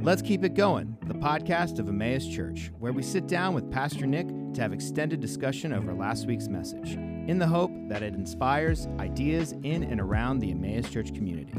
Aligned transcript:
Let's 0.00 0.22
Keep 0.22 0.44
It 0.44 0.54
Going, 0.54 0.96
the 1.06 1.14
podcast 1.14 1.80
of 1.80 1.88
Emmaus 1.88 2.26
Church, 2.26 2.70
where 2.78 2.92
we 2.92 3.02
sit 3.02 3.26
down 3.26 3.52
with 3.52 3.70
Pastor 3.70 4.06
Nick 4.06 4.28
to 4.54 4.60
have 4.60 4.72
extended 4.72 5.20
discussion 5.20 5.72
over 5.72 5.92
last 5.92 6.26
week's 6.26 6.48
message, 6.48 6.92
in 6.92 7.38
the 7.38 7.46
hope 7.46 7.70
that 7.88 8.02
it 8.02 8.14
inspires 8.14 8.86
ideas 9.00 9.52
in 9.64 9.82
and 9.82 10.00
around 10.00 10.38
the 10.38 10.52
Emmaus 10.52 10.88
Church 10.88 11.12
community. 11.12 11.52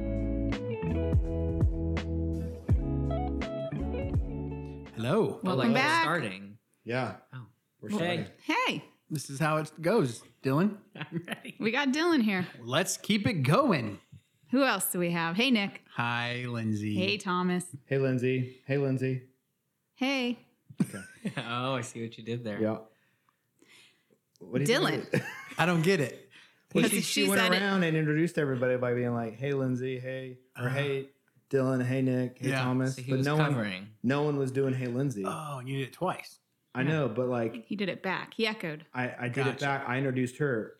Hello. 4.95 5.39
Welcome 5.43 5.73
like 5.73 5.73
back. 5.73 6.03
starting. 6.03 6.44
Yeah. 6.85 7.15
Oh, 7.33 7.45
We're 7.81 7.89
hey, 7.89 8.27
Hey, 8.43 8.83
This 9.09 9.29
is 9.29 9.39
how 9.39 9.57
it 9.57 9.71
goes, 9.81 10.23
Dylan. 10.43 10.77
I'm 10.95 11.23
ready. 11.27 11.55
we 11.59 11.71
got 11.71 11.89
Dylan 11.89 12.21
here. 12.21 12.45
Let's 12.63 12.95
keep 12.97 13.27
it 13.27 13.43
going. 13.43 13.99
Who 14.51 14.63
else 14.63 14.85
do 14.91 14.99
we 14.99 15.11
have? 15.11 15.35
Hey, 15.35 15.51
Nick. 15.51 15.81
Hi, 15.95 16.45
Lindsay. 16.47 16.95
Hey, 16.95 17.17
Thomas. 17.17 17.65
Hey, 17.87 17.97
Lindsay. 17.97 18.61
Hey, 18.67 18.77
Lindsay. 18.77 19.23
Hey, 19.95 20.37
oh, 21.37 21.73
I 21.75 21.81
see 21.81 22.01
what 22.03 22.17
you 22.17 22.23
did 22.23 22.43
there. 22.43 22.61
Yeah. 22.61 22.77
What 24.39 24.63
do 24.63 24.71
you 24.71 24.77
Dylan. 24.79 25.07
think? 25.07 25.23
I 25.57 25.65
don't 25.65 25.81
get 25.81 25.99
it. 25.99 26.29
Well, 26.73 26.83
Because 26.83 26.91
she, 26.91 27.01
she 27.01 27.23
she 27.23 27.29
went 27.29 27.41
said 27.41 27.53
it. 27.53 27.61
around 27.61 27.83
and 27.83 27.95
introduced 27.95 28.37
everybody 28.37 28.75
by 28.75 28.93
being 28.93 29.13
like, 29.13 29.39
"Hey, 29.39 29.53
Lindsay. 29.53 29.97
Hey, 29.97 30.37
or 30.59 30.65
uh-huh. 30.67 30.75
hey, 30.77 31.09
Dylan. 31.49 31.83
Hey, 31.85 32.01
Nick. 32.01 32.37
Hey, 32.39 32.49
Yeah. 32.49 32.61
Thomas." 32.61 32.95
So 32.97 33.01
he 33.01 33.11
but 33.11 33.17
was 33.19 33.25
no 33.25 33.37
one, 33.37 33.45
covering. 33.53 33.87
no 34.03 34.23
one 34.23 34.37
was 34.37 34.51
doing 34.51 34.73
"Hey, 34.73 34.87
Lindsay." 34.87 35.23
Oh, 35.25 35.59
and 35.59 35.69
you 35.69 35.77
did 35.79 35.87
it 35.87 35.93
twice. 35.93 36.39
I 36.75 36.83
know, 36.83 37.07
but 37.07 37.27
like, 37.27 37.65
he 37.65 37.75
did 37.75 37.89
it 37.89 38.03
back. 38.03 38.33
He 38.35 38.45
echoed. 38.47 38.85
I, 38.93 39.13
I 39.21 39.27
did 39.29 39.47
it 39.47 39.59
back. 39.59 39.85
I 39.87 39.97
introduced 39.97 40.37
her. 40.37 40.73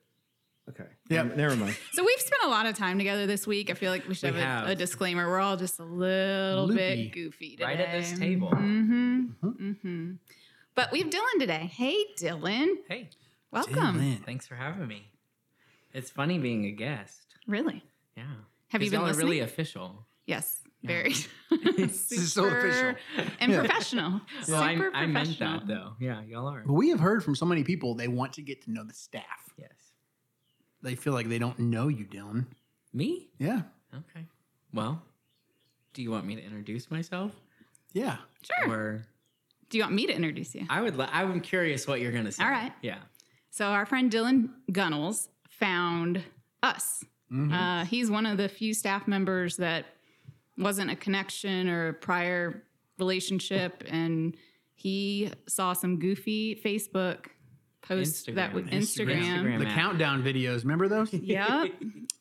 Okay. 0.70 0.84
Yeah. 1.10 1.22
Um, 1.22 1.36
never 1.38 1.56
mind. 1.56 1.78
So 1.94 2.04
we've 2.04 2.20
spent 2.20 2.42
a 2.44 2.48
lot 2.50 2.66
of 2.66 2.76
time 2.76 2.98
together 2.98 3.26
this 3.28 3.46
week. 3.46 3.70
I 3.70 3.76
feel 3.76 3.92
like 3.92 4.08
we 4.08 4.16
should 4.16 4.34
We 4.34 4.40
have, 4.40 4.64
a, 4.64 4.68
have. 4.68 4.70
a 4.70 4.76
disclaimer. 4.76 5.28
We're 5.28 5.40
all 5.40 5.58
just 5.58 5.80
a 5.80 5.84
little 5.84 6.66
Loopy. 6.68 6.78
bit 7.06 7.12
goofy 7.14 7.52
today. 7.52 7.64
Right 7.66 7.80
at 7.80 7.92
this 7.92 8.18
table. 8.18 8.50
Mm-hmm. 8.50 9.22
Mm-hmm. 9.44 10.12
But 10.74 10.92
we 10.92 11.00
have 11.02 11.10
Dylan 11.10 11.40
today. 11.40 11.72
Hey, 11.74 11.96
Dylan. 12.20 12.68
Hey, 12.90 13.10
Welcome. 13.52 14.00
Dylan. 14.00 14.26
thanks 14.26 14.48
for 14.48 14.56
having 14.56 14.88
me. 14.88 15.12
It's 15.94 16.10
funny 16.12 16.38
being 16.40 16.66
a 16.66 16.72
guest. 16.72 17.36
Really? 17.48 17.84
Yeah. 18.18 18.24
Have 18.70 18.82
you 18.82 18.90
been 18.92 19.00
y'all 19.00 19.08
listening? 19.08 19.28
really 19.28 19.40
official. 19.42 20.06
Yes. 20.26 20.62
Yeah. 20.90 20.96
Very. 21.04 21.14
This 21.78 22.12
is 22.12 22.34
so 22.34 22.44
Super 22.44 22.68
official. 22.68 22.96
and 23.40 23.52
Yeah. 23.52 23.60
professional. 23.60 24.22
Well, 24.48 24.62
I, 24.62 24.76
Super 24.76 24.92
I 24.94 25.06
meant 25.06 25.28
professional. 25.28 25.60
that 25.60 25.68
though. 25.68 25.94
Yeah, 26.00 26.22
y'all 26.24 26.48
are. 26.48 26.64
But 26.66 26.74
we 26.74 26.90
have 26.90 27.00
heard 27.00 27.24
from 27.24 27.36
so 27.36 27.46
many 27.46 27.64
people 27.64 27.96
they 27.96 28.08
want 28.08 28.34
to 28.34 28.42
get 28.42 28.62
to 28.64 28.72
know 28.72 28.84
the 28.84 28.94
staff. 28.94 29.24
Yes. 29.58 29.72
They 30.82 30.96
feel 30.96 31.14
like 31.14 31.30
they 31.30 31.40
don't 31.40 31.58
know 31.60 31.88
you, 31.88 32.06
Dylan. 32.06 32.46
Me? 32.94 33.30
Yeah. 33.40 33.62
Okay. 33.94 34.26
Well, 34.74 35.02
do 35.94 36.02
you 36.02 36.12
want 36.12 36.26
me 36.26 36.36
to 36.36 36.44
introduce 36.44 36.90
myself? 36.92 37.32
Yeah. 37.94 38.18
Sure. 38.42 38.72
Or 38.72 39.06
Do 39.70 39.78
you 39.78 39.84
want 39.84 39.96
me 39.96 40.08
to 40.08 40.14
introduce 40.14 40.54
you? 40.56 40.66
I 40.70 40.82
would. 40.82 40.96
li- 40.98 41.08
I'm 41.12 41.40
curious 41.42 41.88
what 41.88 42.02
you're 42.02 42.12
gonna 42.12 42.32
say. 42.32 42.44
All 42.44 42.50
right. 42.50 42.74
Yeah. 42.82 43.00
So 43.52 43.68
our 43.68 43.86
friend 43.86 44.12
Dylan 44.12 44.50
Gunnels 44.72 45.30
found 45.50 46.22
us. 46.64 47.04
Mhm. 47.32 47.52
Uh, 47.54 47.86
he's 47.86 48.12
one 48.12 48.26
of 48.26 48.38
the 48.38 48.48
few 48.50 48.74
staff 48.74 49.08
members 49.08 49.58
that 49.58 49.86
wasn't 50.58 50.92
a 50.92 50.96
connection 50.96 51.68
or 51.70 51.90
a 51.90 51.94
prior 51.94 52.64
relationship, 53.00 53.84
and 53.90 54.36
he 54.74 55.32
saw 55.48 55.74
some 55.74 56.00
goofy 56.00 56.56
Facebook 56.64 57.28
posts 57.82 58.24
that 58.26 58.52
Instagram. 58.52 58.54
would 58.54 58.68
Instagram. 58.68 59.22
Instagram. 59.22 59.44
Instagram. 59.44 59.60
the 59.60 59.66
countdown 59.66 60.24
videos. 60.24 60.64
Remember 60.64 60.88
those? 60.88 61.14
Yep. 61.14 61.72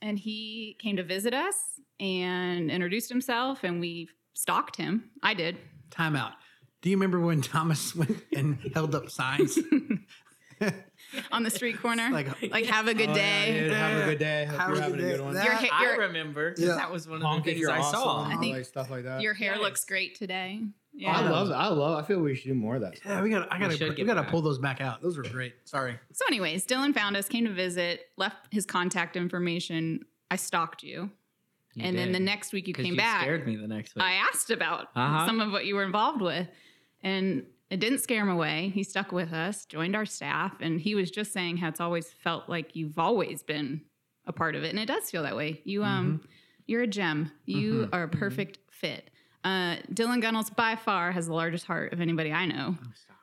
and 0.02 0.18
he 0.18 0.76
came 0.80 0.96
to 0.96 1.02
visit 1.04 1.32
us 1.34 1.54
and 2.00 2.70
introduced 2.70 3.08
himself, 3.08 3.64
and 3.64 3.80
we 3.80 4.08
stalked 4.34 4.76
him. 4.76 5.10
I 5.22 5.34
did. 5.34 5.56
Timeout. 5.90 6.32
Do 6.82 6.90
you 6.90 6.96
remember 6.96 7.20
when 7.20 7.40
Thomas 7.40 7.94
went 7.96 8.22
and 8.34 8.58
held 8.74 8.94
up 8.94 9.08
signs? 9.10 9.58
on 11.32 11.42
the 11.42 11.50
street 11.50 11.78
corner. 11.80 12.08
Like- 12.10 12.50
like, 12.50 12.66
have 12.66 12.88
a 12.88 12.94
good 12.94 13.10
Oh, 13.10 13.14
day. 13.14 13.66
yeah, 13.68 13.74
Have 13.88 14.02
a 14.02 14.10
good 14.10 14.18
day. 14.18 14.44
Hope 14.46 14.58
Have 14.58 14.68
you're 14.70 14.78
a 14.78 14.82
having 14.82 14.96
good 14.98 15.04
a 15.04 15.16
good 15.16 15.20
one. 15.24 15.34
That- 15.34 15.44
Your, 15.44 15.54
ha- 15.54 15.68
I 15.72 15.96
remember 15.96 16.54
Yeah. 16.58 16.74
That 16.74 16.90
was 16.90 17.06
one 17.08 17.16
of 17.18 17.22
Honk 17.22 17.44
the 17.44 17.50
things 17.52 17.60
you're 17.60 17.70
I 17.70 17.80
saw. 17.82 18.24
I 18.24 18.36
think 18.36 18.56
like 18.56 18.64
stuff 18.64 18.90
like 18.90 19.04
that. 19.04 19.20
your 19.20 19.34
hair 19.34 19.52
Yes. 19.54 19.60
looks 19.62 19.84
great 19.84 20.14
today. 20.14 20.60
Yeah. 20.92 21.10
I 21.16 21.22
Yeah. 21.22 21.30
love. 21.30 21.50
I 21.50 21.68
love. 21.68 22.04
I 22.04 22.06
feel 22.06 22.20
we 22.20 22.34
should 22.36 22.48
do 22.48 22.54
more 22.54 22.76
of 22.76 22.82
that. 22.82 22.94
yeah, 23.04 23.20
we 23.22 23.30
got. 23.30 23.52
I 23.52 23.58
got 23.58 23.72
should 23.72 23.80
to. 23.80 23.88
We 23.90 23.94
get 23.96 24.06
got 24.06 24.14
to 24.14 24.22
back. 24.22 24.30
pull 24.30 24.42
those 24.42 24.58
back 24.60 24.80
out. 24.80 25.02
Those 25.02 25.16
were 25.16 25.24
great. 25.24 25.54
Sorry. 25.64 25.98
So, 26.12 26.24
anyways, 26.28 26.64
Dylan 26.66 26.94
found 26.94 27.16
us, 27.16 27.28
came 27.28 27.44
to 27.46 27.52
visit, 27.52 28.10
left 28.16 28.52
his 28.52 28.64
contact 28.64 29.16
information. 29.16 30.04
I 30.30 30.36
stalked 30.36 30.82
you, 30.84 31.10
You 31.74 31.84
and 31.84 31.98
then 31.98 32.12
the 32.12 32.20
next 32.20 32.52
week 32.52 32.68
you 32.68 32.74
came 32.74 32.86
you 32.86 32.96
back. 32.96 33.22
scared 33.22 33.44
me 33.46 33.56
the 33.56 33.66
next 33.66 33.94
week. 33.96 34.04
I 34.04 34.12
asked 34.14 34.50
about 34.50 34.88
Uh-huh. 34.94 35.26
some 35.26 35.40
of 35.40 35.50
what 35.50 35.66
you 35.66 35.74
were 35.74 35.82
involved 35.84 36.20
with, 36.22 36.46
and 37.02 37.44
it 37.70 37.80
didn't 37.80 37.98
scare 38.00 38.22
him 38.22 38.28
away. 38.28 38.70
He 38.74 38.82
stuck 38.82 39.10
with 39.12 39.32
us, 39.32 39.64
joined 39.64 39.96
our 39.96 40.06
staff, 40.06 40.52
and 40.60 40.80
he 40.80 40.94
was 40.94 41.10
just 41.10 41.32
saying 41.32 41.56
how 41.58 41.68
it's 41.68 41.80
always 41.80 42.12
felt 42.12 42.48
like 42.48 42.76
you've 42.76 42.98
always 42.98 43.42
been 43.42 43.80
a 44.26 44.32
part 44.32 44.54
of 44.54 44.62
it, 44.64 44.70
and 44.70 44.78
it 44.78 44.86
does 44.86 45.10
feel 45.10 45.22
that 45.22 45.36
way. 45.36 45.60
You 45.64 45.82
um, 45.84 46.06
Mm-hmm. 46.18 46.26
you're 46.66 46.82
a 46.82 46.86
gem. 46.86 47.30
You 47.46 47.88
are 47.92 48.04
a 48.04 48.08
perfect 48.08 48.58
fit. 48.70 49.10
Uh, 49.44 49.76
Dylan 49.92 50.22
Gunnels 50.22 50.48
by 50.50 50.76
far 50.76 51.12
has 51.12 51.26
the 51.26 51.34
largest 51.34 51.66
heart 51.66 51.92
of 51.92 52.00
anybody 52.00 52.32
I 52.32 52.46
know, 52.46 52.76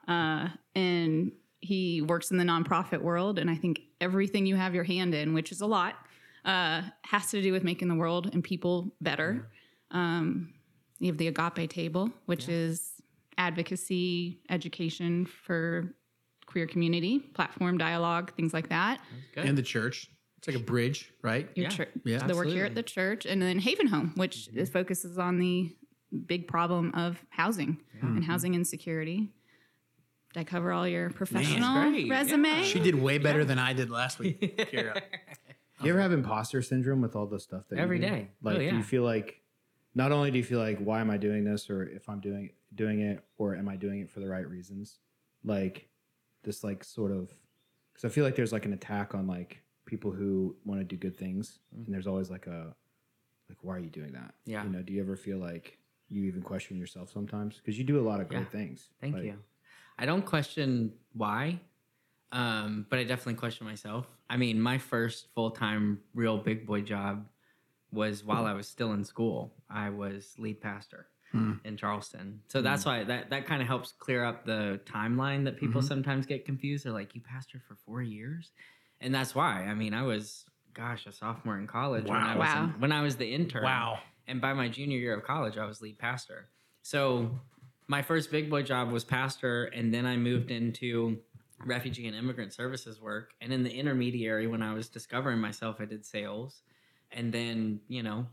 Oh, 0.08 0.14
uh, 0.14 0.50
and 0.76 1.32
he 1.60 2.02
works 2.02 2.32
in 2.32 2.38
the 2.38 2.44
nonprofit 2.44 3.02
world. 3.02 3.40
And 3.40 3.50
I 3.50 3.56
think 3.56 3.82
everything 4.00 4.46
you 4.46 4.56
have 4.56 4.74
your 4.76 4.84
hand 4.84 5.14
in, 5.16 5.34
which 5.34 5.52
is 5.52 5.62
a 5.62 5.66
lot, 5.68 5.96
uh, 6.46 6.82
has 7.04 7.30
to 7.32 7.42
do 7.42 7.52
with 7.52 7.64
making 7.64 7.88
the 7.88 7.96
world 7.96 8.30
and 8.34 8.44
people 8.44 8.92
better. 9.02 9.48
Um, 9.92 10.54
you 11.00 11.08
have 11.08 11.18
the 11.18 11.28
Agape 11.28 11.70
Table, 11.70 12.12
which 12.26 12.48
is 12.50 12.91
advocacy, 13.42 14.40
education 14.50 15.26
for 15.26 15.96
queer 16.46 16.68
community, 16.68 17.18
platform 17.20 17.78
dialogue, 17.78 18.34
things 18.36 18.54
like 18.54 18.70
that. 18.70 19.00
Good. 19.34 19.46
And 19.46 19.58
the 19.58 19.64
church. 19.64 20.10
It's 20.38 20.48
like 20.48 20.58
a 20.58 20.60
bridge, 20.60 21.12
right? 21.22 21.50
Your 21.56 21.66
Yeah. 21.66 21.70
chur- 21.70 21.88
Yeah. 22.04 22.28
the 22.28 22.36
work 22.36 22.48
here 22.48 22.66
at 22.66 22.76
the 22.76 22.84
church, 22.84 23.26
and 23.26 23.42
then 23.42 23.60
Haven 23.60 23.88
Home, 23.88 24.12
which 24.16 24.48
mm-hmm. 24.50 24.60
is, 24.60 24.70
focuses 24.70 25.18
on 25.18 25.38
the 25.38 25.76
big 26.26 26.48
problem 26.48 26.92
of 26.94 27.24
housing 27.30 27.78
and 28.02 28.10
mm-hmm. 28.10 28.22
housing 28.22 28.54
insecurity. 28.56 29.32
Did 30.34 30.40
I 30.40 30.44
cover 30.44 30.72
all 30.72 30.88
your 30.88 31.10
professional 31.10 31.90
great. 31.90 32.10
resume? 32.10 32.48
Yeah. 32.48 32.64
She 32.64 32.80
did 32.80 32.96
way 32.96 33.18
better 33.18 33.44
than 33.46 33.60
I 33.60 33.74
did 33.74 33.90
last 33.90 34.18
week. 34.20 34.40
Kira. 34.72 34.96
Do 34.96 35.88
you 35.88 35.94
ever 35.94 36.02
have 36.02 36.12
imposter 36.14 36.62
syndrome 36.62 37.02
with 37.02 37.16
all 37.16 37.26
the 37.28 37.40
stuff 37.40 37.64
that 37.70 37.80
Every 37.80 37.98
you 38.00 38.04
do? 38.04 38.10
day. 38.10 38.28
Oh, 38.30 38.36
Like, 38.50 38.58
do 38.58 38.64
yeah. 38.64 38.78
you 38.78 38.84
feel 38.84 39.04
like 39.04 39.42
not 39.94 40.12
only 40.12 40.32
do 40.32 40.38
you 40.38 40.44
feel 40.44 40.60
like 40.60 40.80
why 40.80 41.02
am 41.02 41.10
I 41.10 41.18
doing 41.18 41.44
this, 41.44 41.70
or 41.70 41.84
if 41.84 42.08
I'm 42.10 42.20
doing 42.20 42.52
doing 42.76 43.02
it, 43.02 43.24
or 43.38 43.56
am 43.56 43.68
I 43.68 43.76
doing 43.76 44.00
it 44.02 44.10
for 44.10 44.20
the 44.20 44.28
right 44.28 44.48
reasons? 44.48 45.00
Like 45.44 45.88
this, 46.44 46.64
like 46.64 46.84
sort 46.84 47.12
of, 47.12 47.34
because 47.94 48.10
I 48.10 48.14
feel 48.14 48.24
like 48.24 48.36
there's 48.36 48.54
like 48.54 48.66
an 48.66 48.74
attack 48.74 49.14
on 49.16 49.28
like 49.28 49.62
people 49.86 50.12
who 50.12 50.56
want 50.66 50.80
to 50.80 50.84
do 50.86 50.96
good 50.96 51.18
things, 51.18 51.60
Mm-hmm. 51.74 51.86
and 51.86 51.94
there's 51.94 52.08
always 52.08 52.30
like 52.30 52.48
a 52.48 52.76
like 53.50 53.58
why 53.62 53.76
are 53.76 53.80
you 53.80 53.90
doing 53.90 54.14
that? 54.14 54.34
Yeah. 54.46 54.64
You 54.64 54.70
know, 54.70 54.82
do 54.82 54.94
you 54.94 55.02
ever 55.02 55.16
feel 55.18 55.38
like 55.38 55.78
you 56.08 56.24
even 56.26 56.42
question 56.42 56.78
yourself 56.78 57.12
sometimes 57.12 57.58
because 57.58 57.78
you 57.78 57.84
do 57.84 58.00
a 58.00 58.06
lot 58.08 58.22
of 58.22 58.28
great 58.30 58.42
Yeah. 58.42 58.46
things? 58.50 58.90
Thank 59.02 59.16
Like, 59.16 59.24
you. 59.24 59.38
I 60.00 60.06
don't 60.06 60.26
question 60.26 60.94
why, 61.14 61.60
um, 62.32 62.86
but 62.90 62.98
I 63.00 63.04
definitely 63.04 63.36
question 63.36 63.68
myself. 63.68 64.08
I 64.30 64.38
mean, 64.38 64.60
my 64.62 64.78
first 64.78 65.28
full 65.36 65.52
time 65.52 66.00
real 66.14 66.38
big 66.38 66.66
boy 66.66 66.82
job 66.82 67.28
was 67.92 68.24
while 68.24 68.46
I 68.46 68.54
was 68.54 68.68
still 68.68 68.94
in 68.94 69.04
school. 69.04 69.54
I 69.70 69.90
was 69.90 70.34
lead 70.38 70.62
pastor 70.62 71.08
Hmm. 71.32 71.54
in 71.64 71.78
Charleston, 71.78 72.42
so 72.48 72.62
that's 72.62 72.86
why 72.86 73.04
that 73.06 73.30
that 73.30 73.46
kind 73.46 73.62
of 73.62 73.68
helps 73.68 73.92
clear 73.94 74.24
up 74.26 74.46
the 74.46 74.82
timeline 74.86 75.46
that 75.46 75.58
people 75.58 75.82
Mhm. 75.82 75.88
sometimes 75.88 76.26
get 76.26 76.46
confused. 76.46 76.84
They're 76.86 76.92
like, 76.92 77.16
"You 77.16 77.22
pastored 77.22 77.64
for 77.64 77.76
four 77.76 78.02
years," 78.02 78.52
and 79.00 79.16
that's 79.16 79.34
why. 79.34 79.64
I 79.66 79.74
mean, 79.74 79.94
I 79.94 80.04
was. 80.04 80.46
Gosh, 80.74 81.06
a 81.06 81.12
sophomore 81.12 81.60
in 81.60 81.68
college 81.68 82.06
when 82.06 82.16
I 82.22 82.34
was 82.38 82.48
Wow. 82.48 82.64
in- 82.64 82.80
when 82.80 82.92
I 82.94 83.02
was 83.02 83.18
the 83.18 83.34
intern. 83.34 83.64
Wow. 83.64 84.00
And 84.26 84.40
by 84.40 84.54
my 84.54 84.70
junior 84.70 84.98
year 84.98 85.14
of 85.14 85.24
college, 85.26 85.58
I 85.58 85.66
was 85.66 85.82
lead 85.82 85.98
pastor. 86.00 86.48
So 86.82 87.42
my 87.88 88.02
first 88.02 88.32
big 88.32 88.50
boy 88.50 88.64
job 88.64 88.90
was 88.90 89.04
pastor, 89.04 89.66
and 89.66 89.94
then 89.94 90.06
I 90.06 90.16
moved 90.16 90.50
into 90.50 91.22
refugee 91.66 92.08
and 92.08 92.16
immigrant 92.16 92.54
services 92.54 93.02
work. 93.02 93.34
And 93.42 93.52
in 93.52 93.64
the 93.64 93.72
intermediary, 93.74 94.48
when 94.48 94.62
I 94.62 94.74
was 94.74 94.88
discovering 94.88 95.40
myself, 95.40 95.82
I 95.82 95.86
did 95.86 96.06
sales. 96.06 96.64
And 97.12 97.34
then, 97.34 97.82
you 97.90 98.02
know, 98.02 98.28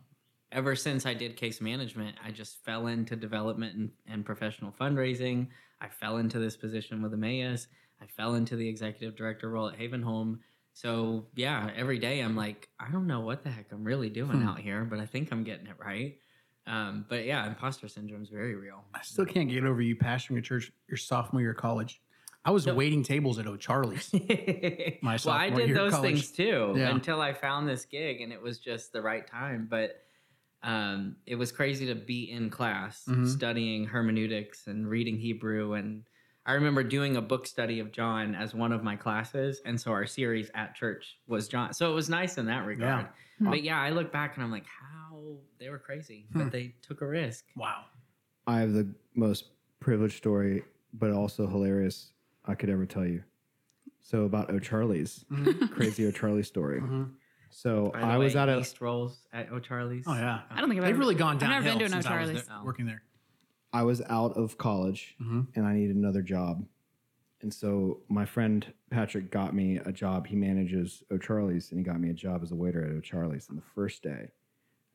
ever 0.52 0.74
since 0.74 1.06
I 1.06 1.14
did 1.14 1.36
case 1.36 1.60
management, 1.60 2.16
I 2.24 2.30
just 2.30 2.62
fell 2.64 2.86
into 2.86 3.16
development 3.16 3.76
and, 3.76 3.90
and 4.06 4.24
professional 4.24 4.72
fundraising. 4.78 5.48
I 5.80 5.88
fell 5.88 6.16
into 6.18 6.38
this 6.38 6.56
position 6.56 7.02
with 7.02 7.12
Emmaus. 7.12 7.66
I 8.00 8.06
fell 8.06 8.34
into 8.34 8.56
the 8.56 8.68
executive 8.68 9.16
director 9.16 9.50
role 9.50 9.68
at 9.68 9.76
Haven 9.76 10.02
Home. 10.02 10.40
So 10.72 11.26
yeah, 11.34 11.70
every 11.76 11.98
day 11.98 12.20
I'm 12.20 12.36
like, 12.36 12.68
I 12.78 12.90
don't 12.90 13.06
know 13.06 13.20
what 13.20 13.42
the 13.42 13.50
heck 13.50 13.72
I'm 13.72 13.84
really 13.84 14.08
doing 14.10 14.40
Hmm. 14.42 14.48
out 14.48 14.58
here, 14.60 14.84
but 14.84 15.00
I 15.00 15.06
think 15.06 15.32
I'm 15.32 15.42
getting 15.44 15.66
it 15.66 15.76
right. 15.78 16.16
Um, 16.66 17.06
but 17.08 17.24
yeah, 17.24 17.46
imposter 17.46 17.88
syndrome 17.88 18.22
is 18.22 18.28
very 18.28 18.54
real. 18.54 18.84
I 18.94 19.00
still 19.02 19.24
can't 19.24 19.48
get 19.48 19.64
over 19.64 19.80
you 19.80 19.96
pastoring 19.96 20.38
a 20.38 20.42
church 20.42 20.70
your 20.88 20.98
sophomore 20.98 21.40
year 21.40 21.52
of 21.52 21.56
college. 21.56 22.00
I 22.44 22.50
was 22.50 22.66
waiting 22.66 23.02
tables 23.02 23.38
at 23.38 23.46
O'Charlie's. 23.46 24.10
My 25.02 25.18
well, 25.24 25.34
I 25.34 25.50
did 25.50 25.74
those 25.76 25.98
things 25.98 26.30
too 26.30 26.74
Yeah. 26.76 26.90
until 26.94 27.20
I 27.20 27.32
found 27.32 27.68
this 27.68 27.84
gig, 27.84 28.20
and 28.20 28.32
it 28.32 28.40
was 28.40 28.58
just 28.58 28.92
the 28.92 29.02
right 29.02 29.26
time. 29.26 29.66
But 29.68 30.02
um, 30.62 31.16
it 31.26 31.36
was 31.36 31.52
crazy 31.52 31.86
to 31.86 31.94
be 31.94 32.30
in 32.30 32.50
class 32.50 33.04
Mhm. 33.08 33.26
studying 33.28 33.84
hermeneutics 33.86 34.66
and 34.66 34.88
reading 34.88 35.16
Hebrew. 35.18 35.74
And 35.74 36.04
I 36.46 36.54
remember 36.54 36.82
doing 36.82 37.16
a 37.16 37.22
book 37.22 37.46
study 37.46 37.78
of 37.80 37.92
John 37.92 38.34
as 38.34 38.54
one 38.54 38.72
of 38.72 38.82
my 38.82 38.96
classes, 38.96 39.60
and 39.64 39.80
so 39.80 39.92
our 39.92 40.06
series 40.06 40.50
at 40.54 40.74
church 40.74 41.18
was 41.26 41.46
John. 41.48 41.72
So 41.74 41.90
it 41.90 41.94
was 41.94 42.08
nice 42.08 42.38
in 42.38 42.46
that 42.46 42.64
regard. 42.66 43.06
Yeah. 43.40 43.50
But 43.50 43.62
yeah, 43.62 43.80
I 43.80 43.90
look 43.90 44.10
back 44.10 44.34
and 44.36 44.42
I'm 44.44 44.50
like, 44.50 44.66
how 44.66 45.36
they 45.58 45.68
were 45.68 45.78
crazy, 45.78 46.26
Hmm. 46.32 46.38
but 46.44 46.52
they 46.52 46.74
took 46.82 47.02
a 47.02 47.06
risk. 47.06 47.44
Wow. 47.54 47.84
I 48.46 48.60
have 48.60 48.72
the 48.72 48.92
most 49.14 49.50
privileged 49.78 50.16
story, 50.16 50.64
but 50.92 51.12
also 51.12 51.46
hilarious 51.46 52.12
I 52.46 52.54
could 52.54 52.70
ever 52.70 52.86
tell 52.86 53.04
you. 53.06 53.22
So 54.00 54.24
about 54.24 54.50
O'Charlie's, 54.50 55.24
crazy 55.70 56.06
O'Charlie 56.06 56.42
story. 56.42 56.80
Mhm. 56.80 57.10
So 57.50 57.90
By 57.92 58.00
the 58.00 58.06
I 58.06 58.16
was 58.18 58.34
way, 58.34 58.40
at 58.40 58.48
a 58.48 58.58
East 58.60 58.80
rolls 58.80 59.18
at 59.32 59.50
O'Charlie's. 59.50 60.04
Oh 60.06 60.14
yeah. 60.14 60.42
I 60.50 60.60
don't 60.60 60.68
think 60.68 60.80
I've 60.80 60.86
They've 60.86 60.94
ever, 60.94 61.00
really 61.00 61.14
gone 61.14 61.34
I've 61.34 61.40
downhill 61.40 61.60
never 61.62 61.64
been 61.70 61.78
to 61.78 61.84
an 61.86 61.90
since 61.92 62.06
I 62.06 62.20
was 62.20 62.28
O'Charlie's. 62.30 62.46
there- 62.46 62.64
working 62.64 62.86
there. 62.86 63.02
I 63.72 63.82
was 63.82 64.00
out 64.08 64.36
of 64.36 64.56
college 64.58 65.14
Mhm. 65.20 65.48
and 65.54 65.66
I 65.66 65.74
needed 65.74 65.96
another 65.96 66.22
job. 66.22 66.66
And 67.40 67.52
so 67.54 68.00
my 68.08 68.24
friend 68.24 68.66
Patrick 68.90 69.30
got 69.30 69.54
me 69.54 69.76
a 69.78 69.92
job. 69.92 70.26
He 70.26 70.36
manages 70.36 71.02
O'Charlie's 71.10 71.70
and 71.70 71.78
he 71.78 71.84
got 71.84 72.00
me 72.00 72.10
a 72.10 72.14
job 72.14 72.42
as 72.42 72.50
a 72.50 72.56
waiter 72.56 72.82
at 72.84 72.90
O'Charlie's. 72.90 73.48
And 73.48 73.56
the 73.58 73.62
first 73.74 74.02
day, 74.02 74.30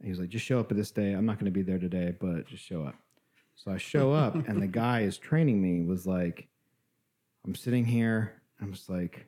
he 0.03 0.09
was 0.09 0.19
like, 0.19 0.29
just 0.29 0.43
show 0.45 0.59
up 0.59 0.69
at 0.71 0.75
this 0.77 0.91
day. 0.91 1.13
I'm 1.13 1.25
not 1.25 1.37
going 1.37 1.45
to 1.45 1.51
be 1.51 1.61
there 1.61 1.79
today, 1.79 2.13
but 2.19 2.45
just 2.47 2.63
show 2.63 2.83
up. 2.83 2.95
So 3.55 3.71
I 3.71 3.77
show 3.77 4.11
up 4.11 4.35
and 4.47 4.61
the 4.61 4.67
guy 4.67 5.01
is 5.01 5.17
training 5.17 5.61
me 5.61 5.83
was 5.83 6.05
like, 6.07 6.47
I'm 7.45 7.55
sitting 7.55 7.85
here. 7.85 8.41
I'm 8.59 8.73
just 8.73 8.89
like, 8.89 9.27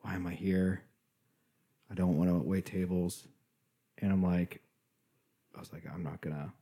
why 0.00 0.14
am 0.16 0.26
I 0.26 0.34
here? 0.34 0.82
I 1.90 1.94
don't 1.94 2.16
want 2.16 2.30
to 2.30 2.36
wait 2.36 2.66
tables. 2.66 3.26
And 3.98 4.12
I'm 4.12 4.22
like, 4.22 4.60
I 5.54 5.60
was 5.60 5.72
like, 5.72 5.84
I'm 5.92 6.02
not 6.02 6.20
gonna, 6.20 6.52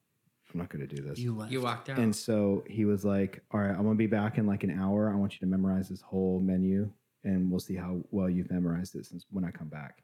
I'm 0.53 0.59
not 0.59 0.69
gonna 0.69 0.87
do 0.87 1.03
this. 1.03 1.19
You 1.19 1.35
left. 1.35 1.53
You 1.53 1.63
walked 1.63 1.89
out. 1.89 1.99
And 1.99 2.15
so 2.15 2.65
he 2.67 2.85
was 2.85 3.05
like, 3.05 3.43
All 3.51 3.61
right, 3.61 3.71
I'm 3.71 3.83
gonna 3.83 3.95
be 3.95 4.07
back 4.07 4.39
in 4.39 4.47
like 4.47 4.65
an 4.65 4.79
hour. 4.79 5.11
I 5.11 5.17
want 5.17 5.35
you 5.35 5.41
to 5.41 5.47
memorize 5.47 5.89
this 5.89 6.01
whole 6.01 6.41
menu 6.41 6.91
and 7.25 7.51
we'll 7.51 7.61
see 7.61 7.77
how 7.77 8.01
well 8.11 8.29
you've 8.29 8.51
memorized 8.51 8.95
it 8.97 9.07
since 9.07 9.25
when 9.31 9.45
I 9.45 9.51
come 9.51 9.69
back. 9.69 10.03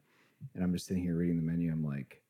And 0.55 0.63
I'm 0.63 0.73
just 0.73 0.87
sitting 0.87 1.03
here 1.03 1.17
reading 1.17 1.37
the 1.37 1.43
menu. 1.43 1.71
I'm 1.71 1.85
like, 1.85 2.23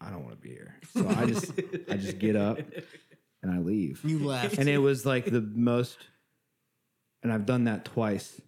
I 0.00 0.10
don't 0.10 0.24
want 0.24 0.36
to 0.36 0.40
be 0.40 0.50
here. 0.50 0.76
So 0.94 1.08
I 1.08 1.26
just 1.26 1.52
I 1.90 1.96
just 1.96 2.18
get 2.18 2.36
up 2.36 2.58
and 3.42 3.52
I 3.52 3.58
leave. 3.58 4.00
You 4.04 4.20
left. 4.20 4.58
And 4.58 4.68
it 4.68 4.78
was 4.78 5.04
like 5.04 5.26
the 5.26 5.40
most 5.40 5.98
and 7.22 7.32
I've 7.32 7.46
done 7.46 7.64
that 7.64 7.84
twice 7.84 8.40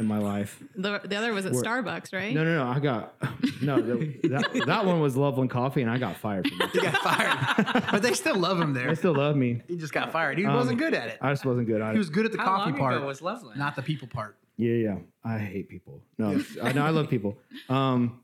in 0.00 0.06
my 0.06 0.18
life. 0.18 0.60
The, 0.76 1.00
the 1.04 1.16
other 1.16 1.32
was 1.32 1.46
at 1.46 1.52
We're- 1.52 1.64
Starbucks, 1.66 2.12
right? 2.12 2.34
No, 2.34 2.42
no, 2.44 2.64
no. 2.64 2.70
I 2.70 2.80
got 2.80 3.14
no. 3.62 3.80
That, 3.80 4.62
that 4.66 4.84
one 4.86 5.00
was 5.00 5.16
Loveland 5.16 5.50
Coffee, 5.50 5.82
and 5.82 5.90
I 5.90 5.98
got 5.98 6.16
fired 6.16 6.48
from 6.48 6.68
he 6.70 6.78
it. 6.78 6.82
got 6.92 6.96
fired, 6.96 7.84
but 7.92 8.02
they 8.02 8.12
still 8.14 8.36
love 8.36 8.60
him 8.60 8.72
there. 8.74 8.88
They 8.88 8.94
still 8.96 9.14
love 9.14 9.36
me. 9.36 9.62
He 9.68 9.76
just 9.76 9.92
got 9.92 10.10
fired. 10.12 10.38
He 10.38 10.46
Um, 10.46 10.54
wasn't 10.54 10.78
good 10.78 10.94
at 10.94 11.08
it. 11.08 11.18
I 11.20 11.30
just 11.32 11.44
wasn't 11.44 11.66
good. 11.68 11.80
at 11.80 11.90
it. 11.90 11.92
He 11.92 11.98
was 11.98 12.10
good 12.10 12.26
at 12.26 12.32
the 12.32 12.38
How 12.38 12.44
coffee 12.56 12.70
long 12.70 12.78
part, 12.78 12.94
ago 12.96 13.06
was 13.06 13.22
Loveland? 13.22 13.58
not 13.58 13.76
the 13.76 13.82
people 13.82 14.08
part. 14.08 14.36
Yeah, 14.56 14.74
yeah. 14.74 14.96
I 15.24 15.38
hate 15.38 15.68
people. 15.68 16.00
No, 16.18 16.42
I 16.62 16.72
know 16.72 16.84
I 16.84 16.90
love 16.90 17.08
people. 17.10 17.38
Um, 17.68 18.20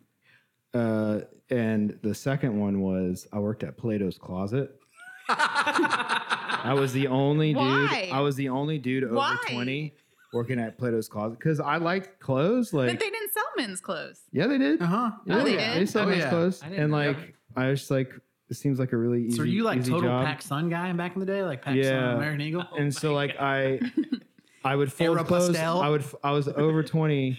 uh, 0.75 1.21
and 1.51 1.99
the 2.03 2.15
second 2.15 2.59
one 2.59 2.81
was 2.81 3.27
I 3.33 3.39
worked 3.41 3.65
at 3.65 3.77
Plato's 3.77 4.17
Closet. 4.19 4.77
I 5.29 6.73
was 6.75 6.93
the 6.93 7.07
only 7.09 7.55
Why? 7.55 8.03
dude. 8.05 8.13
I 8.13 8.21
was 8.21 8.37
the 8.37 8.49
only 8.49 8.79
dude 8.79 9.05
over 9.05 9.15
Why? 9.15 9.37
twenty 9.49 9.95
working 10.33 10.59
at 10.61 10.79
Plato's 10.79 11.09
Closet 11.09 11.39
because 11.39 11.61
I 11.61 11.77
liked 11.77 12.21
clothes. 12.21 12.73
Like, 12.73 12.89
but 12.91 13.01
they 13.01 13.11
didn't 13.11 13.33
sell 13.33 13.45
men's 13.57 13.81
clothes. 13.81 14.23
yeah, 14.33 14.47
they 14.47 14.59
did. 14.59 14.81
Uh 14.83 14.87
huh. 14.87 15.11
Yeah, 15.27 15.37
Oh, 15.41 15.45
they 15.45 15.55
yeah. 15.55 15.75
did? 15.75 15.83
They 15.83 15.87
sold 15.87 16.07
Oh, 16.09 16.11
nice 16.11 16.19
yeah. 16.21 16.31
clothes, 16.31 16.63
and 16.63 16.93
like 16.93 17.17
that. 17.17 17.29
I 17.63 17.69
was 17.71 17.81
just 17.81 17.91
like, 17.91 18.13
it 18.49 18.55
seems 18.55 18.79
like 18.79 18.93
a 18.93 18.97
really 18.97 19.25
easy. 19.27 19.37
So 19.37 19.43
are 19.43 19.47
you 19.47 19.63
like 19.65 19.81
total 19.85 20.03
job. 20.03 20.27
PacSun 20.27 20.71
guy 20.71 20.93
back 20.93 21.15
in 21.15 21.21
the 21.21 21.27
day, 21.27 21.43
like 21.43 21.63
Pac 21.63 21.77
Yeah. 21.77 21.85
Sun, 22.13 22.17
American 22.17 22.41
Eagle? 22.43 22.65
and 22.79 22.95
so 22.95 23.13
like 23.15 23.37
I, 23.41 23.81
I 24.65 24.77
would 24.77 24.93
fold 24.93 25.19
clothes. 25.27 25.51
Aeropostale. 25.57 25.83
I 25.83 25.89
would. 25.89 26.05
I 26.23 26.31
was 26.33 26.49
over 26.49 26.83
twenty 26.95 27.39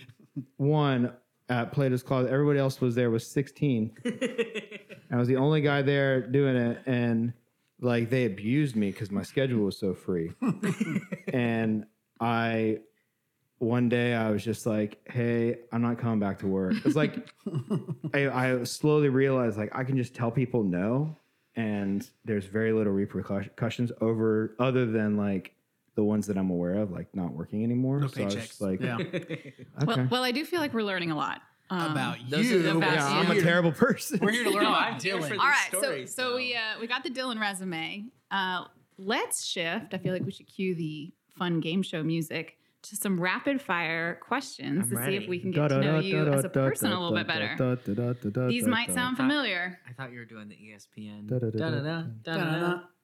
one 0.57 1.11
at 1.49 1.71
Plato's 1.73 2.01
Closet. 2.03 2.31
Everybody 2.31 2.59
else 2.59 2.79
was 2.81 2.95
there 2.95 3.09
was 3.09 3.25
sixteen. 3.27 3.91
I 5.11 5.17
was 5.17 5.27
the 5.27 5.35
only 5.35 5.61
guy 5.61 5.81
there 5.81 6.21
doing 6.21 6.55
it, 6.55 6.81
and 6.85 7.33
like 7.81 8.09
they 8.09 8.25
abused 8.25 8.75
me 8.75 8.91
because 8.91 9.11
my 9.11 9.21
schedule 9.23 9.65
was 9.65 9.77
so 9.77 9.93
free. 9.93 10.31
and 11.33 11.85
I, 12.21 12.79
one 13.57 13.89
day, 13.89 14.13
I 14.13 14.29
was 14.31 14.43
just 14.43 14.65
like, 14.65 14.99
"Hey, 15.09 15.57
I'm 15.71 15.81
not 15.81 15.97
coming 15.97 16.19
back 16.19 16.39
to 16.39 16.47
work." 16.47 16.75
It's 16.85 16.95
like 16.95 17.29
I, 18.13 18.29
I 18.29 18.63
slowly 18.63 19.09
realized 19.09 19.57
like 19.57 19.75
I 19.75 19.83
can 19.83 19.97
just 19.97 20.15
tell 20.15 20.31
people 20.31 20.63
no, 20.63 21.15
and 21.55 22.07
there's 22.23 22.45
very 22.45 22.71
little 22.71 22.93
repercussions 22.93 23.91
over 23.99 24.55
other 24.59 24.85
than 24.85 25.17
like 25.17 25.53
the 25.95 26.03
ones 26.03 26.27
that 26.27 26.37
I'm 26.37 26.49
aware 26.49 26.75
of, 26.75 26.91
like 26.91 27.13
not 27.13 27.33
working 27.33 27.63
anymore. 27.63 27.99
No 27.99 28.07
so 28.07 28.21
I 28.21 28.25
was 28.25 28.35
paychecks. 28.35 28.47
just 28.47 28.61
like, 28.61 28.79
yeah. 28.81 28.97
okay. 28.99 29.53
Well, 29.85 30.07
well, 30.09 30.23
I 30.23 30.31
do 30.31 30.45
feel 30.45 30.59
like 30.61 30.73
we're 30.73 30.83
learning 30.83 31.11
a 31.11 31.17
lot 31.17 31.41
um, 31.71 31.91
About 31.93 32.17
those 32.29 32.51
are 32.51 32.57
you. 32.57 32.61
the 32.63 32.75
best 32.79 33.09
yeah, 33.09 33.19
I'm 33.19 33.31
a 33.31 33.41
terrible 33.41 33.71
person. 33.71 34.19
We're 34.21 34.31
here 34.31 34.43
to 34.43 34.49
learn 34.49 34.63
No, 34.63 34.69
about 34.69 34.93
I'm 34.93 34.99
here 34.99 35.21
for 35.21 35.29
Dylan. 35.29 35.39
All 35.39 35.45
right, 35.45 35.67
stories, 35.69 36.13
so 36.13 36.23
so 36.23 36.29
though. 36.31 36.35
we 36.35 36.53
uh, 36.53 36.79
we 36.81 36.87
got 36.87 37.03
the 37.03 37.09
Dylan 37.09 37.39
resume. 37.39 38.07
Uh, 38.29 38.65
let's 38.97 39.45
shift. 39.45 39.93
I 39.93 39.97
feel 39.97 40.11
like 40.11 40.25
we 40.25 40.31
should 40.31 40.47
cue 40.47 40.75
the 40.75 41.13
fun 41.41 41.59
game 41.59 41.81
show 41.81 42.03
music 42.03 42.59
to 42.83 42.95
some 42.95 43.19
rapid 43.19 43.59
fire 43.59 44.19
questions 44.21 44.83
I'm 44.83 44.95
to 44.95 45.05
see 45.05 45.15
if 45.15 45.27
we 45.27 45.39
can 45.39 45.49
get 45.49 45.69
to 45.69 45.79
know 45.81 45.97
you 45.97 46.31
as 46.31 46.45
a 46.45 46.49
person 46.49 46.91
a 46.91 47.01
little 47.01 47.17
bit 47.17 47.25
better. 47.25 47.55
These 48.47 48.67
might 48.67 48.93
sound 48.93 49.17
familiar. 49.17 49.79
I 49.89 49.93
thought 49.93 50.11
you 50.11 50.19
were 50.19 50.25
doing 50.25 50.49
the 50.49 50.55
ESPN. 50.55 51.31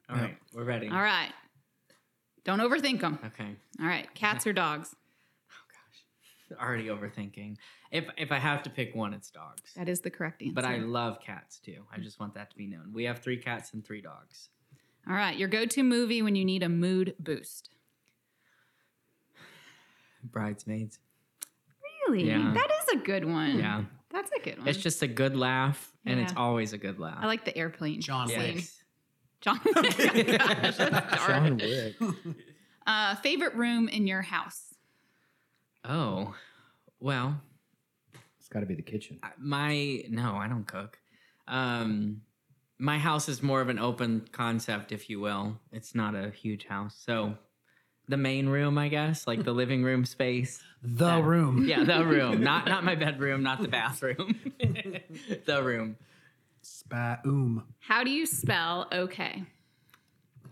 All 0.10 0.16
right, 0.16 0.38
we're 0.54 0.66
ready. 0.66 0.88
All 0.88 1.02
right, 1.02 1.32
don't 2.44 2.60
overthink 2.60 3.02
them. 3.02 3.18
Okay. 3.26 3.56
All 3.82 3.88
right, 3.88 4.08
cats 4.14 4.46
or 4.46 4.54
dogs? 4.54 4.96
Oh 5.52 6.56
gosh, 6.56 6.62
already 6.64 6.86
overthinking. 6.86 7.58
If 7.92 8.06
if 8.18 8.32
I 8.32 8.38
have 8.38 8.62
to 8.64 8.70
pick 8.70 8.94
one, 8.94 9.16
it's 9.16 9.32
dogs. 9.32 9.74
That 9.76 9.90
is 9.90 10.02
the 10.02 10.12
correct 10.12 10.44
answer. 10.44 10.54
But 10.54 10.66
I 10.66 10.78
love 10.78 11.22
cats 11.22 11.58
too. 11.60 11.86
I 11.92 11.98
just 11.98 12.20
want 12.20 12.36
that 12.36 12.52
to 12.52 12.56
be 12.56 12.68
known. 12.68 12.94
We 12.94 13.06
have 13.06 13.20
three 13.20 13.38
cats 13.38 13.74
and 13.74 13.84
three 13.84 14.02
dogs. 14.02 14.50
All 15.10 15.16
right, 15.16 15.36
your 15.36 15.48
go-to 15.48 15.82
movie 15.82 16.22
when 16.22 16.36
you 16.36 16.46
need 16.46 16.62
a 16.62 16.70
mood 16.70 17.16
boost. 17.20 17.72
Bridesmaids. 20.32 21.00
Really? 22.08 22.28
Yeah. 22.28 22.52
That 22.54 22.70
is 22.84 23.00
a 23.02 23.04
good 23.04 23.26
one. 23.26 23.58
Yeah. 23.60 23.84
That's 24.12 24.32
a 24.32 24.40
good 24.40 24.60
one. 24.60 24.68
It's 24.68 24.78
just 24.78 25.02
a 25.04 25.08
good 25.08 25.36
laugh, 25.36 25.92
and 26.06 26.20
it's 26.20 26.34
always 26.38 26.74
a 26.74 26.78
good 26.78 27.00
laugh. 27.00 27.18
I 27.20 27.28
like 27.28 27.44
the 27.46 27.56
airplane. 27.58 28.00
John 28.02 28.28
scene. 28.30 28.56
Wick. 28.56 28.64
John 29.42 29.60
Wick. 29.76 30.38
Gosh. 30.40 30.78
John 30.78 31.58
Wick. 31.58 31.96
Uh, 32.88 33.16
favorite 33.16 33.54
room 33.54 33.90
in 33.90 34.08
your 34.08 34.22
house? 34.22 34.74
Oh, 35.84 36.34
well, 37.02 37.38
It's 38.40 38.48
got 38.48 38.62
to 38.62 38.66
be 38.66 38.76
the 38.76 38.82
kitchen. 38.82 39.20
My 39.38 40.04
no, 40.10 40.36
I 40.36 40.48
don't 40.48 40.66
cook. 40.66 40.98
Um, 41.50 42.22
my 42.80 42.98
house 42.98 43.28
is 43.28 43.44
more 43.44 43.60
of 43.60 43.68
an 43.68 43.78
open 43.78 44.26
concept, 44.32 44.94
if 44.94 45.10
you 45.10 45.20
will. 45.20 45.60
It's 45.74 45.96
not 45.96 46.16
a 46.16 46.30
huge 46.30 46.66
house, 46.66 46.96
so 47.06 47.36
the 48.08 48.18
main 48.18 48.48
room, 48.48 48.78
I 48.78 48.88
guess, 48.88 49.28
like 49.28 49.44
the 49.44 49.52
living 49.54 49.84
room 49.84 50.06
space. 50.06 50.62
The 50.84 51.06
Yeah. 51.18 51.26
room. 51.26 51.66
Yeah, 51.68 51.84
the 51.84 52.06
room, 52.16 52.42
not 52.44 52.68
not 52.68 52.84
my 52.84 52.96
bedroom, 52.96 53.44
not 53.44 53.62
the 53.62 53.68
bathroom. 53.68 54.40
the 55.46 55.62
room. 55.64 55.98
Spaum. 56.64 57.64
How 57.80 58.04
do 58.04 58.12
you 58.12 58.26
spell 58.26 58.88
okay? 58.92 59.44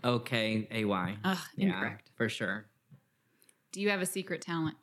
Okay, 0.04 0.68
A 0.70 0.84
Y. 0.84 1.16
Ugh, 1.24 1.38
Yeah, 1.56 1.66
incorrect. 1.66 2.10
for 2.16 2.28
sure. 2.28 2.66
Do 3.72 3.80
you 3.80 3.90
have 3.90 4.00
a 4.00 4.06
secret 4.06 4.40
talent? 4.40 4.76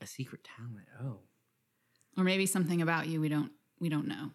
A 0.00 0.06
secret 0.06 0.42
talent. 0.44 0.86
Oh. 1.02 1.18
Or 2.16 2.24
maybe 2.24 2.46
something 2.46 2.82
about 2.82 3.06
you 3.08 3.20
we 3.20 3.28
don't 3.28 3.50
we 3.80 3.88
don't 3.88 4.06
know. 4.06 4.30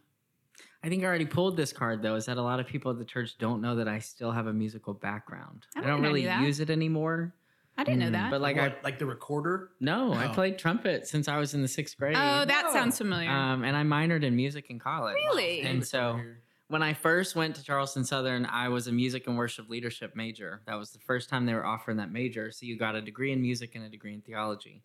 I 0.84 0.90
think 0.90 1.04
I 1.04 1.08
already 1.08 1.26
pulled 1.26 1.58
this 1.58 1.74
card 1.74 2.02
though. 2.02 2.16
Is 2.16 2.26
that 2.28 2.38
a 2.38 2.42
lot 2.42 2.60
of 2.60 2.68
people 2.68 2.92
at 2.92 2.98
the 2.98 3.06
church 3.06 3.38
don't 3.38 3.62
know 3.62 3.76
that 3.76 3.88
I 3.88 4.00
still 4.00 4.32
have 4.32 4.48
a 4.48 4.54
musical 4.54 4.94
background. 4.94 5.66
I 5.76 5.80
I 5.80 5.82
didn't 5.82 5.96
don't 5.96 6.04
really 6.04 6.26
that. 6.26 6.42
use 6.42 6.60
it 6.60 6.70
anymore. 6.70 7.34
I 7.78 7.84
didn't 7.84 8.00
know 8.00 8.12
that. 8.12 8.30
But 8.32 8.42
like 8.42 8.58
I 8.58 8.74
like 8.84 9.00
the 9.00 9.06
recorder. 9.06 9.70
no, 9.80 10.14
I 10.14 10.28
Oh. 10.30 10.34
played 10.34 10.58
trumpet 10.58 11.08
since 11.08 11.28
I 11.28 11.38
was 11.38 11.54
in 11.54 11.62
the 11.62 11.68
sixth 11.68 11.98
grade. 11.98 12.16
oh, 12.18 12.46
that 12.46 12.66
Oh. 12.68 12.74
sounds 12.74 12.98
familiar. 12.98 13.30
um, 13.30 13.64
and 13.64 13.76
I 13.76 13.84
minored 13.84 14.24
in 14.24 14.36
music 14.36 14.70
in 14.70 14.80
college. 14.80 15.16
Really? 15.16 15.62
And 15.62 15.86
so 15.86 16.20
when 16.68 16.84
I 16.84 16.94
first 16.94 17.36
went 17.36 17.56
to 17.56 17.64
Charleston 17.64 18.04
Southern, 18.06 18.46
I 18.46 18.70
was 18.70 18.88
a 18.88 18.92
music 18.92 19.28
and 19.28 19.38
worship 19.38 19.70
leadership 19.70 20.16
major. 20.16 20.62
That 20.66 20.76
was 20.76 20.92
the 20.92 21.00
first 21.00 21.30
time 21.30 21.46
they 21.46 21.54
were 21.54 21.66
offering 21.66 21.98
that 21.98 22.12
major. 22.12 22.52
So 22.52 22.66
you 22.66 22.78
got 22.78 22.96
a 22.96 23.02
degree 23.02 23.32
in 23.32 23.42
music 23.42 23.76
and 23.76 23.84
a 23.86 23.90
degree 23.90 24.14
in 24.14 24.22
theology. 24.22 24.84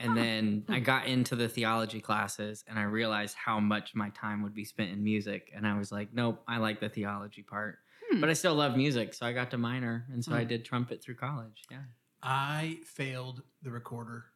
And 0.00 0.16
then 0.16 0.64
I 0.68 0.78
got 0.80 1.06
into 1.06 1.34
the 1.34 1.48
theology 1.48 2.00
classes 2.00 2.64
and 2.68 2.78
I 2.78 2.82
realized 2.84 3.36
how 3.36 3.58
much 3.58 3.94
my 3.94 4.10
time 4.10 4.42
would 4.42 4.54
be 4.54 4.64
spent 4.64 4.90
in 4.92 5.02
music. 5.02 5.50
And 5.54 5.66
I 5.66 5.76
was 5.76 5.90
like, 5.90 6.12
nope, 6.12 6.40
I 6.46 6.58
like 6.58 6.78
the 6.80 6.88
theology 6.88 7.42
part. 7.42 7.78
Hmm. 8.10 8.20
But 8.20 8.30
I 8.30 8.34
still 8.34 8.54
love 8.54 8.76
music. 8.76 9.12
So 9.14 9.26
I 9.26 9.32
got 9.32 9.50
to 9.50 9.58
minor. 9.58 10.06
And 10.12 10.24
so 10.24 10.32
I 10.34 10.42
Hmm. 10.42 10.48
did 10.48 10.64
trumpet 10.64 11.02
through 11.02 11.16
college. 11.16 11.64
Yeah. 11.70 11.78
I 12.22 12.78
failed 12.84 13.42
the 13.62 13.70
recorder. 13.70 14.26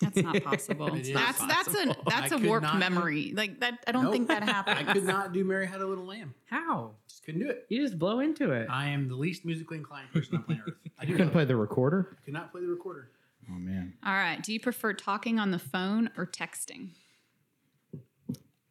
That's 0.00 0.16
not 0.18 0.42
possible. 0.44 0.94
It 0.94 1.00
is 1.08 1.12
that's 1.14 1.38
that's 1.46 1.74
a 1.74 1.96
that's 2.06 2.30
I 2.32 2.36
a 2.36 2.38
warped 2.38 2.62
not 2.64 2.74
do- 2.74 2.78
memory. 2.78 3.32
Like 3.34 3.58
that, 3.60 3.82
I 3.88 3.92
don't 3.92 4.04
Nope. 4.04 4.12
think 4.12 4.28
that 4.28 4.42
happened. 4.42 4.78
I 4.88 4.92
could 4.92 5.04
not 5.04 5.32
do 5.32 5.42
Mary 5.44 5.66
Had 5.66 5.80
a 5.80 5.86
Little 5.86 6.04
Lamb. 6.04 6.34
How? 6.44 6.92
Just 7.08 7.24
couldn't 7.24 7.40
do 7.40 7.48
it. 7.48 7.64
You 7.70 7.80
just 7.82 7.98
blow 7.98 8.20
into 8.20 8.52
it. 8.52 8.68
I 8.70 8.90
am 8.90 9.08
the 9.08 9.14
least 9.16 9.44
musically 9.44 9.78
inclined 9.78 10.12
person 10.12 10.36
on 10.36 10.42
planet 10.44 10.64
Earth. 10.68 10.74
I 10.98 11.04
You 11.04 11.12
couldn't 11.12 11.28
not 11.28 11.32
play 11.32 11.44
the 11.46 11.56
recorder? 11.56 12.16
I 12.20 12.24
could 12.24 12.34
not 12.34 12.52
play 12.52 12.60
the 12.60 12.68
recorder. 12.68 13.08
Oh 13.50 13.58
man. 13.58 13.94
All 14.04 14.12
right. 14.14 14.42
Do 14.42 14.52
you 14.52 14.60
prefer 14.60 14.92
talking 14.92 15.38
on 15.38 15.50
the 15.50 15.58
phone 15.58 16.10
or 16.16 16.26
texting? 16.26 16.90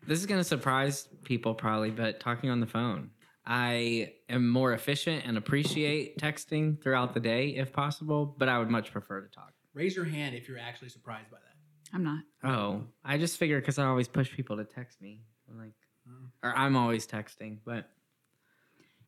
This 0.05 0.19
is 0.19 0.25
going 0.25 0.39
to 0.39 0.43
surprise 0.43 1.07
people 1.25 1.53
probably, 1.53 1.91
but 1.91 2.19
talking 2.19 2.49
on 2.49 2.59
the 2.59 2.67
phone. 2.67 3.09
I 3.45 4.13
am 4.29 4.47
more 4.47 4.73
efficient 4.73 5.23
and 5.25 5.37
appreciate 5.37 6.17
texting 6.17 6.81
throughout 6.81 7.13
the 7.13 7.19
day 7.19 7.49
if 7.49 7.73
possible, 7.73 8.35
but 8.37 8.49
I 8.49 8.59
would 8.59 8.69
much 8.69 8.91
prefer 8.91 9.21
to 9.21 9.29
talk. 9.29 9.53
Raise 9.73 9.95
your 9.95 10.05
hand 10.05 10.35
if 10.35 10.47
you're 10.47 10.59
actually 10.59 10.89
surprised 10.89 11.29
by 11.31 11.37
that. 11.37 11.95
I'm 11.95 12.03
not. 12.03 12.23
Oh, 12.43 12.83
I 13.05 13.17
just 13.17 13.37
figure 13.37 13.59
because 13.59 13.79
I 13.79 13.85
always 13.85 14.07
push 14.07 14.31
people 14.31 14.57
to 14.57 14.65
text 14.65 15.01
me. 15.01 15.21
I'm 15.49 15.57
like, 15.57 15.73
uh-huh. 16.07 16.49
or 16.49 16.57
I'm 16.57 16.75
always 16.75 17.07
texting, 17.07 17.59
but 17.65 17.89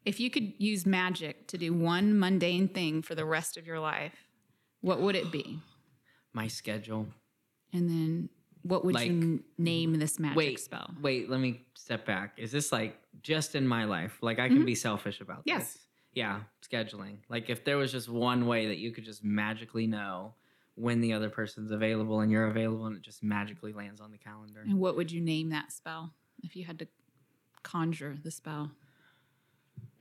If 0.06 0.20
you 0.22 0.30
could 0.30 0.54
use 0.58 0.86
magic 0.86 1.48
to 1.48 1.58
do 1.58 1.74
one 1.74 2.18
mundane 2.18 2.70
thing 2.70 3.02
for 3.02 3.16
the 3.16 3.26
rest 3.26 3.58
of 3.58 3.68
your 3.68 3.80
life, 3.80 4.29
what 4.82 5.02
would 5.02 5.16
it 5.16 5.32
be? 5.32 5.60
my 6.34 6.48
schedule. 6.48 7.08
And 7.74 7.90
then 7.90 8.30
what 8.62 8.86
would 8.86 8.96
Like- 8.96 9.10
you 9.10 9.44
name 9.58 9.94
this 9.94 10.20
magic 10.20 10.38
Wait, 10.38 10.60
spell? 10.60 10.94
wait, 11.02 11.30
let 11.30 11.40
me 11.40 11.66
step 11.74 12.06
back. 12.06 12.38
Is 12.38 12.52
this 12.52 12.72
like 12.72 13.00
just 13.22 13.56
in 13.56 13.68
my 13.68 13.86
life? 13.86 14.18
Like 14.22 14.40
I 14.40 14.48
can 14.48 14.58
mm-hmm. 14.58 14.66
be 14.66 14.76
selfish 14.76 15.22
about 15.22 15.38
this. 15.38 15.46
Yes. 15.46 15.74
this. 15.74 15.86
Yeah, 16.14 16.42
scheduling. 16.62 17.18
Like 17.30 17.50
if 17.50 17.64
there 17.64 17.78
was 17.78 17.92
just 17.92 18.10
one 18.10 18.48
way 18.48 18.68
that 18.68 18.78
you 18.78 18.92
could 18.92 19.06
just 19.06 19.24
magically 19.24 19.88
know 19.88 20.34
when 20.76 21.02
the 21.02 21.14
other 21.14 21.30
person's 21.30 21.72
available 21.72 22.22
and 22.22 22.32
you're 22.32 22.48
available 22.48 22.86
and 22.86 22.96
it 22.96 23.02
just 23.02 23.22
magically 23.22 23.74
lands 23.74 24.00
on 24.02 24.12
the 24.12 24.18
calendar. 24.18 24.62
And 24.62 24.80
what 24.80 24.96
would 24.96 25.12
you 25.12 25.22
name 25.22 25.50
that 25.50 25.72
spell 25.72 26.14
if 26.42 26.56
you 26.56 26.64
had 26.66 26.80
to 26.80 26.88
conjure 27.64 28.18
the 28.24 28.32
spell? 28.32 28.72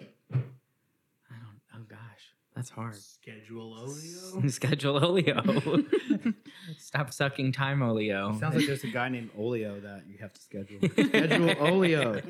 I 0.00 0.04
don't 0.34 1.60
oh 1.74 1.84
gosh. 1.88 2.34
That's 2.58 2.70
hard. 2.70 2.96
Schedule 2.96 3.72
Olio. 3.78 4.48
Schedule 4.48 5.04
Olio. 5.04 5.84
Stop 6.76 7.12
sucking 7.12 7.52
time, 7.52 7.84
Olio. 7.84 8.36
Sounds 8.40 8.56
like 8.56 8.66
there's 8.66 8.82
a 8.82 8.88
guy 8.88 9.08
named 9.08 9.30
Olio 9.38 9.78
that 9.78 10.02
you 10.08 10.18
have 10.18 10.32
to 10.32 10.40
schedule. 10.40 10.80
schedule 10.90 11.54
Olio. 11.60 12.20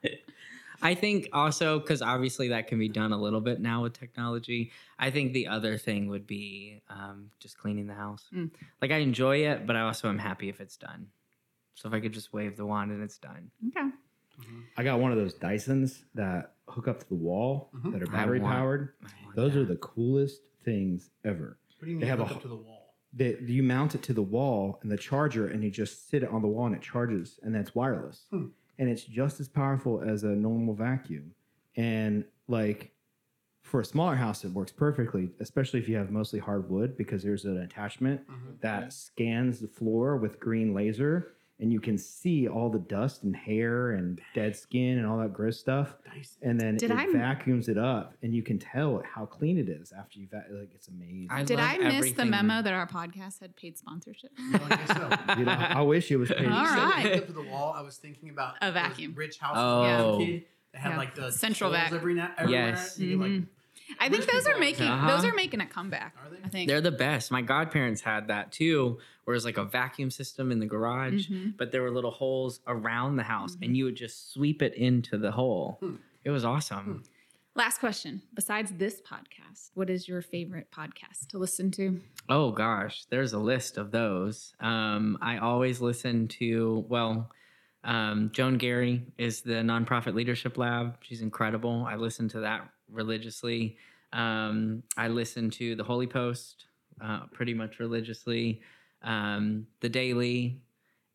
I 0.82 0.94
think 0.94 1.28
also 1.34 1.80
because 1.80 2.00
obviously 2.00 2.48
that 2.48 2.66
can 2.66 2.78
be 2.78 2.88
done 2.88 3.12
a 3.12 3.20
little 3.20 3.42
bit 3.42 3.60
now 3.60 3.82
with 3.82 3.92
technology. 3.92 4.72
I 4.98 5.10
think 5.10 5.34
the 5.34 5.48
other 5.48 5.76
thing 5.76 6.08
would 6.08 6.26
be 6.26 6.80
um, 6.88 7.30
just 7.38 7.58
cleaning 7.58 7.86
the 7.86 7.94
house. 7.94 8.24
Mm. 8.34 8.50
Like 8.80 8.90
I 8.90 8.96
enjoy 8.96 9.48
it, 9.48 9.66
but 9.66 9.76
I 9.76 9.82
also 9.82 10.08
am 10.08 10.18
happy 10.18 10.48
if 10.48 10.62
it's 10.62 10.78
done. 10.78 11.08
So 11.74 11.88
if 11.88 11.94
I 11.94 12.00
could 12.00 12.12
just 12.12 12.32
wave 12.32 12.56
the 12.56 12.64
wand 12.64 12.90
and 12.90 13.02
it's 13.02 13.18
done. 13.18 13.50
Okay. 13.68 13.90
I 14.76 14.82
got 14.82 15.00
one 15.00 15.12
of 15.12 15.18
those 15.18 15.34
Dysons 15.34 16.02
that 16.14 16.54
hook 16.68 16.88
up 16.88 17.00
to 17.00 17.08
the 17.08 17.14
wall 17.14 17.70
Mhm. 17.74 17.92
that 17.92 18.02
are 18.02 18.06
battery 18.06 18.40
want- 18.40 18.54
powered. 18.54 18.92
I 19.02 19.06
want 19.24 19.36
Those 19.36 19.56
are 19.56 19.64
the 19.64 19.76
coolest 19.76 20.42
things 20.60 21.10
ever. 21.24 21.58
What 21.78 21.84
do 21.86 21.90
you 21.90 21.96
mean 21.96 22.00
They 22.00 22.06
have 22.06 22.20
a 22.20 22.24
hook 22.24 22.30
ho- 22.32 22.36
up 22.36 22.42
to 22.42 22.48
the 22.48 22.56
wall? 22.56 22.94
That 23.14 23.42
you 23.42 23.62
mount 23.62 23.94
it 23.94 24.02
to 24.04 24.14
the 24.14 24.22
wall 24.22 24.78
and 24.82 24.90
the 24.90 24.96
charger, 24.96 25.46
and 25.46 25.62
you 25.62 25.70
just 25.70 26.08
sit 26.08 26.22
it 26.22 26.30
on 26.30 26.40
the 26.40 26.48
wall 26.48 26.66
and 26.66 26.74
it 26.74 26.80
charges, 26.82 27.38
and 27.42 27.54
that's 27.54 27.74
wireless. 27.74 28.26
Hmm. 28.30 28.46
And 28.78 28.88
it's 28.88 29.04
just 29.04 29.38
as 29.40 29.48
powerful 29.48 30.00
as 30.00 30.24
a 30.24 30.34
normal 30.34 30.74
vacuum. 30.74 31.34
And 31.76 32.24
like 32.48 32.94
for 33.62 33.80
a 33.80 33.84
smaller 33.84 34.16
house, 34.16 34.44
it 34.44 34.52
works 34.52 34.72
perfectly, 34.72 35.30
especially 35.40 35.78
if 35.80 35.88
you 35.88 35.96
have 35.96 36.10
mostly 36.10 36.38
hardwood, 36.38 36.96
because 36.96 37.22
there's 37.22 37.44
an 37.44 37.58
attachment 37.58 38.26
Mhm. 38.26 38.60
that 38.60 38.92
scans 38.92 39.60
the 39.60 39.68
floor 39.68 40.16
with 40.16 40.40
green 40.40 40.72
laser, 40.74 41.32
and 41.62 41.72
you 41.72 41.80
can 41.80 41.96
see 41.96 42.46
all 42.48 42.68
the 42.68 42.80
dust 42.80 43.22
and 43.22 43.34
hair 43.34 43.92
and 43.92 44.20
dead 44.34 44.54
skin 44.54 44.98
and 44.98 45.06
all 45.06 45.16
that 45.18 45.32
gross 45.32 45.58
stuff. 45.58 45.94
Dyson. 46.04 46.36
And 46.42 46.60
then 46.60 46.76
Did 46.76 46.90
it 46.90 46.96
I- 46.98 47.10
vacuums 47.12 47.68
it 47.68 47.78
up, 47.78 48.14
and 48.22 48.34
you 48.34 48.42
can 48.42 48.58
tell 48.58 49.00
how 49.14 49.24
clean 49.24 49.56
it 49.56 49.68
is 49.68 49.92
after 49.96 50.18
you 50.18 50.26
va- 50.28 50.44
like 50.50 50.70
it's 50.74 50.88
amazing. 50.88 51.28
I 51.30 51.44
Did 51.44 51.58
love 51.58 51.68
I 51.70 51.78
miss 51.78 51.88
the 51.92 51.96
everything- 51.96 52.30
memo 52.30 52.60
that 52.62 52.74
our 52.74 52.86
podcast 52.86 53.40
had 53.40 53.56
paid 53.56 53.78
sponsorship? 53.78 54.30
No, 54.38 54.58
I 54.64 54.68
guess 54.76 54.88
so. 54.88 55.34
You 55.38 55.44
know, 55.46 55.52
I 55.52 55.80
wish 55.82 56.10
it 56.10 56.16
was 56.16 56.28
paid. 56.30 56.40
When 56.40 56.50
you 56.50 56.54
All 56.56 56.66
said 56.66 56.76
right. 56.78 57.18
up 57.20 57.26
to 57.28 57.32
the 57.32 57.42
wall, 57.42 57.72
I 57.74 57.80
was 57.82 57.96
thinking 57.96 58.28
about 58.28 58.56
A 58.60 58.66
those 58.66 58.74
vacuum. 58.74 59.14
rich 59.14 59.38
houses 59.38 59.62
Oh. 59.62 59.80
when 59.82 59.90
I 59.90 60.02
was 60.02 60.16
a 60.18 60.20
Yeah. 60.20 60.26
kid 60.26 60.44
that 60.72 60.78
had 60.80 60.90
Yeah. 60.90 60.96
like 60.98 61.14
the 61.14 61.30
Central 61.32 61.70
holes 61.70 61.82
vac. 61.84 61.92
every 61.92 62.14
now 62.14 62.32
everywhere. 62.36 62.68
Yes. 62.70 62.98
You 62.98 63.10
could, 63.18 63.20
like, 63.20 63.30
Mhm. 63.30 63.46
I 64.02 64.08
think 64.08 64.26
those 64.30 64.46
are 64.46 64.58
making 64.58 64.88
Uh-huh. 64.88 65.08
those 65.16 65.24
are 65.24 65.32
making 65.34 65.60
a 65.60 65.66
comeback. 65.66 66.14
Are 66.22 66.30
they? 66.30 66.42
I 66.44 66.48
think 66.48 66.68
They're 66.68 66.80
the 66.80 66.90
best. 66.90 67.30
My 67.30 67.40
godparents 67.42 68.00
had 68.00 68.28
that 68.28 68.50
too, 68.52 68.98
where 69.24 69.34
it 69.34 69.36
was 69.36 69.44
like 69.44 69.58
a 69.58 69.64
vacuum 69.64 70.10
system 70.10 70.50
in 70.50 70.58
the 70.58 70.66
garage, 70.66 71.28
Mhm. 71.28 71.56
but 71.56 71.70
there 71.72 71.82
were 71.82 71.90
little 71.90 72.10
holes 72.10 72.60
around 72.66 73.16
the 73.16 73.22
house, 73.22 73.56
and 73.62 73.76
you 73.76 73.84
would 73.84 73.96
just 73.96 74.32
sweep 74.32 74.60
it 74.62 74.74
into 74.74 75.16
the 75.18 75.30
hole. 75.30 75.78
Hmm. 75.80 75.94
It 76.24 76.30
was 76.30 76.44
awesome. 76.44 77.04
Last 77.54 77.78
question. 77.80 78.22
Besides 78.34 78.72
this 78.72 79.02
podcast, 79.02 79.70
what 79.74 79.90
is 79.90 80.08
your 80.08 80.22
favorite 80.22 80.68
podcast 80.72 81.26
to 81.28 81.38
listen 81.38 81.70
to? 81.72 82.00
Oh 82.28 82.50
gosh, 82.50 83.04
there's 83.10 83.34
a 83.34 83.38
list 83.38 83.76
of 83.76 83.90
those. 83.90 84.54
Um, 84.58 85.18
I 85.20 85.36
always 85.38 85.80
listen 85.80 86.28
to 86.40 86.84
well, 86.88 87.30
um, 87.84 88.30
Joan 88.32 88.56
Garry 88.58 89.04
is 89.18 89.42
the 89.42 89.54
nonprofit 89.62 90.14
leadership 90.14 90.56
lab. 90.56 90.96
She's 91.02 91.20
incredible. 91.20 91.84
I 91.86 91.96
listen 91.96 92.28
to 92.30 92.40
that 92.40 92.68
religiously. 92.90 93.76
Um, 94.12 94.82
I 94.96 95.08
listen 95.08 95.50
to 95.50 95.74
the 95.74 95.84
Holy 95.84 96.06
Post 96.06 96.66
uh, 97.00 97.26
pretty 97.32 97.54
much 97.54 97.78
religiously, 97.78 98.60
um, 99.02 99.66
the 99.80 99.88
Daily, 99.88 100.60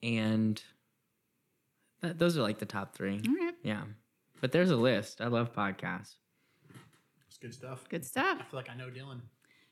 and 0.03 0.61
th- 2.01 2.15
those 2.17 2.37
are 2.37 2.41
like 2.41 2.59
the 2.59 2.65
top 2.65 2.95
three. 2.95 3.21
All 3.27 3.35
right. 3.35 3.53
Yeah, 3.63 3.83
but 4.41 4.51
there's 4.51 4.71
a 4.71 4.75
list. 4.75 5.21
I 5.21 5.27
love 5.27 5.53
podcasts. 5.53 6.15
It's 7.27 7.37
good 7.39 7.53
stuff. 7.53 7.87
Good 7.89 8.05
stuff. 8.05 8.37
I 8.39 8.43
feel 8.43 8.59
like 8.59 8.69
I 8.69 8.75
know 8.75 8.89
Dylan. 8.89 9.19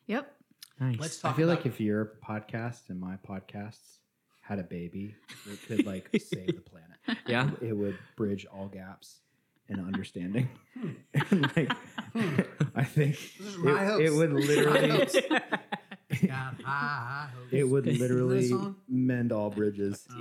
Yep. 0.07 0.31
Nice. 0.79 0.99
Let's 0.99 1.25
I 1.25 1.33
feel 1.33 1.49
about 1.49 1.59
like 1.59 1.65
if 1.65 1.79
your 1.79 2.13
podcast 2.23 2.89
and 2.89 2.99
my 2.99 3.15
podcasts 3.27 3.99
had 4.41 4.59
a 4.59 4.63
baby, 4.63 5.15
it 5.51 5.59
could 5.67 5.85
like 5.85 6.09
save 6.21 6.47
the 6.47 6.61
planet. 6.61 6.97
yeah. 7.27 7.49
It 7.61 7.73
would 7.73 7.97
bridge 8.15 8.45
all 8.53 8.67
gaps 8.67 9.21
in 9.69 9.79
understanding. 9.79 10.49
Hmm. 10.75 10.89
and 11.31 11.41
like, 11.55 11.71
hmm. 12.11 12.39
I 12.75 12.83
think 12.83 13.15
This 13.37 13.47
is 13.47 13.57
my 13.59 13.81
it, 13.81 13.87
hopes. 13.87 14.03
it 14.03 14.13
would 14.13 14.33
literally, 14.33 14.89
hopes. 14.89 15.15
God, 16.27 16.61
high 16.65 17.29
hopes. 17.33 17.47
it 17.53 17.63
would 17.63 17.87
Isn't 17.87 17.99
that 18.01 18.11
a 18.11 18.13
literally 18.25 18.73
mend 18.89 19.31
all 19.31 19.49
bridges. 19.49 20.05
Oh. 20.11 20.19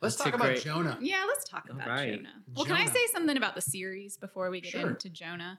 Let's 0.00 0.14
That's 0.14 0.16
talk 0.18 0.34
about 0.34 0.46
great- 0.50 0.62
Jonah. 0.62 0.96
Yeah, 1.00 1.24
let's 1.26 1.44
talk 1.48 1.66
All 1.68 1.74
about 1.74 1.88
right. 1.88 2.14
Jonah. 2.14 2.32
Well, 2.54 2.64
can 2.66 2.76
I 2.76 2.86
say 2.86 3.00
something 3.12 3.36
about 3.36 3.56
the 3.56 3.60
series 3.60 4.16
before 4.16 4.48
we 4.50 4.60
get 4.60 4.70
Sure. 4.70 4.90
into 4.90 5.10
Jonah? 5.10 5.58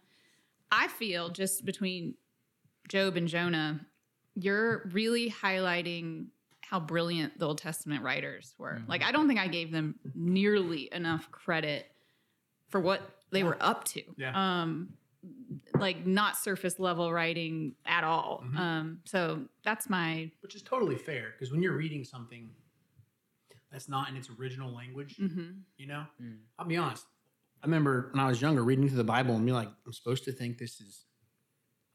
I 0.72 0.88
feel 0.88 1.28
just 1.28 1.66
between 1.66 2.14
Job 2.88 3.18
and 3.18 3.28
Jonah, 3.28 3.82
you're 4.36 4.90
really 4.94 5.30
highlighting 5.30 6.28
how 6.62 6.80
brilliant 6.80 7.38
the 7.38 7.48
Old 7.48 7.58
Testament 7.58 8.02
writers 8.04 8.56
were. 8.58 8.76
Mm-hmm. 8.76 8.90
Like, 8.90 9.04
I 9.04 9.12
don't 9.12 9.28
think 9.28 9.42
I 9.42 9.48
gave 9.48 9.72
them 9.72 9.96
nearly 10.16 10.88
enough 10.94 11.30
credit 11.32 11.92
for 12.70 12.80
what 12.80 13.02
they 13.32 13.44
were 13.44 13.58
up 13.60 13.84
to. 13.86 14.02
Yeah. 14.18 14.32
Um, 14.62 14.94
like 15.78 16.06
not 16.06 16.38
surface 16.38 16.80
level 16.80 17.12
writing 17.12 17.76
at 17.86 18.04
all. 18.04 18.44
Mhm. 18.46 18.58
Um, 18.58 19.00
so 19.06 19.46
that's 19.64 19.90
my 19.90 20.32
Which 20.42 20.56
is 20.56 20.62
totally 20.62 20.96
fair 20.98 21.32
because 21.32 21.52
when 21.52 21.62
you're 21.62 21.76
reading 21.76 22.06
something 22.06 22.50
that's 23.72 23.90
not 23.90 24.10
in 24.10 24.16
its 24.16 24.30
original 24.40 24.72
language, 24.74 25.18
mhm. 25.18 25.62
you 25.78 25.88
know, 25.88 26.06
Mm. 26.22 26.40
I'll 26.58 26.66
be 26.66 26.78
honest. 26.78 27.06
I 27.62 27.66
remember 27.68 28.10
when 28.14 28.20
I 28.22 28.28
was 28.28 28.42
younger 28.42 28.64
reading 28.64 28.88
through 28.88 28.98
the 28.98 29.04
Bible 29.04 29.36
and 29.36 29.46
be 29.46 29.52
like, 29.52 29.68
I'm 29.86 29.92
supposed 29.94 30.24
to 30.24 30.32
think 30.32 30.58
this 30.58 30.80
is 30.80 31.06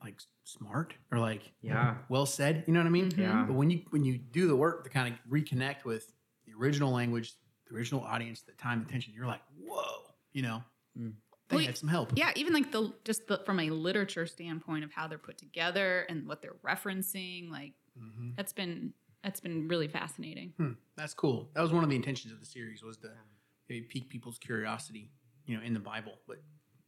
like 0.03 0.21
smart 0.45 0.95
or 1.11 1.19
like 1.19 1.53
Yeah. 1.63 1.97
well 2.11 2.27
said. 2.27 2.65
You 2.67 2.75
know 2.75 2.81
what 2.81 2.87
I 2.87 2.91
mean? 2.91 3.11
Mhm. 3.11 3.19
Yeah. 3.19 3.45
But 3.47 3.55
when 3.55 3.71
you 3.71 3.85
when 3.91 4.05
you 4.05 4.19
do 4.19 4.47
the 4.47 4.57
work 4.57 4.85
to 4.85 4.91
kind 4.91 5.15
of 5.15 5.19
reconnect 5.31 5.85
with 5.85 6.13
the 6.45 6.53
original 6.53 6.93
language, 6.93 7.35
the 7.67 7.75
original 7.75 8.03
audience, 8.03 8.43
the 8.43 8.53
time, 8.53 8.83
attention, 8.83 9.15
you're 9.15 9.27
like, 9.27 9.41
whoa, 9.59 10.04
you 10.35 10.43
know, 10.43 10.63
Mm. 10.99 11.15
they 11.49 11.57
Well, 11.57 11.65
had 11.67 11.77
some 11.79 11.89
help. 11.89 12.13
Yeah, 12.15 12.31
even 12.37 12.53
like 12.53 12.71
the 12.71 12.93
just 13.05 13.27
the, 13.27 13.39
from 13.47 13.59
a 13.61 13.71
literature 13.71 14.27
standpoint 14.27 14.85
of 14.85 14.93
how 14.93 15.09
they're 15.09 15.19
put 15.19 15.39
together 15.39 16.03
and 16.09 16.27
what 16.29 16.43
they're 16.43 16.57
referencing, 16.65 17.51
like 17.51 17.73
hmm 17.99 18.31
that's 18.37 18.53
been 18.53 18.93
that's 19.23 19.41
been 19.41 19.67
really 19.69 19.89
fascinating. 19.89 20.53
Hmm, 20.59 20.73
that's 20.97 21.15
cool. 21.15 21.49
That 21.55 21.63
was 21.63 21.73
one 21.73 21.83
of 21.83 21.89
the 21.91 21.97
intentions 21.97 22.33
of 22.35 22.41
the 22.41 22.47
series 22.47 22.83
was 22.83 22.99
to 22.99 23.11
maybe 23.71 23.87
pique 23.87 24.09
people's 24.11 24.39
curiosity, 24.39 25.11
you 25.47 25.57
know, 25.57 25.63
in 25.63 25.73
the 25.73 25.81
Bible. 25.81 26.19
But 26.29 26.43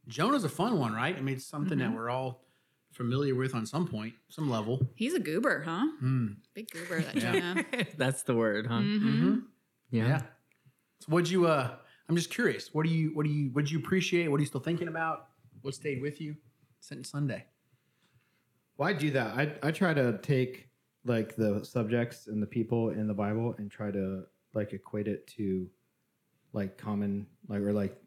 Jonah's 0.07 0.43
a 0.43 0.49
fun 0.49 0.77
one, 0.77 0.93
right? 0.93 1.17
I 1.17 1.21
mean, 1.21 1.35
it's 1.35 1.45
something 1.45 1.79
that 1.79 1.89
Mhm. 1.89 1.95
we're 1.95 2.09
all 2.11 2.45
familiar 2.93 3.33
with 3.35 3.55
on 3.55 3.65
some 3.65 3.87
point, 3.87 4.13
some 4.29 4.49
level. 4.49 4.87
He's 4.95 5.13
a 5.15 5.19
goober, 5.19 5.63
huh? 5.63 5.87
Hmm. 5.99 6.27
Big 6.53 6.69
goober, 6.71 7.01
that 7.01 7.15
Yeah. 7.15 7.33
Jonah. 7.33 7.65
That's 7.97 8.23
the 8.23 8.35
word, 8.35 8.67
huh? 8.67 8.81
Mhm. 8.81 9.47
Yeah. 9.89 10.07
Yeah. 10.07 10.21
So 11.01 11.07
what'd 11.11 11.29
you 11.29 11.47
uh 11.47 11.77
I'm 12.09 12.15
just 12.15 12.29
curious. 12.29 12.73
What 12.73 12.85
do 12.85 12.91
you 12.91 13.09
what 13.13 13.25
do 13.25 13.31
you 13.31 13.49
what 13.51 13.65
did 13.65 13.71
you 13.71 13.79
appreciate? 13.79 14.27
What 14.29 14.37
are 14.37 14.41
you 14.41 14.45
still 14.47 14.61
thinking 14.61 14.87
about? 14.87 15.27
What 15.61 15.73
stayed 15.75 16.01
with 16.01 16.21
you 16.21 16.35
since 16.79 17.09
Sunday? 17.09 17.45
Well, 18.77 18.87
I 18.87 18.93
do 18.93 19.11
that. 19.11 19.35
I 19.37 19.53
I 19.63 19.71
try 19.71 19.93
to 19.93 20.17
take 20.19 20.69
like 21.03 21.35
the 21.35 21.63
subjects 21.65 22.27
and 22.27 22.41
the 22.41 22.47
people 22.47 22.89
in 22.89 23.07
the 23.07 23.13
Bible 23.13 23.55
and 23.57 23.69
try 23.71 23.91
to 23.91 24.23
like 24.53 24.73
equate 24.73 25.07
it 25.07 25.27
to 25.27 25.69
like 26.53 26.77
common 26.77 27.27
like 27.47 27.61
or 27.61 27.73
like 27.73 27.97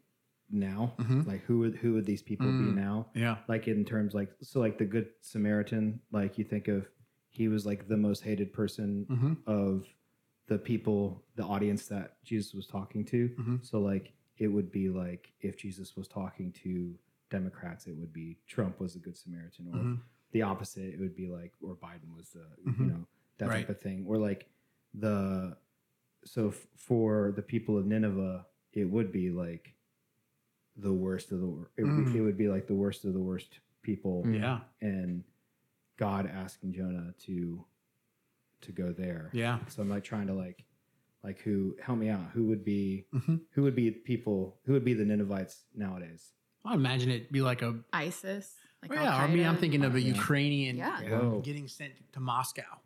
now. 0.49 0.93
Mhm. 0.97 1.27
Like 1.27 1.41
who 1.43 1.59
would 1.59 1.75
who 1.75 1.93
would 1.93 2.05
these 2.05 2.21
people 2.23 2.47
Mm. 2.47 2.59
be 2.75 2.81
now? 2.81 3.07
Yeah. 3.15 3.37
Like 3.47 3.67
in 3.67 3.85
terms 3.85 4.13
like 4.13 4.31
so 4.41 4.59
like 4.59 4.77
the 4.77 4.85
good 4.85 5.09
Samaritan, 5.21 5.99
like 6.11 6.37
you 6.37 6.43
think 6.43 6.67
of 6.67 6.87
he 7.29 7.47
was 7.47 7.65
like 7.65 7.87
the 7.87 7.97
most 7.97 8.23
hated 8.23 8.51
person 8.51 9.05
Mm-hmm. 9.09 9.33
of 9.45 9.85
the 10.51 10.57
people, 10.57 11.23
the 11.35 11.43
audience 11.43 11.87
that 11.87 12.21
Jesus 12.25 12.53
was 12.53 12.67
talking 12.67 13.05
to. 13.05 13.29
Mhm. 13.29 13.65
So 13.65 13.79
like 13.79 14.11
it 14.37 14.47
would 14.47 14.69
be 14.69 14.89
like 14.89 15.31
if 15.39 15.55
Jesus 15.55 15.95
was 15.95 16.07
talking 16.09 16.51
to 16.63 16.93
Democrats, 17.29 17.87
it 17.87 17.95
would 17.95 18.11
be 18.11 18.37
Trump 18.47 18.79
was 18.81 18.95
a 18.97 18.99
good 18.99 19.15
Samaritan, 19.15 19.67
or 19.69 19.75
Mhm. 19.77 19.99
the 20.31 20.41
opposite, 20.41 20.93
it 20.93 20.99
would 20.99 21.15
be 21.15 21.27
like 21.27 21.53
or 21.61 21.75
Biden 21.77 22.13
was 22.13 22.31
the 22.33 22.45
Mhm. 22.69 22.79
you 22.79 22.85
know 22.87 23.07
that 23.37 23.47
Right. 23.47 23.59
type 23.59 23.69
of 23.69 23.79
thing, 23.79 24.05
or 24.05 24.17
like 24.17 24.49
the 24.93 25.57
so 26.25 26.49
f- 26.49 26.67
for 26.75 27.31
the 27.31 27.41
people 27.53 27.77
of 27.77 27.85
Nineveh, 27.85 28.45
it 28.73 28.85
would 28.85 29.09
be 29.13 29.29
like 29.31 29.73
the 30.75 30.93
worst 30.93 31.31
of 31.31 31.39
the 31.39 31.47
wor- 31.47 31.71
it, 31.77 31.83
would 31.83 31.91
Mm. 32.07 32.11
be, 32.13 32.17
it 32.19 32.21
would 32.21 32.37
be 32.37 32.49
like 32.49 32.67
the 32.67 32.75
worst 32.75 33.05
of 33.05 33.13
the 33.13 33.21
worst 33.31 33.59
people. 33.81 34.23
Yeah. 34.27 34.63
and 34.81 35.23
God 35.97 36.25
asking 36.27 36.73
Jonah 36.73 37.13
to 37.19 37.65
to 38.61 38.71
go 38.71 38.91
there. 38.91 39.29
Yeah. 39.33 39.59
So 39.67 39.81
I'm 39.81 39.89
like 39.89 40.03
trying 40.03 40.27
to 40.27 40.33
like 40.33 40.63
like 41.23 41.39
who 41.39 41.75
help 41.81 41.97
me 41.99 42.09
out. 42.09 42.31
Who 42.33 42.45
would 42.45 42.63
be 42.65 43.05
Mhm. 43.13 43.41
who 43.51 43.61
would 43.63 43.75
be 43.75 43.91
people 43.91 44.57
who 44.65 44.73
would 44.73 44.85
be 44.85 44.93
the 44.93 45.05
Ninevites 45.05 45.63
nowadays? 45.75 46.31
I 46.65 46.73
imagine 46.75 47.09
it'd 47.09 47.31
be 47.31 47.41
like 47.41 47.61
a 47.61 47.79
ISIS. 47.93 48.55
Like 48.81 48.91
well, 48.91 49.03
yeah, 49.03 49.15
I 49.15 49.27
mean 49.27 49.45
I'm 49.45 49.57
thinking 49.57 49.83
of 49.83 49.95
a 49.95 50.01
Yeah. 50.01 50.13
Ukrainian 50.15 50.77
Yeah. 50.77 51.01
Yeah. 51.01 51.39
Getting 51.43 51.67
sent 51.67 51.93
to 52.13 52.19
Moscow 52.19 52.79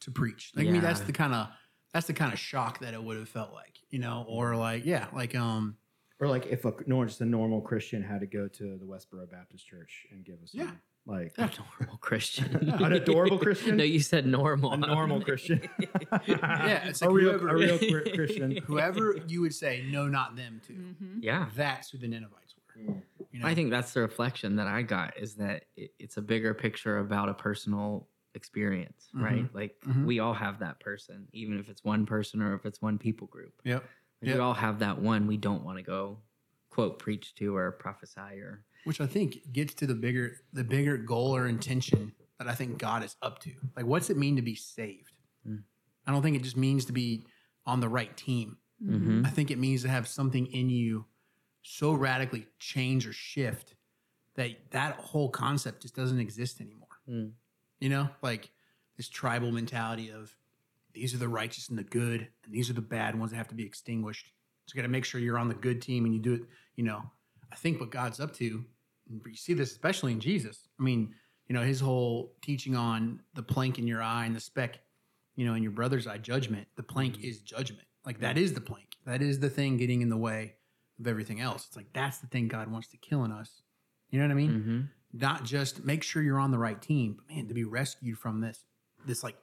to 0.00 0.10
preach. 0.10 0.52
Like 0.54 0.66
I 0.66 0.70
mean 0.70 0.80
that's 0.82 1.00
the 1.00 1.12
kind 1.12 1.34
of 1.34 1.48
that's 1.92 2.06
the 2.06 2.14
kind 2.14 2.32
of 2.32 2.38
shock 2.38 2.80
that 2.80 2.94
it 2.94 3.02
would 3.02 3.16
have 3.16 3.28
felt 3.28 3.52
like, 3.52 3.78
you 3.90 3.98
know, 3.98 4.24
or 4.28 4.56
like 4.56 4.84
yeah, 4.84 5.08
like 5.12 5.34
um 5.34 5.76
Or 6.20 6.28
like 6.28 6.46
if 6.46 6.64
a 6.64 6.72
nor 6.86 7.04
just 7.06 7.20
a 7.20 7.26
normal 7.26 7.60
Christian 7.60 8.02
had 8.02 8.20
to 8.20 8.26
go 8.26 8.48
to 8.48 8.76
the 8.78 8.84
Westboro 8.86 9.30
Baptist 9.30 9.66
Church 9.66 10.06
and 10.10 10.24
give 10.24 10.42
us 10.42 10.54
Yeah. 10.54 10.72
Like 11.08 11.32
Yeah. 11.38 11.50
Normal 11.80 11.96
Christian. 12.00 12.54
An 12.80 12.92
adorable 12.92 13.38
Christian? 13.38 13.76
no, 13.78 13.84
you 13.84 14.00
said 14.00 14.26
normal. 14.26 14.72
a 14.72 14.76
normal 14.76 15.20
Christian. 15.20 15.60
Yeah, 16.26 16.86
it's 16.88 17.02
a 17.02 17.10
real 17.10 17.32
whoever- 17.38 17.48
a 17.48 17.54
real 17.56 17.78
Chri- 17.90 18.14
Christian. 18.14 18.56
whoever 18.58 19.16
you 19.26 19.40
would 19.40 19.54
say 19.54 19.84
no 19.90 20.06
not 20.06 20.36
them 20.36 20.60
to. 20.68 20.72
Mhm. 20.74 21.18
yeah. 21.20 21.46
That's 21.56 21.90
who 21.90 21.98
the 21.98 22.08
Ninevites 22.08 22.54
were. 22.56 22.82
Mm. 22.82 23.02
You 23.32 23.40
know? 23.40 23.46
I 23.46 23.54
think 23.54 23.70
that's 23.70 23.92
the 23.92 24.00
reflection 24.00 24.56
that 24.56 24.66
I 24.68 24.82
got 24.82 25.16
is 25.18 25.34
that 25.36 25.64
it, 25.76 25.90
it's 25.98 26.16
a 26.16 26.22
bigger 26.22 26.54
picture 26.54 26.98
about 26.98 27.28
a 27.28 27.34
personal 27.34 28.08
experience, 28.34 29.08
right? 29.14 29.46
Like 29.54 29.76
Mhm. 29.86 30.04
we 30.04 30.18
all 30.20 30.34
have 30.34 30.60
that 30.60 30.78
person, 30.80 31.26
even 31.32 31.58
if 31.58 31.68
it's 31.68 31.82
one 31.82 32.06
person 32.06 32.40
or 32.42 32.54
if 32.54 32.64
it's 32.66 32.80
one 32.80 32.98
people 32.98 33.26
group. 33.26 33.52
Yep. 33.64 33.82
Like, 33.82 34.28
Yep. 34.28 34.34
We 34.36 34.40
all 34.40 34.54
have 34.54 34.78
that 34.80 35.00
one 35.00 35.26
we 35.26 35.36
don't 35.36 35.64
want 35.64 35.78
to 35.78 35.82
go 35.84 36.18
quote 36.70 36.98
preach 36.98 37.34
to 37.36 37.56
or 37.56 37.72
prophesy 37.72 38.40
or 38.40 38.64
which 38.88 39.00
I 39.02 39.06
think 39.06 39.52
gets 39.52 39.74
to 39.74 39.86
the 39.86 39.94
bigger 39.94 40.40
the 40.52 40.64
bigger 40.64 40.96
goal 40.96 41.36
or 41.36 41.46
intention 41.46 42.12
that 42.38 42.48
I 42.48 42.54
think 42.54 42.78
God 42.78 43.04
is 43.04 43.16
up 43.20 43.38
to. 43.40 43.52
Like, 43.76 43.84
what's 43.84 44.08
it 44.08 44.16
mean 44.16 44.36
to 44.36 44.42
be 44.42 44.54
saved? 44.54 45.12
Mm. 45.46 45.62
I 46.06 46.12
don't 46.12 46.22
think 46.22 46.36
it 46.36 46.42
just 46.42 46.56
means 46.56 46.86
to 46.86 46.92
be 46.92 47.26
on 47.66 47.80
the 47.80 47.88
right 47.88 48.16
team. 48.16 48.56
Mhm. 48.82 49.26
I 49.26 49.30
think 49.30 49.50
it 49.50 49.58
means 49.58 49.82
to 49.82 49.88
have 49.88 50.08
something 50.08 50.46
in 50.46 50.70
you 50.70 51.04
so 51.62 51.92
radically 51.92 52.46
change 52.58 53.06
or 53.06 53.12
shift 53.12 53.74
that 54.36 54.70
that 54.70 54.94
whole 54.96 55.28
concept 55.28 55.82
just 55.82 55.94
doesn't 55.94 56.20
exist 56.20 56.60
anymore. 56.60 56.88
Mm. 57.06 57.32
You 57.80 57.90
know, 57.90 58.08
like 58.22 58.50
this 58.96 59.08
tribal 59.08 59.52
mentality 59.52 60.10
of 60.10 60.34
these 60.94 61.14
are 61.14 61.18
the 61.18 61.28
righteous 61.28 61.68
and 61.68 61.78
the 61.78 61.84
good, 61.84 62.28
and 62.44 62.54
these 62.54 62.70
are 62.70 62.74
the 62.74 62.80
bad 62.80 63.18
ones 63.18 63.32
that 63.32 63.36
have 63.36 63.48
to 63.48 63.54
be 63.54 63.64
extinguished. 63.66 64.32
So 64.64 64.72
you 64.74 64.80
got 64.80 64.86
to 64.86 64.92
make 64.92 65.04
sure 65.04 65.20
you're 65.20 65.38
on 65.38 65.48
the 65.48 65.54
good 65.54 65.82
team 65.82 66.06
and 66.06 66.14
you 66.14 66.20
do 66.20 66.34
it. 66.34 66.42
You 66.76 66.84
know, 66.84 67.10
I 67.52 67.56
think 67.56 67.80
what 67.80 67.90
God's 67.90 68.20
up 68.20 68.32
to, 68.34 68.64
you 69.26 69.34
see 69.34 69.54
this 69.54 69.70
especially 69.72 70.12
in 70.12 70.20
Jesus. 70.20 70.68
I 70.78 70.82
mean, 70.82 71.14
you 71.48 71.54
know, 71.54 71.62
his 71.62 71.80
whole 71.80 72.34
teaching 72.42 72.76
on 72.76 73.20
the 73.34 73.42
plank 73.42 73.78
in 73.78 73.86
your 73.86 74.02
eye 74.02 74.26
and 74.26 74.36
the 74.36 74.40
speck, 74.40 74.80
you 75.36 75.46
know, 75.46 75.54
in 75.54 75.62
your 75.62 75.72
brother's 75.72 76.06
eye, 76.06 76.18
judgment. 76.18 76.66
The 76.76 76.82
plank 76.82 77.22
is 77.24 77.40
judgment. 77.40 77.86
Like 78.04 78.20
that 78.20 78.36
is 78.38 78.52
the 78.54 78.60
plank. 78.60 78.96
That 79.06 79.22
is 79.22 79.38
the 79.40 79.48
thing 79.50 79.76
getting 79.78 80.02
in 80.02 80.08
the 80.10 80.16
way 80.16 80.54
of 81.00 81.06
everything 81.06 81.40
else. 81.40 81.66
It's 81.66 81.76
like 81.76 81.92
that's 81.92 82.18
the 82.18 82.26
thing 82.26 82.48
God 82.48 82.68
wants 82.70 82.88
to 82.88 82.96
kill 82.98 83.24
in 83.24 83.32
us. 83.32 83.62
You 84.10 84.18
know 84.18 84.26
what 84.26 84.32
I 84.32 84.34
mean? 84.34 84.50
Mhm. 84.50 84.88
not 85.18 85.42
just 85.42 85.84
make 85.84 86.02
sure 86.02 86.22
you're 86.22 86.38
on 86.38 86.50
the 86.50 86.58
right 86.58 86.82
team, 86.82 87.14
but 87.14 87.34
man, 87.34 87.48
to 87.48 87.54
be 87.54 87.64
rescued 87.64 88.18
from 88.18 88.40
this 88.42 88.64
this 89.06 89.22
like 89.24 89.36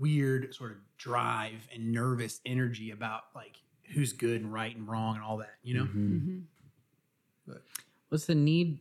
weird 0.00 0.52
sort 0.54 0.72
of 0.72 0.78
drive 0.96 1.68
and 1.72 1.92
nervous 1.92 2.40
energy 2.44 2.90
about 2.90 3.22
like 3.34 3.56
who's 3.94 4.12
good 4.12 4.40
and 4.42 4.52
right 4.52 4.74
and 4.76 4.88
wrong 4.88 5.14
and 5.14 5.22
all 5.24 5.36
that, 5.36 5.54
you 5.62 5.74
know? 5.74 5.84
Mhm. 5.84 6.44
Mhm. 7.48 7.60
What's 8.08 8.26
the 8.26 8.34
need? 8.34 8.80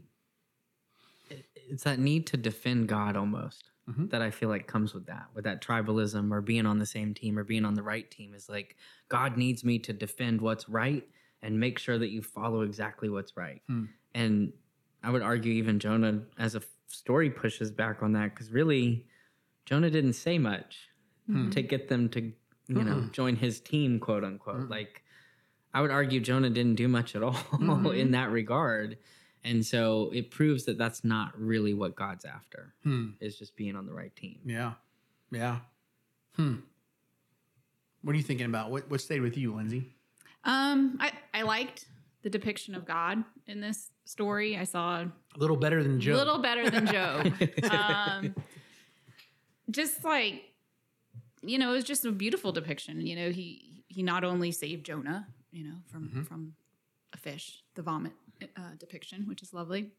It- 1.67 1.73
It's 1.73 1.83
that 1.83 1.99
need 1.99 2.27
to 2.27 2.37
defend 2.37 2.87
God 2.87 3.15
almost 3.15 3.71
Mhm. 3.89 4.09
that 4.09 4.21
I 4.21 4.31
feel 4.31 4.49
like 4.49 4.67
comes 4.67 4.93
with 4.93 5.05
that, 5.05 5.27
with 5.33 5.43
that 5.45 5.61
tribalism 5.61 6.31
or 6.31 6.41
being 6.41 6.65
on 6.65 6.79
the 6.79 6.85
same 6.85 7.13
team 7.13 7.37
or 7.39 7.43
being 7.43 7.65
on 7.65 7.73
the 7.75 7.83
right 7.83 8.09
team 8.09 8.33
is 8.33 8.49
like 8.49 8.75
God 9.09 9.37
needs 9.37 9.63
me 9.63 9.79
to 9.79 9.93
defend 9.93 10.41
what's 10.41 10.67
right 10.67 11.07
and 11.41 11.59
make 11.59 11.79
sure 11.79 11.97
that 11.97 12.09
you 12.09 12.21
follow 12.21 12.61
exactly 12.61 13.09
what's 13.09 13.37
right. 13.37 13.61
Hmm. 13.67 13.85
And 14.13 14.53
I 15.03 15.11
would 15.11 15.21
argue 15.21 15.53
even 15.53 15.79
Jonah 15.79 16.25
as 16.37 16.55
a 16.55 16.61
story 16.87 17.29
pushes 17.29 17.71
back 17.71 18.01
on 18.03 18.13
that 18.13 18.33
because 18.33 18.51
really 18.51 19.07
Jonah 19.65 19.89
didn't 19.91 20.13
say 20.13 20.37
much 20.37 20.89
Hmm. 21.27 21.49
to 21.51 21.61
get 21.61 21.87
them 21.89 22.09
to 22.09 22.21
you 22.69 22.83
know 22.83 22.95
Mm-mm. 22.95 23.11
join 23.13 23.35
his 23.37 23.61
team 23.61 23.97
quote 23.99 24.23
unquote 24.25 24.61
Mm. 24.67 24.69
like 24.69 25.01
i 25.73 25.79
would 25.81 25.89
argue 25.91 26.19
jonah 26.19 26.49
didn't 26.49 26.75
do 26.75 26.89
much 26.89 27.15
at 27.15 27.23
all 27.23 27.33
Mhm. 27.33 27.95
in 28.01 28.11
that 28.11 28.29
regard 28.29 28.97
and 29.49 29.65
so 29.65 30.09
it 30.13 30.29
proves 30.31 30.65
that 30.65 30.77
that's 30.77 31.03
not 31.03 31.29
really 31.39 31.73
what 31.73 31.95
god's 31.95 32.25
after 32.25 32.73
Hmm. 32.83 33.07
is 33.19 33.37
just 33.39 33.55
being 33.55 33.75
on 33.75 33.85
the 33.85 33.93
right 33.93 34.15
team 34.15 34.39
Yeah. 34.45 34.73
Yeah. 35.31 35.59
Hmm. 36.35 36.55
What 38.03 38.13
are 38.13 38.17
you 38.17 38.23
thinking 38.23 38.45
about? 38.45 38.71
What 38.71 38.89
what 38.91 39.01
stayed 39.01 39.21
with 39.21 39.35
you, 39.37 39.53
Lindsay? 39.55 39.83
Um, 40.43 40.97
I, 41.01 41.11
I 41.33 41.41
liked 41.41 41.85
the 42.21 42.29
depiction 42.29 42.75
of 42.75 42.85
God 42.85 43.23
in 43.47 43.59
this 43.59 43.91
story. 44.05 44.55
I 44.57 44.63
saw 44.63 45.01
A 45.01 45.11
little 45.37 45.57
better 45.57 45.83
than 45.83 45.99
Joe. 45.99 46.13
a 46.15 46.17
little 46.23 46.37
better 46.39 46.69
than 46.69 46.85
Job. 46.97 47.33
um, 47.71 48.35
just 49.69 50.03
like 50.03 50.43
you 51.43 51.57
know, 51.59 51.69
it 51.71 51.73
was 51.75 51.83
just 51.83 52.05
a 52.05 52.11
beautiful 52.11 52.51
depiction. 52.51 53.05
You 53.05 53.15
know, 53.15 53.29
he 53.31 53.83
he 53.87 54.03
not 54.03 54.23
only 54.23 54.51
saved 54.51 54.85
Jonah, 54.85 55.27
you 55.51 55.63
know, 55.63 55.75
from 55.91 56.09
Mhm. 56.09 56.27
from 56.27 56.53
a 57.13 57.17
fish, 57.17 57.63
the 57.75 57.81
vomit 57.81 58.13
uh, 58.55 58.75
depiction, 58.79 59.27
which 59.27 59.41
is 59.41 59.53
lovely, 59.53 59.91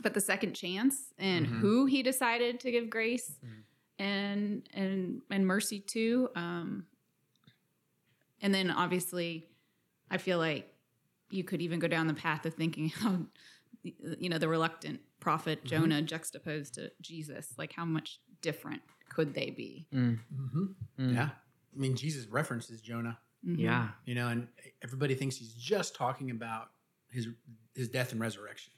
but 0.00 0.14
the 0.14 0.20
second 0.20 0.54
chance 0.54 1.12
and 1.18 1.46
Mhm. 1.46 1.60
who 1.60 1.86
he 1.86 2.02
decided 2.02 2.60
to 2.60 2.70
give 2.70 2.88
grace 2.90 3.38
and 3.98 4.68
and 4.74 5.22
and 5.30 5.46
mercy 5.46 5.80
to. 5.80 6.30
Um, 6.36 6.86
and 8.40 8.54
then 8.54 8.70
obviously, 8.70 9.48
I 10.10 10.18
feel 10.18 10.38
like 10.38 10.72
you 11.30 11.44
could 11.44 11.60
even 11.60 11.78
go 11.78 11.88
down 11.88 12.06
the 12.06 12.14
path 12.14 12.46
of 12.46 12.54
thinking 12.54 12.88
how 13.00 13.26
you 13.82 14.28
know 14.28 14.38
the 14.38 14.48
reluctant 14.48 15.00
prophet 15.20 15.62
Mhm. 15.64 15.68
Jonah 15.68 16.02
juxtaposed 16.02 16.74
to 16.74 16.92
Jesus. 17.00 17.54
Like 17.58 17.72
how 17.72 17.84
much 17.84 18.20
different 18.40 18.82
could 19.08 19.34
they 19.34 19.50
be? 19.50 19.86
Mm, 19.92 20.18
hmm 20.52 20.64
mm. 20.98 21.14
Yeah. 21.14 21.30
I 21.74 21.78
mean, 21.78 21.96
Jesus 21.96 22.26
references 22.26 22.80
Jonah. 22.80 23.18
Mhm. 23.46 23.58
yeah 23.60 23.90
you 24.04 24.14
know, 24.16 24.28
and 24.28 24.48
everybody 24.82 25.14
thinks 25.14 25.36
he's 25.36 25.54
just 25.54 25.94
talking 25.94 26.30
about 26.32 26.70
his 27.10 27.28
his 27.74 27.88
death 27.88 28.12
and 28.12 28.20
resurrection, 28.20 28.72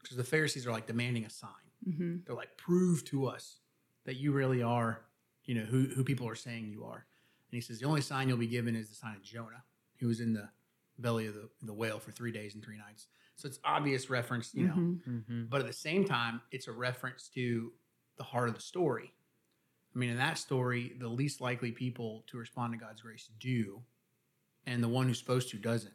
because 0.00 0.16
the 0.16 0.24
Pharisees 0.24 0.66
are 0.66 0.72
like 0.72 0.86
demanding 0.86 1.24
a 1.24 1.30
sign. 1.30 1.50
Mhm. 1.86 2.24
They're 2.24 2.36
like, 2.36 2.56
prove 2.56 3.04
to 3.06 3.26
us 3.26 3.60
that 4.04 4.16
you 4.16 4.32
really 4.32 4.62
are, 4.62 5.04
you 5.44 5.54
know, 5.54 5.64
who 5.64 5.86
who 5.94 6.04
people 6.04 6.28
are 6.28 6.34
saying 6.36 6.68
you 6.68 6.84
are. 6.84 7.06
And 7.50 7.56
he 7.56 7.60
says 7.60 7.78
the 7.80 7.86
only 7.86 8.00
sign 8.00 8.28
you'll 8.28 8.38
be 8.38 8.46
given 8.46 8.74
is 8.76 8.88
the 8.88 8.94
sign 8.94 9.16
of 9.16 9.22
Jonah, 9.22 9.64
who 9.98 10.08
was 10.08 10.20
in 10.20 10.32
the 10.32 10.48
belly 10.98 11.26
of 11.26 11.34
the, 11.34 11.48
the 11.62 11.74
whale 11.74 11.98
for 11.98 12.12
three 12.12 12.30
days 12.32 12.54
and 12.54 12.64
three 12.64 12.76
nights. 12.78 13.06
So 13.36 13.48
it's 13.48 13.58
obvious 13.64 14.08
reference, 14.10 14.54
you 14.54 14.68
know, 14.68 14.74
Mhm. 14.74 15.24
Mhm. 15.26 15.48
but 15.50 15.60
at 15.60 15.66
the 15.66 15.72
same 15.72 16.04
time, 16.04 16.40
it's 16.52 16.68
a 16.68 16.72
reference 16.72 17.28
to 17.30 17.72
the 18.16 18.22
heart 18.24 18.48
of 18.48 18.54
the 18.54 18.60
story. 18.60 19.12
I 19.94 19.98
mean, 19.98 20.10
in 20.10 20.16
that 20.18 20.38
story, 20.38 20.94
the 20.98 21.08
least 21.08 21.40
likely 21.40 21.72
people 21.72 22.22
to 22.28 22.38
respond 22.38 22.72
to 22.72 22.78
God's 22.78 23.02
grace 23.02 23.28
do, 23.40 23.84
and 24.66 24.82
the 24.82 24.88
one 24.88 25.08
who's 25.08 25.18
supposed 25.18 25.50
to 25.50 25.58
doesn't. 25.58 25.94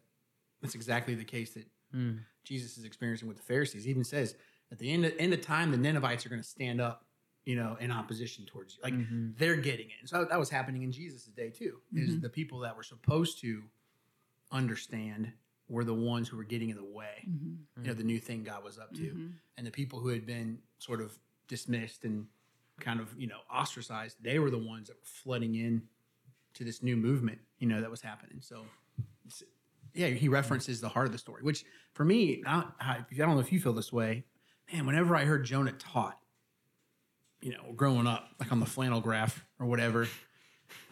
That's 0.62 0.75
exactly 0.75 1.15
the 1.15 1.23
case 1.25 1.54
that 1.54 1.65
Mm. 1.95 2.19
Jesus 2.43 2.78
is 2.78 2.86
experiencing 2.86 3.28
with 3.28 3.38
the 3.38 3.43
Pharisees. 3.43 3.84
He 3.84 3.89
even 3.89 4.04
says, 4.04 4.36
at 4.71 4.78
the 4.80 4.91
end 4.91 5.06
of, 5.06 5.13
end 5.19 5.34
of 5.34 5.41
time, 5.41 5.71
the 5.71 5.78
Ninevites 5.78 6.25
are 6.25 6.30
going 6.30 6.41
to 6.41 6.47
stand 6.47 6.80
up, 6.80 7.06
you 7.45 7.56
know, 7.56 7.75
in 7.80 7.91
opposition 7.91 8.45
towards 8.45 8.75
you. 8.75 8.82
Like 8.84 8.93
Mhm. 8.93 9.38
they're 9.38 9.56
getting 9.56 9.88
it. 9.88 9.95
And 9.99 10.08
so 10.10 10.25
that 10.25 10.39
was 10.39 10.49
happening 10.49 10.84
in 10.84 10.91
Jesus' 10.91 11.25
day 11.25 11.49
too. 11.49 11.82
Is 11.93 12.15
Mhm. 12.15 12.21
the 12.21 12.30
people 12.30 12.60
that 12.60 12.75
were 12.78 12.84
supposed 12.84 13.39
to 13.41 13.63
understand 14.52 15.32
were 15.67 15.84
the 15.84 15.93
ones 15.93 16.28
who 16.28 16.38
were 16.38 16.43
getting 16.43 16.69
in 16.69 16.75
the 16.75 16.84
way. 16.84 17.25
Mhm. 17.28 17.58
You 17.78 17.84
know, 17.84 17.93
the 17.93 18.04
new 18.04 18.19
thing 18.19 18.43
God 18.43 18.63
was 18.63 18.80
up 18.80 18.93
to, 18.95 19.02
Mhm. 19.13 19.34
and 19.58 19.67
the 19.67 19.71
people 19.71 19.99
who 19.99 20.10
had 20.10 20.25
been 20.25 20.62
sort 20.80 21.02
of 21.02 21.17
dismissed 21.47 22.06
and 22.06 22.28
kind 22.80 22.99
of 22.99 23.19
you 23.19 23.28
know 23.28 23.41
ostracized, 23.52 24.23
they 24.23 24.39
were 24.39 24.49
the 24.49 24.58
ones 24.58 24.88
that 24.88 24.97
were 24.97 25.06
flooding 25.06 25.56
in 25.56 25.88
to 26.54 26.63
this 26.63 26.82
new 26.82 26.95
movement. 26.97 27.39
You 27.60 27.67
know, 27.67 27.82
that 27.82 27.91
was 27.91 28.02
happening. 28.02 28.41
So. 28.41 28.65
Yeah, 29.99 30.07
he 30.07 30.29
references 30.29 30.79
the 30.79 30.88
heart 30.88 31.07
of 31.07 31.12
the 31.12 31.17
story, 31.17 31.43
which 31.43 31.65
for 31.93 32.05
me, 32.05 32.41
I, 32.47 32.63
I 32.79 32.91
I 33.12 33.15
don't 33.17 33.33
know 33.35 33.39
if 33.41 33.51
you 33.51 33.59
feel 33.59 33.73
this 33.73 33.91
way, 33.91 34.23
man. 34.71 34.85
Whenever 34.85 35.13
I 35.13 35.25
heard 35.25 35.43
Jonah 35.43 35.73
taught, 35.73 36.17
you 37.41 37.51
know, 37.51 37.73
growing 37.75 38.07
up, 38.07 38.29
like 38.39 38.49
on 38.53 38.62
the 38.62 38.65
flannel 38.65 39.01
graph 39.01 39.45
or 39.59 39.65
whatever, 39.65 40.07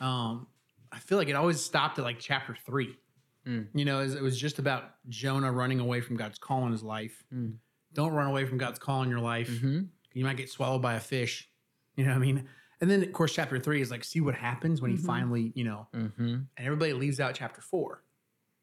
um, 0.02 0.48
I 0.92 1.00
feel 1.00 1.18
like 1.18 1.30
it 1.30 1.36
always 1.38 1.62
stopped 1.62 1.98
at 2.00 2.04
like 2.04 2.20
chapter 2.20 2.54
three. 2.66 2.98
Mm. 3.46 3.68
You 3.74 3.86
know, 3.86 4.02
it 4.02 4.22
was- 4.22 4.38
just 4.38 4.60
about 4.60 4.96
Jonah 5.08 5.54
running 5.54 5.80
away 5.80 6.02
from 6.02 6.18
God's 6.18 6.38
call 6.38 6.66
in 6.66 6.74
his 6.74 6.84
life. 6.84 7.24
Mm. 7.34 7.60
Don't 7.94 8.12
run 8.12 8.28
away 8.28 8.46
from 8.46 8.58
God's 8.58 8.78
call 8.78 9.04
in 9.04 9.10
your 9.10 9.22
life. 9.22 9.50
Mhm. 9.50 9.88
You 10.14 10.26
might 10.26 10.36
get 10.36 10.50
swallowed 10.50 10.82
by 10.82 10.96
a 10.96 11.00
fish. 11.00 11.48
You 11.96 12.04
know 12.04 12.12
what 12.12 12.18
I 12.18 12.20
mean? 12.20 12.50
And 12.82 12.92
then, 12.92 13.04
of 13.04 13.14
course, 13.14 13.34
chapter 13.34 13.58
three 13.58 13.80
is 13.82 13.90
like, 13.90 14.04
see 14.04 14.20
what 14.20 14.36
happens 14.36 14.82
when 14.82 14.92
he 14.92 14.98
Mhm. 14.98 15.06
finally, 15.06 15.54
you 15.56 15.64
know, 15.64 15.88
Mhm. 15.96 16.18
and 16.20 16.48
everybody 16.58 16.92
leaves 16.94 17.20
out 17.22 17.36
chapter 17.36 17.62
four. 17.62 18.04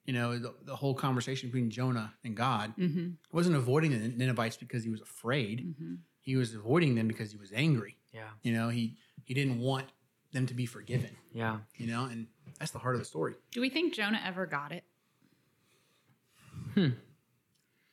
You 0.04 0.12
know, 0.12 0.38
the, 0.38 0.54
the 0.64 0.76
whole 0.76 0.94
conversation 0.94 1.48
between 1.48 1.70
Jonah 1.70 2.12
and 2.24 2.36
God 2.36 2.74
Mhm. 2.76 3.14
wasn't 3.32 3.56
avoiding 3.56 3.90
the 3.92 4.08
Ninevites 4.08 4.56
because 4.58 4.84
he 4.84 4.90
was 4.90 5.00
afraid. 5.00 5.74
Mhm. 5.80 5.98
He 6.20 6.36
was 6.36 6.54
avoiding 6.54 6.94
them 6.94 7.08
because 7.08 7.30
he 7.30 7.38
was 7.38 7.52
angry. 7.52 7.96
Yeah. 8.12 8.28
You 8.42 8.52
know, 8.52 8.68
he 8.68 8.96
he 9.24 9.32
didn't 9.34 9.58
want 9.60 9.86
them 10.32 10.46
to 10.46 10.54
be 10.54 10.66
forgiven. 10.66 11.16
Yeah. 11.32 11.60
You 11.76 11.86
know, 11.86 12.04
and 12.04 12.26
that's 12.58 12.70
the 12.72 12.78
heart 12.78 12.94
of 12.96 13.00
the 13.00 13.04
story. 13.06 13.34
Do 13.52 13.60
we 13.62 13.70
think 13.70 13.94
Jonah 13.94 14.20
ever 14.24 14.44
got 14.46 14.72
it? 14.72 14.84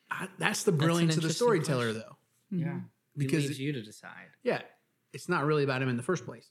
I, 0.10 0.28
that's 0.38 0.64
the 0.64 0.72
an 0.72 0.78
brilliance 0.78 1.16
of 1.18 1.24
the 1.24 1.32
storyteller, 1.32 1.94
question. 1.94 2.04
though. 2.10 2.58
Yeah. 2.58 2.80
Because 3.18 3.32
Because 3.44 3.48
leaves 3.48 3.60
you 3.60 3.72
to 3.74 3.82
decide. 3.82 4.30
yeah, 4.44 4.62
it's 5.14 5.30
not 5.30 5.46
really 5.46 5.64
about 5.64 5.82
him 5.82 5.90
in 5.90 5.98
the 5.98 6.04
first 6.04 6.26
place. 6.26 6.50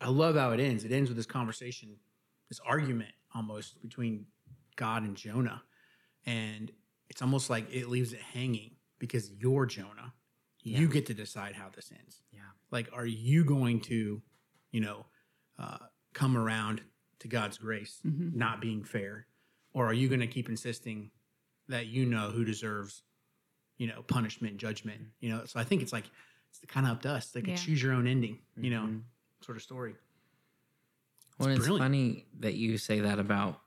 I 0.00 0.08
love 0.08 0.36
how 0.36 0.50
it 0.52 0.60
ends. 0.60 0.84
It 0.84 0.92
ends 0.92 1.10
with 1.10 1.16
this 1.16 1.26
conversation, 1.26 1.96
this 2.48 2.60
argument 2.60 3.10
almost 3.34 3.80
between 3.82 4.26
God 4.78 5.02
and 5.02 5.14
Jonah, 5.16 5.62
and 6.24 6.72
it's 7.10 7.20
almost 7.20 7.50
like 7.50 7.66
it 7.74 7.88
leaves 7.90 8.12
it 8.14 8.20
hanging 8.20 8.76
because 8.98 9.30
you're 9.30 9.66
Jonah. 9.66 10.14
Yeah. 10.62 10.78
You 10.80 10.88
get 10.88 11.06
to 11.06 11.14
decide 11.14 11.54
how 11.54 11.68
this 11.74 11.90
ends. 11.92 12.22
Yeah. 12.32 12.40
like 12.70 12.88
are 12.92 13.06
you 13.06 13.44
going 13.44 13.80
to 13.82 14.22
you 14.72 14.80
know 14.80 15.06
uh, 15.58 15.78
come 16.14 16.36
around 16.36 16.80
to 17.20 17.28
god's 17.28 17.56
grace 17.58 18.00
Mhm. 18.06 18.34
not 18.34 18.60
being 18.60 18.84
fair 18.84 19.26
or 19.72 19.86
are 19.86 19.92
you 19.94 20.08
going 20.08 20.20
to 20.20 20.26
keep 20.26 20.48
insisting 20.48 21.10
that 21.68 21.86
you 21.86 22.04
know 22.06 22.30
who 22.30 22.44
deserves 22.44 23.02
you 23.78 23.86
know 23.88 24.02
punishment 24.02 24.56
judgment 24.58 25.00
you 25.20 25.30
know 25.30 25.44
so 25.46 25.58
i 25.58 25.64
think 25.64 25.80
it's 25.82 25.92
like 25.92 26.04
it's 26.50 26.60
kind 26.68 26.86
of 26.86 26.92
up 26.92 27.02
to 27.02 27.10
us 27.10 27.34
like 27.34 27.46
Yeah. 27.46 27.56
choose 27.56 27.82
your 27.82 27.92
own 27.94 28.06
ending 28.06 28.38
you 28.56 28.70
know 28.70 28.82
Mhm. 28.82 29.02
sort 29.40 29.56
of 29.56 29.62
story 29.62 29.94
Well, 31.38 31.48
it's 31.48 31.66
funny 31.68 32.26
that 32.40 32.54
you 32.54 32.78
say 32.78 33.00
that 33.00 33.18
about 33.18 33.60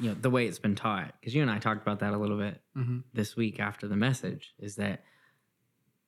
you 0.00 0.08
know 0.08 0.14
the 0.14 0.30
way 0.30 0.46
it's 0.46 0.58
been 0.58 0.74
taught 0.74 1.14
because 1.20 1.34
you 1.34 1.42
and 1.42 1.50
I 1.50 1.58
talked 1.58 1.82
about 1.82 2.00
that 2.00 2.12
a 2.12 2.18
little 2.18 2.38
bit 2.38 2.60
mm-hmm. 2.76 3.00
this 3.12 3.36
week 3.36 3.60
after 3.60 3.88
the 3.88 3.96
message. 3.96 4.54
Is 4.58 4.76
that 4.76 5.04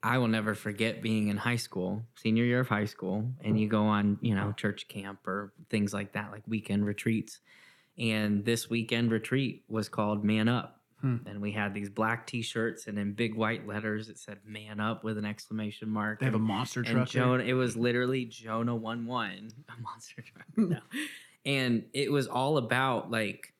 I 0.02 0.18
will 0.18 0.28
never 0.28 0.54
forget 0.54 1.00
being 1.00 1.28
in 1.28 1.36
high 1.36 1.56
school, 1.56 2.04
senior 2.14 2.44
year 2.44 2.60
of 2.60 2.68
high 2.68 2.84
school, 2.84 3.30
and 3.42 3.58
you 3.58 3.68
go 3.68 3.84
on 3.84 4.18
you 4.20 4.34
know 4.34 4.52
church 4.52 4.88
camp 4.88 5.26
or 5.26 5.52
things 5.70 5.92
like 5.94 6.12
that, 6.12 6.30
like 6.30 6.42
weekend 6.46 6.86
retreats. 6.86 7.40
And 7.96 8.44
this 8.44 8.68
weekend 8.68 9.12
retreat 9.12 9.62
was 9.68 9.88
called 9.88 10.24
Man 10.24 10.48
Up. 10.48 10.80
Hmm. 11.00 11.16
And 11.26 11.40
we 11.40 11.52
had 11.52 11.74
these 11.74 11.88
black 11.88 12.26
T-shirts, 12.26 12.86
and 12.86 12.98
in 12.98 13.12
big 13.12 13.34
white 13.34 13.66
letters 13.66 14.08
it 14.08 14.18
said 14.18 14.38
"Man 14.46 14.80
Up" 14.80 15.04
with 15.04 15.18
an 15.18 15.24
exclamation 15.24 15.88
mark. 15.88 16.20
they 16.20 16.26
have 16.26 16.34
a 16.34 16.38
monster 16.38 16.80
and 16.80 16.88
truck 16.88 17.10
there. 17.10 17.22
Jonah, 17.22 17.44
it 17.44 17.54
was 17.54 17.76
literally 17.76 18.24
Jonah 18.24 18.74
one 18.74 19.06
one, 19.06 19.52
a 19.68 19.82
monster 19.82 20.22
truck. 20.22 20.46
No. 20.56 20.80
and 21.46 21.84
it 21.92 22.10
was 22.10 22.26
all 22.26 22.56
about 22.58 23.10
like 23.10 23.53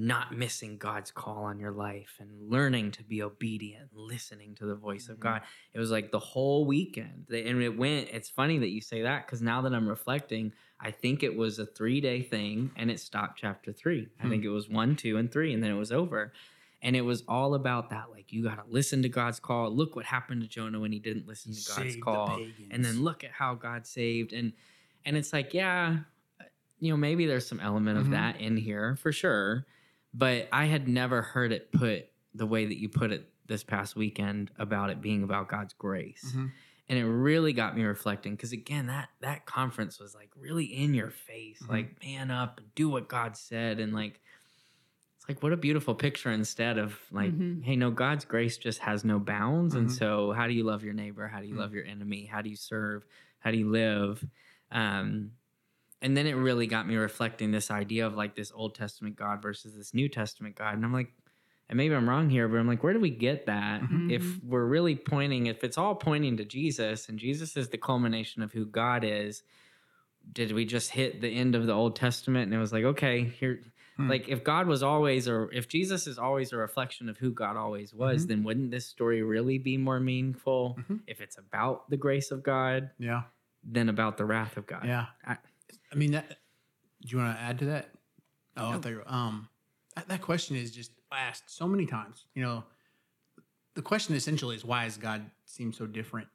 not 0.00 0.34
missing 0.36 0.78
God's 0.78 1.10
call 1.10 1.44
on 1.44 1.58
your 1.60 1.72
life 1.72 2.16
and 2.18 2.50
learning 2.50 2.90
to 2.92 3.04
be 3.04 3.22
obedient, 3.22 3.90
listening 3.94 4.54
to 4.56 4.64
the 4.66 4.74
voice 4.74 5.08
of 5.08 5.18
Mhm. 5.18 5.20
God. 5.20 5.42
It 5.74 5.78
was 5.78 5.90
like 5.90 6.10
the 6.10 6.18
whole 6.18 6.64
weekend. 6.64 7.26
And 7.28 7.62
it 7.62 7.76
went, 7.76 8.08
it's 8.10 8.30
funny 8.30 8.58
that 8.58 8.70
you 8.70 8.80
say 8.80 9.02
that 9.02 9.26
because 9.26 9.42
now 9.42 9.60
that 9.62 9.74
I'm 9.74 9.86
reflecting, 9.88 10.52
I 10.80 10.90
think 10.90 11.22
it 11.22 11.36
was 11.36 11.58
a 11.58 11.66
three 11.66 12.00
day 12.00 12.22
thing 12.22 12.70
and 12.76 12.90
it 12.90 12.98
stopped 12.98 13.38
chapter 13.38 13.72
three. 13.72 14.08
I 14.18 14.22
Hmm. 14.24 14.30
think 14.30 14.44
it 14.44 14.48
was 14.48 14.68
one, 14.68 14.96
two, 14.96 15.18
and 15.18 15.30
three, 15.30 15.52
and 15.52 15.62
then 15.62 15.70
it 15.70 15.78
was 15.78 15.92
over. 15.92 16.32
And 16.82 16.96
it 16.96 17.02
was 17.02 17.22
all 17.28 17.52
about 17.54 17.90
that. 17.90 18.10
Like, 18.10 18.32
you 18.32 18.42
got 18.42 18.54
to 18.54 18.64
listen 18.72 19.02
to 19.02 19.10
God's 19.10 19.38
call. 19.38 19.70
Look 19.70 19.96
what 19.96 20.06
happened 20.06 20.40
to 20.40 20.48
Jonah 20.48 20.80
when 20.80 20.92
he 20.92 20.98
didn't 20.98 21.26
listen 21.26 21.52
to 21.52 21.60
God's 21.68 21.96
call 21.96 22.38
and 22.70 22.82
then 22.82 23.02
look 23.02 23.22
at 23.22 23.32
how 23.32 23.54
God 23.54 23.86
saved 23.86 24.32
and 24.32 24.54
and 25.04 25.16
it's 25.16 25.32
like 25.32 25.52
yeah 25.52 25.98
you 26.78 26.90
know 26.90 26.96
maybe 26.96 27.26
there's 27.26 27.46
some 27.46 27.60
element 27.60 27.98
of 27.98 28.06
Mhm. 28.06 28.10
that 28.12 28.40
in 28.40 28.56
here 28.56 28.96
for 28.96 29.12
sure 29.12 29.66
but 30.12 30.48
I 30.52 30.64
had 30.66 30.88
never 30.88 31.22
heard 31.22 31.52
it 31.52 31.70
put 31.72 32.06
the 32.34 32.46
way 32.46 32.66
that 32.66 32.78
you 32.78 32.88
put 32.88 33.12
it 33.12 33.28
this 33.46 33.62
past 33.64 33.96
weekend 33.96 34.50
about 34.58 34.90
it 34.90 35.00
being 35.00 35.22
about 35.22 35.48
God's 35.48 35.72
grace 35.74 36.32
Mhm. 36.36 36.50
and 36.88 36.98
it 36.98 37.04
really 37.06 37.52
got 37.52 37.76
me 37.76 37.82
reflecting 37.84 38.34
because 38.34 38.52
again 38.52 38.86
that 38.86 39.08
that 39.20 39.46
conference 39.46 39.98
was 39.98 40.14
like 40.14 40.30
really 40.36 40.64
in 40.66 40.94
your 40.94 41.10
face 41.10 41.60
Mhm. 41.62 41.68
like 41.68 42.02
man 42.04 42.30
up 42.30 42.58
and 42.58 42.74
do 42.74 42.88
what 42.88 43.08
God 43.08 43.36
said 43.36 43.80
and 43.80 43.92
like 43.92 44.20
it's 45.16 45.28
like 45.28 45.42
what 45.42 45.52
a 45.52 45.56
beautiful 45.56 45.94
picture 45.94 46.30
instead 46.30 46.78
of 46.78 46.98
like 47.10 47.32
Mhm. 47.32 47.62
hey 47.64 47.76
no 47.76 47.90
God's 47.90 48.24
grace 48.24 48.56
just 48.56 48.78
has 48.80 49.04
no 49.04 49.18
bounds 49.18 49.74
and 49.74 49.88
Mhm. 49.88 49.92
so 49.98 50.32
how 50.32 50.46
do 50.46 50.52
you 50.52 50.64
love 50.64 50.84
your 50.84 50.94
neighbor 50.94 51.26
how 51.26 51.40
do 51.40 51.46
you 51.46 51.54
Mhm. 51.54 51.58
love 51.58 51.74
your 51.74 51.84
enemy 51.84 52.24
how 52.26 52.40
do 52.40 52.48
you 52.50 52.56
serve 52.56 53.04
how 53.40 53.50
do 53.50 53.58
you 53.58 53.68
live 53.68 54.24
um 54.70 55.32
and 56.02 56.16
then 56.16 56.26
it 56.26 56.34
really 56.34 56.66
got 56.66 56.86
me 56.88 56.96
reflecting 56.96 57.50
this 57.50 57.70
idea 57.70 58.06
of 58.06 58.14
like 58.14 58.34
this 58.34 58.52
Old 58.54 58.74
Testament 58.74 59.16
God 59.16 59.42
versus 59.42 59.74
this 59.74 59.92
New 59.94 60.08
Testament 60.08 60.54
God 60.56 60.74
and 60.74 60.84
I'm 60.84 60.92
like 60.92 61.12
and 61.68 61.76
maybe 61.76 61.94
I'm 61.94 62.08
wrong 62.08 62.28
here 62.30 62.48
but 62.48 62.56
I'm 62.58 62.66
like 62.66 62.82
where 62.82 62.92
do 62.92 63.00
we 63.00 63.10
get 63.10 63.46
that 63.46 63.82
Mhm. 63.82 64.10
if 64.10 64.42
we're 64.42 64.64
really 64.66 64.96
pointing 64.96 65.46
if 65.46 65.62
it's 65.64 65.78
all 65.78 65.94
pointing 65.94 66.36
to 66.38 66.44
Jesus 66.44 67.08
and 67.08 67.18
Jesus 67.18 67.56
is 67.56 67.68
the 67.68 67.78
culmination 67.78 68.42
of 68.42 68.52
who 68.52 68.64
God 68.66 69.04
is 69.04 69.42
did 70.32 70.52
we 70.52 70.64
just 70.64 70.90
hit 70.90 71.20
the 71.20 71.28
end 71.28 71.54
of 71.54 71.66
the 71.66 71.72
Old 71.72 71.96
Testament 71.96 72.44
and 72.44 72.54
it 72.54 72.58
was 72.58 72.72
like 72.72 72.84
okay 72.84 73.24
here 73.24 73.60
Hmm. 73.96 74.08
like 74.08 74.28
if 74.28 74.44
God 74.44 74.66
was 74.68 74.82
always 74.84 75.28
or 75.28 75.50
if 75.52 75.68
Jesus 75.68 76.06
is 76.06 76.16
always 76.16 76.52
a 76.52 76.56
reflection 76.56 77.08
of 77.08 77.18
who 77.18 77.32
God 77.32 77.56
always 77.56 77.92
was 77.92 78.24
Mhm. 78.24 78.28
then 78.28 78.42
wouldn't 78.44 78.70
this 78.70 78.86
story 78.86 79.20
really 79.22 79.58
be 79.58 79.76
more 79.76 79.98
meaningful 80.00 80.78
Mhm. 80.88 81.00
if 81.08 81.20
it's 81.20 81.36
about 81.36 81.90
the 81.90 81.96
grace 81.96 82.30
of 82.30 82.42
God 82.42 82.90
yeah 82.98 83.24
than 83.64 83.88
about 83.90 84.16
the 84.16 84.24
wrath 84.24 84.56
of 84.56 84.66
God 84.66 84.84
yeah 84.84 85.06
I- 85.26 85.36
I 85.92 85.96
mean 85.96 86.12
that. 86.12 86.28
Do 87.02 87.08
you 87.08 87.18
want 87.18 87.36
to 87.36 87.42
add 87.42 87.58
to 87.60 87.64
that? 87.66 87.90
Oh, 88.56 88.66
I 88.66 88.72
No. 88.72 88.80
thought 88.80 88.90
you 88.90 88.96
were- 88.96 89.10
um, 89.12 89.48
that, 89.96 90.08
that 90.08 90.22
question 90.22 90.56
is 90.56 90.70
just 90.70 90.92
asked 91.12 91.50
so 91.50 91.66
many 91.66 91.86
times. 91.86 92.26
You 92.34 92.42
know, 92.42 92.64
the 93.74 93.82
question 93.82 94.14
essentially 94.14 94.54
is 94.56 94.64
why 94.64 94.84
does 94.84 94.96
God 94.98 95.30
seem 95.44 95.72
so 95.72 95.86
different? 95.86 96.28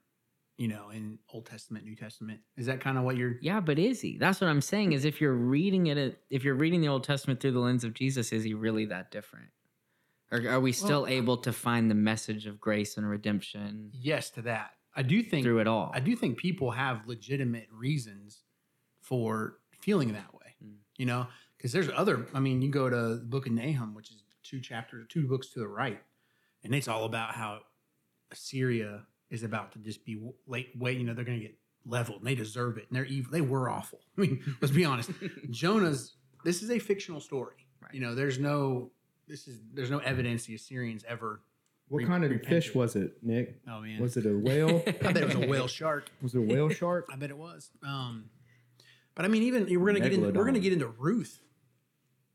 You 0.58 0.68
know, 0.68 0.88
in 0.90 1.18
Old 1.32 1.44
Testament, 1.46 1.84
New 1.84 1.94
Testament, 1.96 2.40
is 2.56 2.64
that 2.66 2.80
kind 2.80 2.96
of 2.96 3.04
what 3.04 3.16
you're? 3.16 3.36
Yeah, 3.42 3.60
but 3.60 3.78
is 3.78 4.00
he? 4.00 4.16
That's 4.16 4.40
what 4.40 4.48
I'm 4.48 4.62
saying. 4.62 4.92
Is 4.92 5.04
if 5.04 5.20
you're 5.20 5.34
reading 5.34 5.86
it, 5.88 6.22
if 6.30 6.44
you're 6.44 6.54
reading 6.54 6.80
the 6.80 6.88
Old 6.88 7.04
Testament 7.04 7.40
through 7.40 7.52
the 7.52 7.60
lens 7.60 7.84
of 7.84 7.92
Jesus, 7.92 8.32
is 8.32 8.42
he 8.42 8.54
really 8.54 8.86
that 8.86 9.10
different? 9.10 9.48
Or 10.32 10.46
are 10.48 10.60
we 10.60 10.72
still 10.72 11.02
Well, 11.02 11.10
able 11.12 11.36
to 11.38 11.52
find 11.52 11.90
the 11.90 11.94
message 11.94 12.46
of 12.46 12.58
grace 12.58 12.96
and 12.96 13.08
redemption 13.08 13.90
Yes, 13.92 14.30
to 14.30 14.42
that. 14.42 14.72
I 14.94 15.02
do 15.02 15.22
think 15.22 15.44
through 15.44 15.60
it 15.60 15.66
all? 15.68 15.90
I 15.94 16.00
do 16.00 16.16
think 16.16 16.38
people 16.38 16.70
have 16.72 17.06
legitimate 17.06 17.68
reasons 17.70 18.42
for 19.06 19.58
feeling 19.80 20.12
that 20.12 20.32
way. 20.34 20.54
Mm. 20.64 20.74
You 20.98 21.06
know, 21.06 21.26
because 21.56 21.72
there's 21.72 21.88
other. 21.94 22.26
I 22.34 22.40
mean, 22.40 22.60
you 22.62 22.70
go 22.70 22.90
to 22.90 23.16
the 23.16 23.24
Book 23.24 23.46
of 23.46 23.52
Nahum, 23.52 23.94
which 23.94 24.10
is 24.10 24.22
two 24.42 24.60
chapters, 24.60 25.06
two 25.08 25.26
books 25.26 25.48
to 25.50 25.60
the 25.60 25.68
right, 25.68 26.00
and 26.64 26.74
it's 26.74 26.88
all 26.88 27.04
about 27.04 27.34
how 27.34 27.60
Assyria 28.30 29.02
is 29.30 29.42
about 29.42 29.72
to 29.72 29.78
just 29.78 30.04
be 30.04 30.14
w- 30.14 30.34
late. 30.46 30.68
Wait, 30.78 30.98
you 30.98 31.04
know, 31.04 31.14
they're 31.14 31.24
going 31.24 31.38
to 31.40 31.44
get 31.46 31.56
leveled, 31.84 32.18
and 32.18 32.26
they 32.26 32.34
deserve 32.34 32.78
it, 32.78 32.86
and 32.88 32.96
they're 32.96 33.04
evil. 33.06 33.30
They 33.32 33.40
were 33.40 33.68
awful. 33.68 34.00
I 34.18 34.22
mean, 34.22 34.56
let's 34.60 34.74
be 34.74 34.84
honest. 34.84 35.10
Jonah's. 35.50 36.14
This 36.44 36.62
is 36.62 36.70
a 36.70 36.78
fictional 36.78 37.20
story. 37.20 37.56
Right. 37.82 37.94
You 37.94 38.00
know, 38.00 38.14
there's 38.14 38.38
no. 38.38 38.90
This 39.28 39.48
is 39.48 39.60
there's 39.74 39.90
no 39.90 39.98
evidence 39.98 40.46
the 40.46 40.54
Assyrians 40.54 41.04
ever. 41.08 41.40
What 41.88 41.98
Re- 41.98 42.06
kind 42.06 42.24
of 42.24 42.30
repented. 42.30 42.64
fish 42.64 42.74
was 42.74 42.96
it, 42.96 43.16
Nick? 43.22 43.60
Oh 43.68 43.80
man, 43.80 44.00
Was 44.00 44.16
it 44.16 44.26
a 44.26 44.36
whale? 44.36 44.82
I 44.86 45.12
bet 45.12 45.16
it 45.18 45.26
was 45.36 45.44
a 45.44 45.48
whale 45.48 45.68
shark. 45.68 46.10
was 46.20 46.34
it 46.34 46.38
a 46.38 46.42
whale 46.42 46.68
shark? 46.68 47.08
I 47.12 47.16
bet 47.16 47.30
it 47.30 47.38
was. 47.38 47.70
Um, 47.84 48.24
but 49.16 49.24
I 49.24 49.28
mean, 49.28 49.42
even 49.42 49.66
we're 49.80 49.86
gonna 49.86 50.00
get 50.00 50.12
into 50.12 50.30
we're 50.30 50.44
gonna 50.44 50.60
get 50.60 50.72
into 50.72 50.86
Ruth 50.86 51.40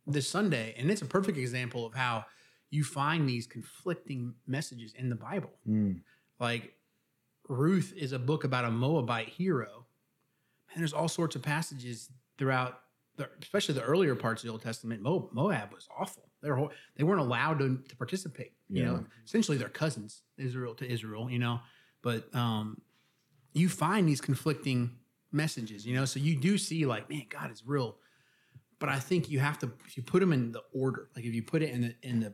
this 0.06 0.28
Sunday, 0.28 0.76
and 0.78 0.92
it's 0.92 1.02
a 1.02 1.06
perfect 1.06 1.38
example 1.38 1.86
of 1.86 1.94
how 1.94 2.26
you 2.70 2.84
find 2.84 3.30
these 3.30 3.48
conflicting 3.48 4.34
messages 4.48 4.94
in 4.98 5.10
the 5.10 5.16
Bible. 5.16 5.52
Mm. 5.68 6.02
Like 6.40 6.74
Ruth 7.48 7.94
is 7.96 8.14
a 8.14 8.20
book 8.20 8.44
about 8.44 8.66
a 8.66 8.72
Moabite 8.72 9.30
hero. 9.30 9.86
And 10.74 10.82
there's 10.82 10.94
all 10.94 11.10
sorts 11.10 11.36
of 11.36 11.42
passages 11.42 12.10
throughout, 12.38 12.80
the, 13.18 13.30
especially 13.42 13.76
the 13.76 13.84
earlier 13.84 14.16
parts 14.16 14.42
of 14.42 14.48
the 14.48 14.52
Old 14.54 14.62
Testament. 14.62 15.02
Mo, 15.02 15.30
Moab 15.34 15.74
was 15.74 15.88
awful. 16.00 16.30
They 16.42 16.50
were 16.50 16.70
they 16.96 17.04
weren't 17.04 17.20
allowed 17.20 17.60
to, 17.60 17.78
to 17.88 17.96
participate. 17.98 18.54
You 18.70 18.86
know, 18.86 19.06
essentially 19.26 19.58
they're 19.58 19.70
cousins, 19.70 20.24
Israel 20.38 20.74
to 20.76 20.90
Israel. 20.90 21.30
You 21.30 21.40
know, 21.40 21.60
but 22.02 22.34
um, 22.34 22.82
you 23.54 23.68
find 23.68 24.08
these 24.08 24.22
conflicting 24.22 24.92
messages. 25.32 25.86
You 25.86 25.96
know, 25.96 26.06
so 26.06 26.20
you 26.20 26.36
do 26.36 26.58
see 26.58 26.86
like, 26.86 27.10
man, 27.10 27.24
God 27.30 27.52
is 27.52 27.64
real. 27.66 27.98
But 28.80 28.90
I 28.90 29.00
think 29.00 29.30
you 29.30 29.40
have 29.40 29.60
to 29.60 29.72
if 29.86 29.96
you 29.96 30.04
put 30.04 30.20
them 30.20 30.34
in 30.34 30.52
the 30.52 30.64
order, 30.74 31.10
like 31.16 31.26
if 31.26 31.34
you 31.34 31.44
put 31.44 31.62
it 31.62 31.70
in 31.70 31.82
the 31.82 31.96
in 32.02 32.20
the 32.20 32.34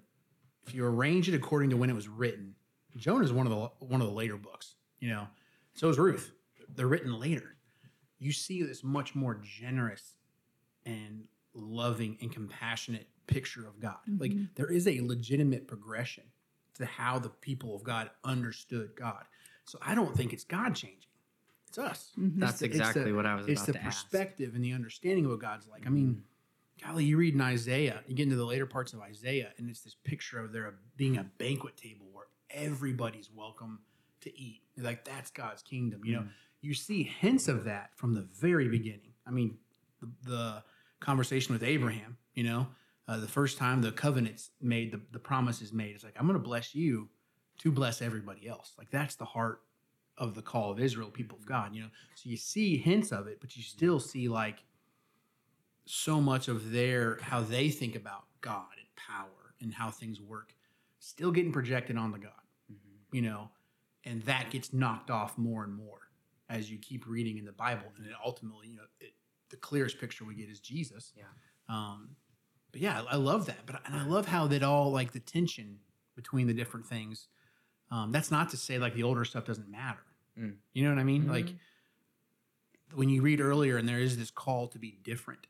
if 0.66 0.74
you 0.74 0.86
arrange 0.86 1.28
it 1.30 1.36
according 1.36 1.70
to 1.72 1.78
when 1.78 1.90
it 1.90 1.96
was 1.96 2.08
written, 2.08 2.56
Jonah 2.96 3.24
is 3.24 3.34
one 3.34 3.48
of 3.48 3.52
the 3.52 3.86
one 3.86 4.02
of 4.02 4.08
the 4.08 4.14
later 4.14 4.38
books. 4.38 4.76
You 5.00 5.10
know, 5.10 5.28
so 5.74 5.90
is 5.90 6.00
Ruth. 6.00 6.32
They're 6.74 6.88
written 6.88 7.20
later. 7.20 7.56
You 8.20 8.32
see 8.32 8.64
this 8.64 8.84
much 8.84 9.14
more 9.14 9.40
generous 9.44 10.16
and 10.86 11.26
loving 11.54 12.18
and 12.22 12.32
compassionate 12.32 13.08
picture 13.28 13.68
of 13.68 13.80
God. 13.80 13.98
Mm-hmm. 14.10 14.22
Like 14.22 14.34
there 14.56 14.72
is 14.72 14.88
a 14.88 15.02
legitimate 15.02 15.68
progression 15.68 16.24
to 16.76 16.86
how 16.86 17.20
the 17.20 17.30
people 17.30 17.76
of 17.76 17.84
God 17.84 18.10
understood 18.24 18.92
God. 18.96 19.24
So 19.66 19.78
I 19.82 19.96
don't 19.96 20.16
think 20.16 20.34
it's 20.34 20.44
God 20.44 20.76
changing. 20.76 21.10
It's 21.68 21.78
us. 21.78 22.12
That's 22.18 22.54
It's 22.54 22.60
the- 22.62 22.66
it's 22.68 22.76
exactly 22.76 23.04
the- 23.06 23.14
what 23.14 23.26
I 23.26 23.36
was 23.36 23.48
It's 23.48 23.62
about 23.62 23.68
the 23.68 23.74
to 23.74 23.84
ask. 23.86 24.04
perspective 24.10 24.56
and 24.56 24.64
the 24.64 24.74
understanding 24.74 25.26
of 25.26 25.32
what 25.32 25.40
God's 25.40 25.68
like. 25.68 25.86
I 25.86 25.90
mean, 25.90 26.24
golly, 26.82 27.06
you 27.06 27.18
read 27.18 27.34
in 27.34 27.42
Isaiah, 27.42 28.04
you 28.08 28.16
get 28.16 28.24
into 28.24 28.36
the 28.36 28.46
later 28.46 28.66
parts 28.66 28.94
of 28.94 29.02
Isaiah, 29.02 29.54
and 29.58 29.70
it's 29.70 29.82
this 29.82 29.96
picture 29.96 30.40
of 30.40 30.52
there 30.52 30.80
being 30.96 31.18
a 31.18 31.24
banquet 31.24 31.76
table 31.78 32.08
where 32.12 32.28
everybody's 32.50 33.30
welcome 33.32 33.80
to 34.22 34.40
eat. 34.40 34.62
Like 34.78 35.04
that's 35.06 35.30
God's 35.32 35.62
kingdom. 35.62 36.04
You 36.06 36.14
know, 36.18 36.28
you 36.62 36.74
see 36.74 37.04
hints 37.04 37.48
of 37.48 37.66
that 37.66 37.92
from 37.96 38.14
the 38.14 38.22
very 38.24 38.68
beginning. 38.70 39.14
I 39.26 39.32
mean, 39.32 39.58
the, 40.00 40.10
the 40.24 40.64
conversation 41.00 41.54
with 41.54 41.64
Abraham, 41.64 42.18
you 42.34 42.44
know, 42.44 42.68
uh, 43.08 43.18
the 43.20 43.28
first 43.28 43.58
time 43.58 43.82
the 43.82 43.92
covenant's 43.92 44.52
made, 44.62 44.92
the, 44.92 45.02
the 45.12 45.20
promise 45.20 45.62
is 45.62 45.72
made. 45.74 45.96
It's 45.96 46.04
like, 46.04 46.16
I'm 46.18 46.26
going 46.28 46.40
to 46.40 46.44
bless 46.44 46.74
you 46.76 47.10
to 47.60 47.72
bless 47.72 48.02
everybody 48.02 48.48
else. 48.48 48.74
Like 48.78 48.90
that's 48.92 49.16
the 49.16 49.26
heart 49.26 49.62
of 50.18 50.36
the 50.36 50.42
call 50.42 50.72
of 50.72 50.80
Israel, 50.80 51.10
people 51.10 51.38
of 51.38 51.46
God, 51.46 51.76
you 51.76 51.82
know. 51.82 51.90
So 52.16 52.30
you 52.30 52.38
see 52.38 52.78
hints 52.78 53.12
of 53.12 53.28
it, 53.28 53.40
but 53.40 53.56
you 53.56 53.64
still 53.64 54.00
see 54.00 54.28
like 54.28 54.64
so 55.86 56.20
much 56.20 56.48
of 56.48 56.72
their 56.72 57.20
how 57.22 57.42
they 57.42 57.70
think 57.70 57.96
about 57.96 58.26
God 58.42 58.66
and 58.78 58.88
power 58.96 59.54
and 59.62 59.74
how 59.74 59.90
things 59.90 60.22
work 60.22 60.54
still 61.00 61.32
getting 61.32 61.52
projected 61.52 61.98
on 61.98 62.12
the 62.12 62.18
God, 62.20 62.32
you 63.12 63.22
know, 63.22 63.50
and 64.04 64.22
that 64.24 64.50
gets 64.52 64.74
knocked 64.74 65.10
off 65.10 65.38
more 65.38 65.64
and 65.64 65.74
more 65.74 66.10
as 66.50 66.72
you 66.72 66.78
keep 66.78 67.06
reading 67.08 67.38
in 67.38 67.46
the 67.46 67.52
Bible, 67.52 67.86
and 67.98 68.06
then 68.06 68.14
ultimately, 68.24 68.68
you 68.68 68.78
know, 68.78 68.84
it, 69.00 69.14
the 69.50 69.58
clearest 69.58 70.00
picture 70.00 70.26
we 70.26 70.36
get 70.36 70.50
is 70.50 70.60
Jesus. 70.60 71.14
Yeah. 71.16 71.24
Um, 71.70 72.10
but 72.72 72.82
yeah, 72.82 73.02
I, 73.10 73.14
I 73.14 73.16
love 73.16 73.46
that. 73.48 73.66
But 73.66 73.82
and 73.86 73.96
I 73.96 74.06
love 74.06 74.28
how 74.28 74.48
that 74.48 74.64
all 74.64 74.92
like 74.92 75.12
the 75.12 75.20
tension 75.20 75.80
between 76.16 76.48
the 76.48 76.54
different 76.54 76.86
things. 76.86 77.28
Um, 77.89 78.12
that's 78.12 78.32
not 78.32 78.50
to 78.50 78.58
say 78.58 78.78
like 78.80 78.93
the 78.93 79.04
older 79.04 79.23
stuff 79.26 79.45
doesn't 79.45 79.69
matter. 79.69 80.00
Mm. 80.38 80.56
You 80.73 80.84
know 80.84 80.89
what 80.89 81.00
I 81.00 81.04
mean? 81.04 81.23
Mhm. 81.26 81.30
Like 81.30 81.56
when 82.93 83.10
you 83.10 83.21
read 83.21 83.41
earlier, 83.41 83.78
and 83.78 83.88
there 83.88 84.00
is 84.00 84.17
this 84.17 84.32
call 84.32 84.67
to 84.69 84.80
be 84.80 85.00
different. 85.04 85.47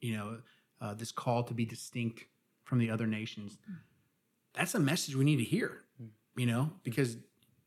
You 0.00 0.16
know, 0.16 0.38
uh, 0.80 0.94
this 0.94 1.12
call 1.12 1.42
to 1.44 1.54
be 1.54 1.64
distinct 1.64 2.24
from 2.64 2.78
the 2.78 2.90
other 2.90 3.06
nations. 3.06 3.58
That's 4.54 4.74
a 4.74 4.80
message 4.80 5.14
we 5.16 5.24
need 5.24 5.36
to 5.38 5.44
hear. 5.44 5.82
You 6.36 6.46
know, 6.46 6.72
because 6.82 7.16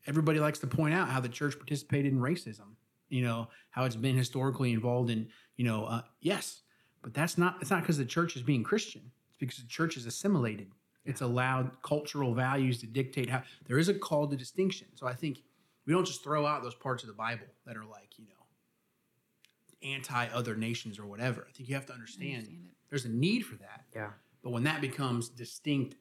everybody 0.06 0.40
likes 0.40 0.58
to 0.60 0.66
point 0.66 0.94
out 0.94 1.08
how 1.08 1.20
the 1.20 1.28
church 1.28 1.56
participated 1.58 2.12
in 2.12 2.18
racism. 2.20 2.76
You 3.08 3.22
know 3.22 3.48
how 3.70 3.84
it's 3.84 3.96
been 3.96 4.16
historically 4.16 4.72
involved 4.72 5.10
in. 5.10 5.28
You 5.56 5.64
know, 5.64 5.86
uh, 5.86 6.02
yes, 6.20 6.62
but 7.02 7.14
that's 7.14 7.38
not. 7.38 7.56
It's 7.60 7.70
not 7.70 7.82
because 7.82 7.98
the 7.98 8.04
church 8.04 8.36
is 8.36 8.42
being 8.42 8.62
Christian. 8.62 9.10
It's 9.30 9.38
because 9.38 9.56
the 9.58 9.66
church 9.68 9.96
is 9.96 10.06
assimilated. 10.06 10.70
It's 11.08 11.22
allowed 11.22 11.70
cultural 11.82 12.34
values 12.34 12.78
to 12.80 12.86
dictate 12.86 13.28
how. 13.30 13.42
There 13.66 13.78
is 13.78 13.88
a 13.88 13.94
call 13.94 14.28
to 14.28 14.36
distinction. 14.36 14.88
So 14.94 15.06
I 15.06 15.14
think 15.14 15.42
we 15.86 15.92
don't 15.94 16.04
just 16.06 16.22
throw 16.22 16.44
out 16.46 16.62
those 16.62 16.74
parts 16.74 17.02
of 17.02 17.08
the 17.08 17.14
Bible 17.14 17.46
that 17.66 17.76
are 17.76 17.84
like 17.84 18.18
you 18.18 18.26
know 18.26 19.88
anti 19.94 20.26
other 20.28 20.54
nations 20.56 20.98
or 20.98 21.06
whatever. 21.06 21.46
I 21.48 21.52
think 21.52 21.68
you 21.68 21.74
have 21.74 21.86
to 21.86 21.92
understand, 21.92 22.36
Understand 22.36 22.58
there's 22.90 23.04
a 23.04 23.08
need 23.10 23.40
for 23.46 23.56
that. 23.56 23.84
Yeah. 23.94 24.10
But 24.42 24.50
when 24.50 24.64
that 24.64 24.80
becomes 24.80 25.28
distinct 25.28 25.96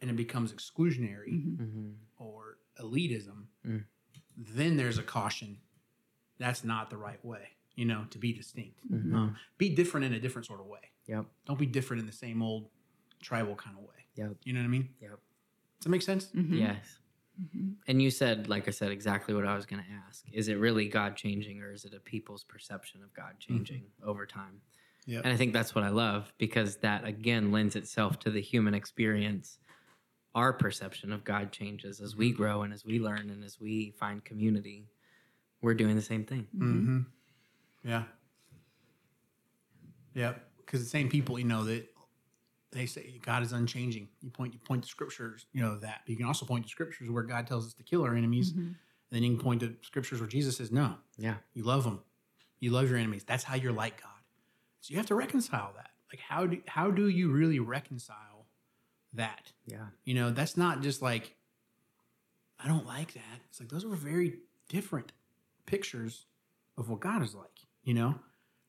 and 0.00 0.10
it 0.10 0.16
becomes 0.16 0.52
exclusionary 0.52 1.56
Mm-hmm. 1.56 1.90
or 2.18 2.58
elitism, 2.80 3.46
Mm. 3.66 3.84
then 4.36 4.76
there's 4.76 4.98
a 4.98 5.02
caution. 5.02 5.58
That's 6.38 6.62
not 6.62 6.90
the 6.90 6.96
right 6.96 7.22
way, 7.24 7.48
you 7.74 7.84
know, 7.84 8.04
to 8.10 8.18
be 8.18 8.32
distinct. 8.32 8.78
Mhm. 8.88 9.12
Um, 9.14 9.36
be 9.58 9.68
different 9.74 10.06
in 10.06 10.12
a 10.14 10.20
different 10.20 10.46
sort 10.46 10.60
of 10.60 10.66
way. 10.66 10.92
Yep. 11.08 11.26
Don't 11.46 11.58
be 11.58 11.66
different 11.66 12.00
in 12.00 12.06
the 12.06 12.12
same 12.12 12.40
old 12.42 12.68
tribal 13.20 13.54
kind 13.54 13.76
of 13.76 13.82
way. 13.84 14.06
Yep. 14.16 14.36
You 14.44 14.52
know 14.52 14.60
what 14.60 14.66
I 14.66 14.68
mean? 14.68 14.88
Yep. 15.00 15.10
Does 15.10 15.84
that 15.84 15.88
make 15.90 16.02
sense? 16.02 16.26
Mhm. 16.34 16.58
Yes. 16.58 16.98
Mhm. 17.40 17.76
And 17.86 18.02
you 18.02 18.10
said, 18.10 18.48
like 18.48 18.66
I 18.66 18.72
said, 18.72 18.90
exactly 18.90 19.32
what 19.34 19.46
I 19.46 19.54
was 19.54 19.64
going 19.64 19.82
to 19.82 19.90
ask. 20.08 20.24
Is 20.32 20.48
it 20.48 20.54
really 20.54 20.88
God 20.88 21.16
changing 21.16 21.62
or 21.62 21.70
is 21.72 21.84
it 21.84 21.94
a 21.94 22.00
people's 22.00 22.42
perception 22.42 23.02
of 23.02 23.12
God 23.14 23.38
changing 23.38 23.84
over 24.02 24.26
time? 24.26 24.60
Yep. 25.06 25.24
And 25.24 25.32
I 25.32 25.36
think 25.36 25.52
that's 25.52 25.74
what 25.74 25.84
I 25.84 25.88
love 25.88 26.32
because 26.36 26.78
that 26.78 27.04
again 27.04 27.52
lends 27.52 27.76
itself 27.76 28.18
to 28.20 28.30
the 28.30 28.40
human 28.40 28.74
experience. 28.74 29.58
Our 30.34 30.52
perception 30.52 31.12
of 31.12 31.24
God 31.24 31.52
changes 31.52 32.00
as 32.00 32.16
we 32.16 32.32
grow 32.32 32.62
and 32.62 32.72
as 32.72 32.84
we 32.84 32.98
learn 32.98 33.30
and 33.30 33.42
as 33.44 33.60
we 33.60 33.92
find 33.92 34.24
community. 34.24 34.88
We're 35.62 35.74
doing 35.74 35.96
the 35.96 36.02
same 36.02 36.24
thing. 36.24 36.46
Mm-hmm. 36.56 37.00
Yeah. 37.84 38.04
Yeah. 40.14 40.34
Because 40.58 40.82
the 40.82 40.88
same 40.90 41.08
people, 41.08 41.38
you 41.38 41.44
know, 41.46 41.64
that 41.64 41.88
they 42.70 42.86
say 42.86 43.18
God 43.22 43.42
is 43.42 43.52
unchanging. 43.52 44.08
You 44.20 44.30
point, 44.30 44.52
you 44.52 44.58
point 44.60 44.82
to 44.84 44.88
scriptures, 44.88 45.46
you 45.52 45.62
know 45.62 45.78
that. 45.78 46.02
But 46.04 46.10
you 46.10 46.16
can 46.16 46.26
also 46.26 46.44
point 46.46 46.64
to 46.64 46.70
scriptures 46.70 47.10
where 47.10 47.22
God 47.22 47.46
tells 47.46 47.66
us 47.66 47.74
to 47.74 47.82
kill 47.82 48.02
our 48.02 48.14
enemies. 48.14 48.52
Mhm. 48.52 48.74
Then 49.10 49.22
you 49.22 49.34
can 49.36 49.42
point 49.42 49.60
to 49.60 49.76
scriptures 49.82 50.20
where 50.20 50.28
Jesus 50.28 50.56
says, 50.58 50.70
"No, 50.70 50.98
Yeah. 51.16 51.38
you 51.54 51.62
love 51.64 51.84
them, 51.84 52.02
you 52.60 52.70
love 52.70 52.88
your 52.90 52.98
enemies. 52.98 53.24
That's 53.24 53.44
how 53.44 53.54
you're 53.54 53.72
like 53.72 54.00
God." 54.02 54.12
So 54.80 54.92
you 54.92 54.98
have 54.98 55.06
to 55.06 55.14
reconcile 55.14 55.72
that. 55.74 55.92
Like, 56.12 56.20
how 56.20 56.46
do 56.46 56.62
how 56.66 56.90
do 56.90 57.08
you 57.08 57.30
really 57.32 57.58
reconcile 57.58 58.46
that? 59.14 59.52
Yeah. 59.66 59.88
You 60.04 60.14
know, 60.14 60.30
that's 60.30 60.56
not 60.56 60.82
just 60.82 61.00
like, 61.02 61.36
I 62.58 62.68
don't 62.68 62.86
like 62.86 63.14
that. 63.14 63.40
It's 63.48 63.60
like 63.60 63.68
those 63.70 63.84
are 63.84 63.88
very 63.94 64.40
different 64.68 65.12
pictures 65.66 66.26
of 66.76 66.88
what 66.88 67.00
God 67.00 67.22
is 67.22 67.34
like, 67.34 67.66
you 67.82 67.94
know? 67.94 68.20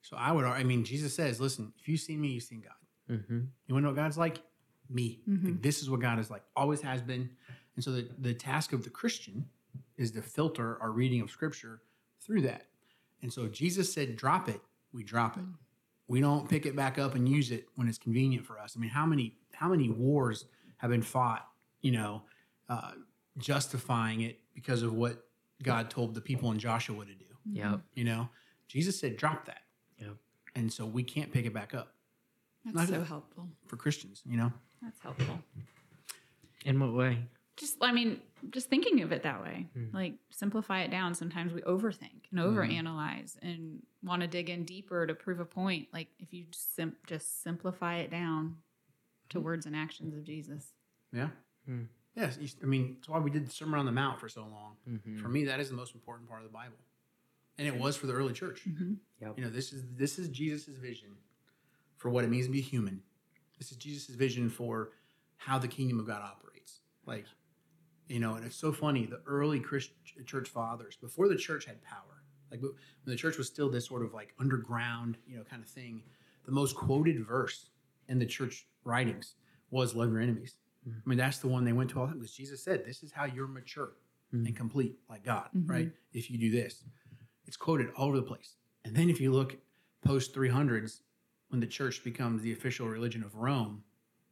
So 0.02 0.16
I 0.16 0.32
would, 0.32 0.44
I 0.46 0.64
mean, 0.64 0.84
Jesus 0.84 1.14
says, 1.14 1.40
listen, 1.40 1.74
if 1.78 1.86
you 1.88 1.96
see 1.98 2.16
me, 2.16 2.28
you've 2.28 2.44
seen 2.44 2.60
God. 2.62 2.72
Mm-hmm. 3.10 3.38
You 3.66 3.74
want 3.74 3.82
to 3.82 3.86
know 3.86 3.88
what 3.88 3.96
God's 3.96 4.18
like? 4.18 4.42
Me. 4.88 5.20
Mhm. 5.28 5.44
Like, 5.44 5.62
this 5.62 5.82
is 5.82 5.90
what 5.90 6.00
God 6.00 6.18
is 6.18 6.30
like, 6.30 6.42
always 6.56 6.80
has 6.82 7.02
been. 7.02 7.30
And 7.76 7.84
so 7.84 7.92
the, 7.92 8.08
the 8.18 8.34
task 8.34 8.72
of 8.72 8.84
the 8.84 8.90
Christian 8.90 9.46
is 9.96 10.10
to 10.12 10.22
filter 10.22 10.78
our 10.80 10.90
reading 10.90 11.20
of 11.20 11.30
scripture 11.30 11.82
through 12.20 12.42
that. 12.42 12.66
And 13.22 13.32
so 13.32 13.46
Jesus 13.46 13.92
said, 13.92 14.16
drop 14.16 14.48
it, 14.48 14.60
we 14.92 15.04
drop 15.04 15.36
it. 15.36 15.44
We 16.08 16.20
don't 16.20 16.48
pick 16.48 16.66
it 16.66 16.74
back 16.74 16.98
up 16.98 17.14
and 17.14 17.28
use 17.28 17.52
it 17.52 17.68
when 17.76 17.86
it's 17.86 17.98
convenient 17.98 18.44
for 18.44 18.58
us. 18.58 18.74
I 18.76 18.80
mean, 18.80 18.90
how 18.90 19.06
many 19.06 19.36
how 19.52 19.68
many 19.68 19.90
wars 19.90 20.46
have 20.78 20.90
been 20.90 21.02
fought, 21.02 21.46
you 21.82 21.92
know, 21.92 22.22
uh, 22.68 22.92
justifying 23.38 24.22
it 24.22 24.40
because 24.54 24.82
of 24.82 24.94
what 24.94 25.24
God 25.62 25.90
told 25.90 26.14
the 26.14 26.20
people 26.20 26.50
in 26.50 26.58
Joshua 26.58 27.04
to 27.04 27.14
do? 27.14 27.24
Yep. 27.52 27.80
You 27.94 28.04
know, 28.04 28.28
Jesus 28.66 28.98
said, 28.98 29.16
drop 29.16 29.44
that. 29.44 29.62
Yep. 29.98 30.16
And 30.56 30.72
so 30.72 30.84
we 30.84 31.04
can't 31.04 31.30
pick 31.30 31.46
it 31.46 31.54
back 31.54 31.74
up 31.74 31.94
That's 32.64 32.76
Not 32.76 32.88
so 32.88 32.98
that- 32.98 33.06
helpful. 33.06 33.48
for 33.66 33.76
Christians, 33.76 34.22
you 34.26 34.36
know? 34.36 34.52
That's 34.82 34.98
helpful. 35.00 35.38
In 36.64 36.78
what 36.80 36.92
way? 36.92 37.18
Just, 37.56 37.76
I 37.82 37.92
mean, 37.92 38.20
just 38.50 38.68
thinking 38.70 39.02
of 39.02 39.12
it 39.12 39.22
that 39.22 39.42
way, 39.42 39.68
Hmm. 39.74 39.86
like 39.94 40.14
simplify 40.30 40.80
it 40.82 40.90
down. 40.90 41.14
Sometimes 41.14 41.52
we 41.52 41.60
overthink 41.62 42.24
and 42.30 42.40
overanalyze 42.40 43.36
and 43.42 43.82
want 44.02 44.22
to 44.22 44.28
dig 44.28 44.48
in 44.48 44.64
deeper 44.64 45.06
to 45.06 45.14
prove 45.14 45.40
a 45.40 45.44
point. 45.44 45.88
Like 45.92 46.08
if 46.18 46.32
you 46.32 46.44
just, 46.50 46.74
sim- 46.74 46.96
just 47.06 47.42
simplify 47.42 47.96
it 47.96 48.10
down 48.10 48.56
to 49.30 49.38
Hmm. 49.38 49.44
words 49.44 49.66
and 49.66 49.76
actions 49.76 50.14
of 50.14 50.24
Jesus. 50.24 50.72
Yeah. 51.12 51.30
Hmm. 51.66 51.84
Yes. 52.14 52.38
you- 52.40 52.48
I 52.62 52.66
mean, 52.66 52.94
that's 52.94 53.08
why 53.08 53.18
we 53.18 53.30
did 53.30 53.46
the 53.46 53.50
Sermon 53.50 53.78
on 53.78 53.86
the 53.86 53.92
Mount 53.92 54.18
for 54.20 54.28
so 54.28 54.42
long. 54.46 54.76
Mm-hmm. 54.88 55.18
For 55.18 55.28
me, 55.28 55.44
that 55.44 55.60
is 55.60 55.68
the 55.70 55.76
most 55.76 55.94
important 55.94 56.28
part 56.28 56.40
of 56.42 56.46
the 56.48 56.52
Bible. 56.52 56.76
And 57.58 57.68
it 57.68 57.76
was 57.76 57.96
for 57.96 58.06
the 58.06 58.12
early 58.14 58.32
church. 58.32 58.64
Mm-hmm. 58.66 58.94
Yep. 59.20 59.38
You 59.38 59.44
know, 59.44 59.50
this 59.50 59.72
is 59.72 59.84
this 59.94 60.18
is 60.18 60.28
Jesus' 60.28 60.76
vision 60.78 61.16
for 62.00 62.08
what 62.08 62.24
it 62.24 62.30
means 62.30 62.46
to 62.46 62.52
be 62.52 62.62
human. 62.62 63.02
This 63.58 63.70
is 63.70 63.76
Jesus' 63.76 64.06
vision 64.16 64.48
for 64.48 64.92
how 65.36 65.58
the 65.58 65.68
kingdom 65.68 66.00
of 66.00 66.06
God 66.06 66.22
operates. 66.22 66.80
Like, 67.04 67.26
you 68.08 68.18
know, 68.20 68.34
and 68.36 68.44
it's 68.44 68.56
so 68.56 68.72
funny. 68.72 69.04
The 69.04 69.20
early 69.26 69.60
Christ, 69.60 69.90
church 70.24 70.48
fathers, 70.48 70.96
before 70.96 71.28
the 71.28 71.36
church 71.36 71.66
had 71.66 71.82
power, 71.82 72.22
like 72.50 72.62
when 72.62 72.72
the 73.04 73.16
church 73.16 73.36
was 73.36 73.46
still 73.48 73.68
this 73.68 73.86
sort 73.86 74.02
of 74.02 74.14
like 74.14 74.32
underground, 74.40 75.18
you 75.26 75.36
know, 75.36 75.44
kind 75.44 75.62
of 75.62 75.68
thing, 75.68 76.02
the 76.46 76.52
most 76.52 76.74
quoted 76.74 77.24
verse 77.26 77.66
in 78.08 78.18
the 78.18 78.24
church 78.26 78.66
writings 78.84 79.34
was 79.70 79.94
"Love 79.94 80.10
your 80.10 80.20
enemies." 80.20 80.56
I 80.86 80.90
mean, 81.08 81.18
that's 81.18 81.38
the 81.38 81.48
one 81.48 81.64
they 81.64 81.74
went 81.74 81.90
to 81.90 82.00
all 82.00 82.06
the 82.06 82.12
time 82.12 82.18
because 82.20 82.34
Jesus 82.34 82.64
said, 82.64 82.86
"This 82.86 83.02
is 83.02 83.12
how 83.12 83.26
you're 83.26 83.46
mature. 83.46 83.92
and 84.32 84.54
complete 84.54 84.96
like 85.08 85.24
God, 85.24 85.48
Mhm. 85.52 85.68
right? 85.68 85.92
If 86.12 86.30
you 86.30 86.38
do 86.38 86.52
this, 86.52 86.84
it's 87.46 87.56
quoted 87.56 87.90
all 87.96 88.06
over 88.06 88.16
the 88.16 88.22
place. 88.22 88.54
And 88.84 88.94
then 88.94 89.10
if 89.10 89.20
you 89.20 89.32
look 89.32 89.56
post 90.02 90.32
300s, 90.32 91.02
when 91.50 91.60
the 91.60 91.66
church 91.66 92.02
becomes 92.02 92.42
the 92.42 92.52
official 92.52 92.88
religion 92.88 93.22
of 93.22 93.34
Rome, 93.34 93.82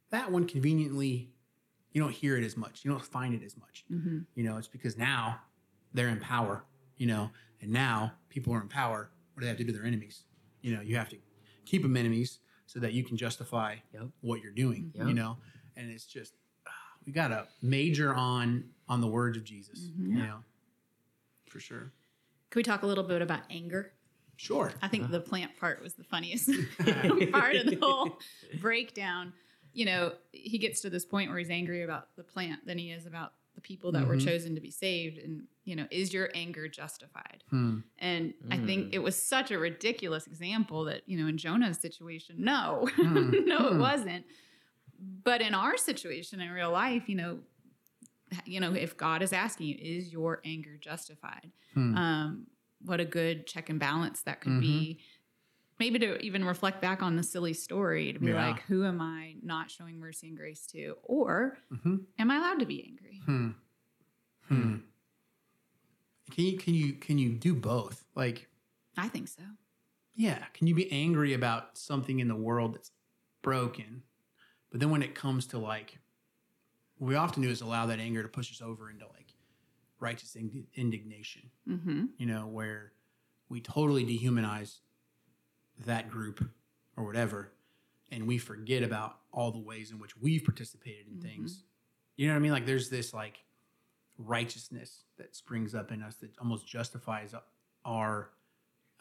that 0.09 0.31
one 0.31 0.45
conveniently, 0.47 1.31
you 1.91 2.01
don't 2.01 2.11
hear 2.13 2.37
it 2.37 2.43
as 2.43 2.57
much. 2.57 2.83
You 2.83 2.91
don't 2.91 3.03
find 3.03 3.33
it 3.33 3.43
as 3.43 3.55
much. 3.57 3.85
Mhm. 3.91 4.25
You 4.35 4.43
know, 4.43 4.57
it's 4.57 4.67
because 4.67 4.97
now 4.97 5.41
they're 5.93 6.07
in 6.09 6.19
power, 6.19 6.63
you 6.97 7.07
know, 7.07 7.31
and 7.61 7.71
now 7.71 8.13
people 8.29 8.53
are 8.53 8.61
in 8.61 8.69
power. 8.69 9.11
What 9.33 9.41
do 9.41 9.45
they 9.45 9.49
have 9.49 9.57
to 9.57 9.63
do 9.63 9.71
to 9.71 9.77
their 9.77 9.85
enemies? 9.85 10.23
You 10.61 10.75
know, 10.75 10.81
you 10.81 10.95
have 10.95 11.09
to 11.09 11.17
keep 11.65 11.81
them 11.81 11.95
enemies 11.97 12.39
so 12.65 12.79
that 12.79 12.93
you 12.93 13.03
can 13.03 13.17
justify 13.17 13.77
Yep. 13.93 14.09
what 14.21 14.41
you're 14.41 14.51
doing, 14.53 14.91
Yep. 14.95 15.07
you 15.07 15.13
know? 15.13 15.37
And 15.75 15.91
it's 15.91 16.05
just, 16.05 16.35
ah, 16.67 16.71
we 17.05 17.11
got 17.11 17.29
to 17.29 17.47
major 17.61 18.13
on 18.13 18.73
on 18.87 19.01
the 19.01 19.07
words 19.07 19.37
of 19.37 19.43
Jesus, 19.43 19.91
Mhm. 19.91 20.07
you 20.09 20.15
know, 20.15 20.43
for 21.47 21.59
sure. 21.59 21.91
Can 22.49 22.59
we 22.59 22.63
talk 22.63 22.81
a 22.81 22.87
little 22.87 23.03
bit 23.03 23.21
about 23.21 23.43
anger? 23.51 23.93
Sure. 24.39 24.71
I 24.81 24.87
think 24.87 25.11
the 25.11 25.19
plant 25.19 25.57
part 25.57 25.81
was 25.83 25.95
the 25.95 26.03
funniest 26.05 26.49
part 27.31 27.55
of 27.57 27.65
the 27.65 27.77
whole 27.81 28.19
breakdown. 28.61 29.33
You 29.73 29.83
know, 29.85 30.13
he 30.31 30.57
gets 30.57 30.79
to 30.81 30.89
this 30.89 31.03
point 31.03 31.29
where 31.29 31.37
he's 31.39 31.49
angry 31.49 31.83
about 31.83 32.15
the 32.15 32.23
plant 32.23 32.65
than 32.65 32.77
he 32.77 32.89
is 32.91 33.05
about 33.05 33.33
the 33.55 33.59
people 33.61 33.91
that 33.91 34.07
were 34.07 34.15
Mhm. 34.15 34.23
chosen 34.23 34.55
to 34.55 34.61
be 34.61 34.71
saved. 34.71 35.17
And, 35.17 35.43
you 35.65 35.75
know, 35.75 35.87
is 35.91 36.13
your 36.13 36.29
anger 36.33 36.69
justified? 36.69 37.43
Hmm. 37.49 37.79
And 37.97 38.33
I 38.49 38.57
Mm. 38.59 38.65
think 38.65 38.93
it 38.93 38.99
was 38.99 39.21
such 39.21 39.51
a 39.51 39.59
ridiculous 39.59 40.25
example 40.25 40.85
that, 40.85 41.01
you 41.05 41.17
know, 41.17 41.27
in 41.27 41.37
Jonah's 41.37 41.77
situation, 41.79 42.37
no, 42.39 42.87
Hmm. 42.93 43.31
no, 43.45 43.67
it 43.67 43.73
Hmm. 43.73 43.79
wasn't. 43.79 44.25
But 44.97 45.41
in 45.41 45.53
our 45.53 45.75
situation 45.75 46.39
in 46.39 46.49
real 46.51 46.71
life, 46.71 47.09
you 47.09 47.15
know, 47.15 47.39
you 48.45 48.61
know, 48.61 48.73
if 48.73 48.95
God 48.95 49.21
is 49.21 49.33
asking 49.33 49.67
you, 49.67 49.75
is 49.77 50.13
your 50.13 50.39
anger 50.45 50.77
justified? 50.77 51.51
Hmm. 51.73 51.95
Um, 51.97 52.47
what 52.81 52.99
a 52.99 53.05
good 53.05 53.45
check 53.47 53.69
and 53.69 53.79
balance 53.79 54.21
that 54.23 54.41
could 54.41 54.53
Mhm. 54.53 54.61
be. 54.61 54.99
Maybe 55.79 55.97
to 55.99 56.19
even 56.21 56.43
reflect 56.43 56.81
back 56.81 57.01
on 57.01 57.15
the 57.15 57.23
silly 57.23 57.53
story 57.53 58.11
to 58.13 58.19
be 58.19 58.27
Yeah. 58.27 58.47
like, 58.49 58.61
who 58.63 58.83
am 58.85 58.99
I 58.99 59.37
not 59.41 59.71
showing 59.71 59.97
mercy 59.99 60.27
and 60.27 60.35
grace 60.37 60.65
to? 60.67 60.97
Or 61.03 61.57
Mhm. 61.71 62.05
am 62.17 62.31
I 62.31 62.35
allowed 62.37 62.59
to 62.59 62.65
be 62.65 62.83
angry? 62.83 63.17
Hmm. 63.25 63.51
Hmm. 64.47 64.77
Can 66.31 66.45
you 66.45 66.57
can 66.57 66.73
you 66.73 66.93
can 66.93 67.17
you 67.17 67.33
do 67.33 67.55
both? 67.55 68.05
Like, 68.15 68.49
I 68.97 69.07
think 69.07 69.27
so. 69.27 69.43
yeah, 70.15 70.45
can 70.53 70.67
you 70.67 70.75
be 70.75 70.91
angry 70.91 71.33
about 71.33 71.77
something 71.77 72.19
in 72.19 72.27
the 72.27 72.35
world 72.35 72.75
that's 72.75 72.91
broken, 73.41 74.03
but 74.69 74.79
then 74.81 74.89
when 74.91 75.01
it 75.01 75.15
comes 75.15 75.47
to 75.47 75.57
like, 75.57 75.97
what 76.97 77.07
we 77.07 77.15
often 77.15 77.41
do 77.41 77.49
is 77.49 77.61
allow 77.61 77.85
that 77.85 77.99
anger 77.99 78.21
to 78.21 78.27
push 78.29 78.51
us 78.51 78.61
over 78.61 78.89
into 78.89 79.07
like 79.07 79.28
righteous 79.99 80.35
indi- 80.35 80.67
indignation. 80.75 81.43
Mm-hmm. 81.67 82.05
You 82.17 82.25
know, 82.25 82.47
where 82.47 82.93
we 83.49 83.61
totally 83.61 84.05
dehumanize 84.05 84.77
that 85.85 86.09
group 86.09 86.49
or 86.97 87.05
whatever, 87.05 87.51
and 88.11 88.27
we 88.27 88.37
forget 88.37 88.83
about 88.83 89.17
all 89.31 89.51
the 89.51 89.59
ways 89.59 89.91
in 89.91 89.99
which 89.99 90.17
we've 90.17 90.43
participated 90.43 91.05
in 91.11 91.21
things. 91.21 91.63
You 92.17 92.27
know 92.27 92.33
what 92.33 92.39
I 92.39 92.41
mean? 92.41 92.51
Like 92.51 92.65
there's 92.65 92.89
this 92.89 93.13
like 93.13 93.39
righteousness 94.17 95.03
that 95.17 95.35
springs 95.35 95.73
up 95.73 95.91
in 95.91 96.01
us 96.03 96.15
that 96.15 96.31
almost 96.39 96.67
justifies 96.67 97.33
our 97.85 98.31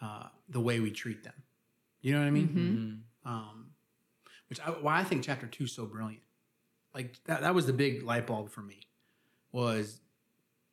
uh, 0.01 0.29
the 0.49 0.61
way 0.61 0.79
we 0.79 0.91
treat 0.91 1.25
them. 1.25 1.35
You 2.01 2.13
know 2.13 2.21
what 2.21 2.27
I 2.27 2.31
mean? 2.31 3.05
Mhm. 3.25 3.29
Um, 3.29 3.71
which 4.49 4.61
I, 4.61 4.71
why 4.71 5.01
I 5.01 5.05
think 5.05 5.25
chapter 5.25 5.47
two 5.47 5.65
is 5.65 5.73
so 5.73 5.85
brilliant. 5.87 6.23
Like 6.95 7.17
that, 7.25 7.41
that 7.41 7.55
was 7.55 7.67
the 7.67 7.73
big 7.73 8.03
light 8.05 8.27
bulb 8.27 8.51
for 8.51 8.63
me 8.63 8.81
was 9.53 10.01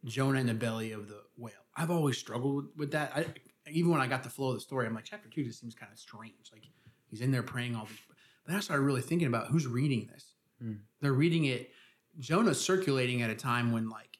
Jonah 0.05 0.39
in 0.39 0.47
the 0.47 0.53
belly 0.53 0.91
of 0.91 1.07
the 1.07 1.21
whale. 1.37 1.53
I've 1.75 1.91
always 1.91 2.17
struggled 2.17 2.65
with 2.77 2.91
that. 2.91 3.11
I, 3.15 3.25
even 3.69 3.91
when 3.91 4.01
I 4.01 4.07
got 4.07 4.23
the 4.23 4.29
flow 4.29 4.49
of 4.49 4.55
the 4.55 4.61
story, 4.61 4.85
I'm 4.85 4.93
like, 4.93 5.05
chapter 5.05 5.27
two 5.29 5.43
just 5.43 5.59
seems 5.59 5.75
kind 5.75 5.91
of 5.91 5.97
strange. 5.97 6.51
Like 6.53 6.63
he's 7.09 7.21
in 7.21 7.31
there 7.31 7.43
praying 7.43 7.75
all 7.75 7.85
these. 7.85 7.97
But 8.07 8.51
then 8.51 8.57
I 8.57 8.59
started 8.59 8.83
really 8.83 9.01
thinking 9.01 9.27
about 9.27 9.47
who's 9.47 9.67
reading 9.67 10.07
this. 10.11 10.33
Hmm. 10.61 10.73
They're 11.01 11.13
reading 11.13 11.45
it. 11.45 11.71
Jonah's 12.19 12.61
circulating 12.63 13.21
at 13.21 13.29
a 13.29 13.35
time 13.35 13.71
when 13.71 13.89
like 13.89 14.19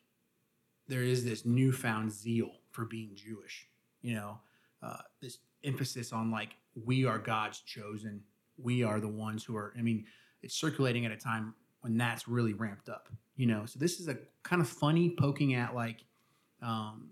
there 0.87 1.03
is 1.03 1.23
this 1.23 1.45
newfound 1.45 2.11
zeal 2.11 2.51
for 2.71 2.85
being 2.85 3.11
Jewish. 3.15 3.67
You 4.01 4.15
know, 4.15 4.39
uh, 4.81 4.97
this 5.21 5.39
emphasis 5.63 6.11
on 6.11 6.31
like 6.31 6.55
we 6.83 7.05
are 7.05 7.19
God's 7.19 7.59
chosen. 7.59 8.21
We 8.57 8.83
are 8.83 8.99
the 8.99 9.07
ones 9.07 9.43
who 9.43 9.55
are. 9.55 9.73
I 9.77 9.81
mean, 9.81 10.05
it's 10.41 10.55
circulating 10.55 11.05
at 11.05 11.11
a 11.11 11.17
time 11.17 11.53
when 11.85 11.97
that's 11.97 12.27
really 12.27 12.53
ramped 12.53 12.89
up. 12.89 13.09
You 13.35 13.45
know, 13.45 13.67
so 13.67 13.77
this 13.77 13.99
is 13.99 14.07
a 14.07 14.17
kind 14.41 14.59
of 14.59 14.67
funny 14.67 15.15
poking 15.17 15.53
at 15.53 15.75
like. 15.75 16.03
Um, 16.61 17.11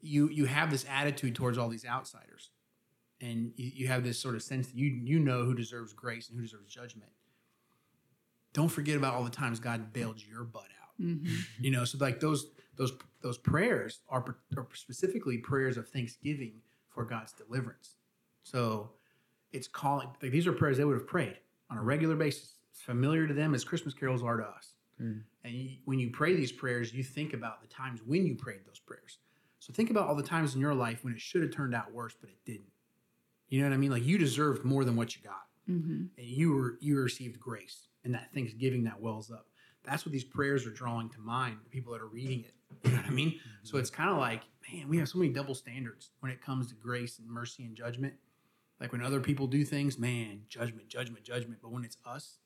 you 0.00 0.28
you 0.28 0.46
have 0.46 0.70
this 0.70 0.86
attitude 0.88 1.34
towards 1.34 1.58
all 1.58 1.68
these 1.68 1.84
outsiders, 1.84 2.50
and 3.20 3.52
you, 3.56 3.70
you 3.74 3.88
have 3.88 4.04
this 4.04 4.18
sort 4.18 4.36
of 4.36 4.42
sense 4.42 4.68
that 4.68 4.76
you 4.76 4.86
you 4.86 5.18
know 5.18 5.44
who 5.44 5.54
deserves 5.54 5.92
grace 5.92 6.28
and 6.28 6.38
who 6.38 6.42
deserves 6.44 6.72
judgment. 6.72 7.10
Don't 8.52 8.68
forget 8.68 8.96
about 8.96 9.14
all 9.14 9.24
the 9.24 9.30
times 9.30 9.58
God 9.58 9.92
bailed 9.92 10.24
your 10.24 10.44
butt 10.44 10.64
out 10.64 10.80
Mm-hmm. 11.00 11.34
you 11.64 11.70
know 11.70 11.86
so 11.86 11.96
like 11.98 12.20
those 12.20 12.50
those 12.76 12.92
those 13.22 13.38
prayers 13.38 14.00
are, 14.10 14.36
are 14.54 14.68
specifically 14.74 15.38
prayers 15.38 15.78
of 15.78 15.88
thanksgiving 15.88 16.60
for 16.90 17.06
god's 17.06 17.32
deliverance 17.32 17.94
so 18.42 18.90
it's 19.50 19.66
calling 19.66 20.08
like 20.20 20.30
these 20.30 20.46
are 20.46 20.52
prayers 20.52 20.76
they 20.76 20.84
would 20.84 20.98
have 20.98 21.06
prayed 21.06 21.38
on 21.70 21.78
a 21.78 21.82
regular 21.82 22.16
basis 22.16 22.56
familiar 22.72 23.26
to 23.26 23.34
them 23.34 23.54
as 23.54 23.64
christmas 23.64 23.94
carols 23.94 24.22
are 24.22 24.36
to 24.36 24.44
us. 24.44 24.74
Mm. 25.00 25.22
and 25.44 25.54
you, 25.54 25.70
when 25.86 25.98
you 25.98 26.10
pray 26.10 26.34
these 26.34 26.52
prayers 26.52 26.92
you 26.92 27.02
think 27.02 27.32
about 27.32 27.62
the 27.62 27.68
times 27.68 28.00
when 28.04 28.26
you 28.26 28.34
prayed 28.34 28.60
those 28.66 28.78
prayers. 28.78 29.18
So 29.58 29.72
think 29.72 29.90
about 29.90 30.08
all 30.08 30.14
the 30.14 30.22
times 30.22 30.54
in 30.54 30.60
your 30.60 30.74
life 30.74 31.04
when 31.04 31.12
it 31.12 31.20
should 31.20 31.42
have 31.42 31.52
turned 31.52 31.74
out 31.74 31.92
worse 31.92 32.14
but 32.20 32.30
it 32.30 32.38
didn't. 32.44 32.72
You 33.48 33.60
know 33.60 33.68
what 33.68 33.74
i 33.74 33.78
mean? 33.78 33.90
Like 33.90 34.04
you 34.04 34.18
deserved 34.18 34.64
more 34.64 34.84
than 34.84 34.96
what 34.96 35.16
you 35.16 35.22
got. 35.22 35.44
Mm-hmm. 35.68 36.06
and 36.18 36.26
you 36.26 36.52
were 36.52 36.78
you 36.80 36.98
received 36.98 37.38
grace 37.38 37.86
and 38.04 38.12
that 38.14 38.32
thanksgiving 38.34 38.82
that 38.84 39.00
wells 39.00 39.30
up. 39.30 39.46
That's 39.84 40.04
what 40.04 40.12
these 40.12 40.24
prayers 40.24 40.66
are 40.66 40.70
drawing 40.70 41.10
to 41.10 41.20
mind 41.20 41.58
the 41.62 41.70
people 41.70 41.92
that 41.92 42.00
are 42.00 42.08
reading 42.08 42.40
it. 42.40 42.54
You 42.84 42.92
know 42.92 42.96
what 42.98 43.06
i 43.06 43.10
mean? 43.10 43.38
So 43.62 43.78
it's 43.78 43.90
kind 43.90 44.10
of 44.10 44.16
like 44.18 44.42
man 44.70 44.88
we 44.88 44.98
have 44.98 45.08
so 45.08 45.18
many 45.18 45.32
double 45.32 45.54
standards 45.54 46.10
when 46.20 46.32
it 46.32 46.42
comes 46.42 46.68
to 46.68 46.74
grace 46.74 47.18
and 47.18 47.28
mercy 47.28 47.64
and 47.64 47.76
judgment. 47.76 48.14
Like 48.80 48.92
when 48.92 49.02
other 49.02 49.20
people 49.20 49.46
do 49.46 49.64
things 49.64 49.98
man 49.98 50.42
judgment 50.48 50.88
judgment 50.88 51.24
judgment. 51.24 51.60
But 51.62 51.70
when 51.70 51.84
it's 51.84 51.98
us 52.04 52.38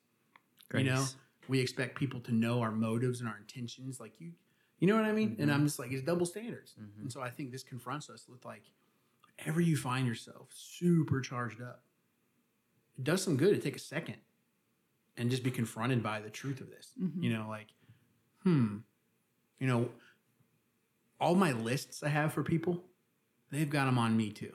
you 0.72 0.84
know 0.84 1.04
we 1.48 1.60
expect 1.60 1.96
people 1.98 2.20
to 2.20 2.32
know 2.32 2.60
our 2.62 2.70
motives 2.72 3.20
and 3.20 3.28
our 3.28 3.36
intentions 3.36 4.00
like 4.00 4.18
you 4.20 4.32
you 4.78 4.86
know 4.88 4.96
what 4.96 5.04
i 5.04 5.12
mean? 5.12 5.36
And 5.38 5.52
i'm 5.52 5.64
just 5.64 5.78
like 5.78 5.92
it's 5.92 6.02
double 6.02 6.26
standards. 6.26 6.74
Mhm. 6.80 7.02
and 7.02 7.12
so 7.12 7.20
i 7.20 7.30
think 7.30 7.52
this 7.52 7.62
confronts 7.62 8.08
us 8.10 8.26
with 8.28 8.44
like 8.44 8.62
whenever 9.38 9.60
you 9.60 9.76
find 9.76 10.06
yourself 10.06 10.48
super 10.54 11.20
charged 11.20 11.60
up 11.60 11.82
it 12.98 13.04
does 13.04 13.22
some 13.22 13.36
good 13.36 13.54
to 13.54 13.60
take 13.60 13.76
a 13.76 13.80
second 13.80 14.16
and 15.16 15.30
just 15.30 15.42
be 15.44 15.50
confronted 15.50 16.02
by 16.02 16.20
the 16.20 16.30
truth 16.30 16.60
of 16.60 16.68
this. 16.70 16.92
Mhm. 17.00 17.22
you 17.22 17.30
know 17.32 17.46
like 17.48 17.68
hmm 18.42 18.78
you 19.58 19.66
know 19.66 19.90
all 21.20 21.34
my 21.34 21.52
lists 21.52 22.02
i 22.02 22.08
have 22.08 22.32
for 22.32 22.42
people 22.42 22.84
they've 23.50 23.70
got 23.70 23.84
them 23.84 23.98
on 23.98 24.16
me 24.16 24.30
too. 24.32 24.52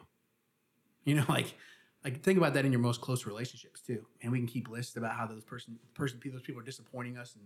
You 1.06 1.15
know 1.15 1.26
like 1.30 1.56
like 2.04 2.22
think 2.22 2.38
about 2.38 2.54
that 2.54 2.66
in 2.66 2.72
your 2.72 2.82
most 2.82 3.02
close 3.02 3.26
relationships 3.26 3.82
too 3.82 4.06
and 4.22 4.32
we 4.32 4.38
can 4.40 4.48
keep 4.48 4.70
lists 4.70 4.96
about 4.96 5.12
how 5.16 5.26
those 5.28 5.44
person 5.44 5.78
person 5.94 6.20
those 6.32 6.42
people 6.42 6.62
are 6.62 6.66
disappointing 6.66 7.18
us 7.18 7.36
and 7.36 7.44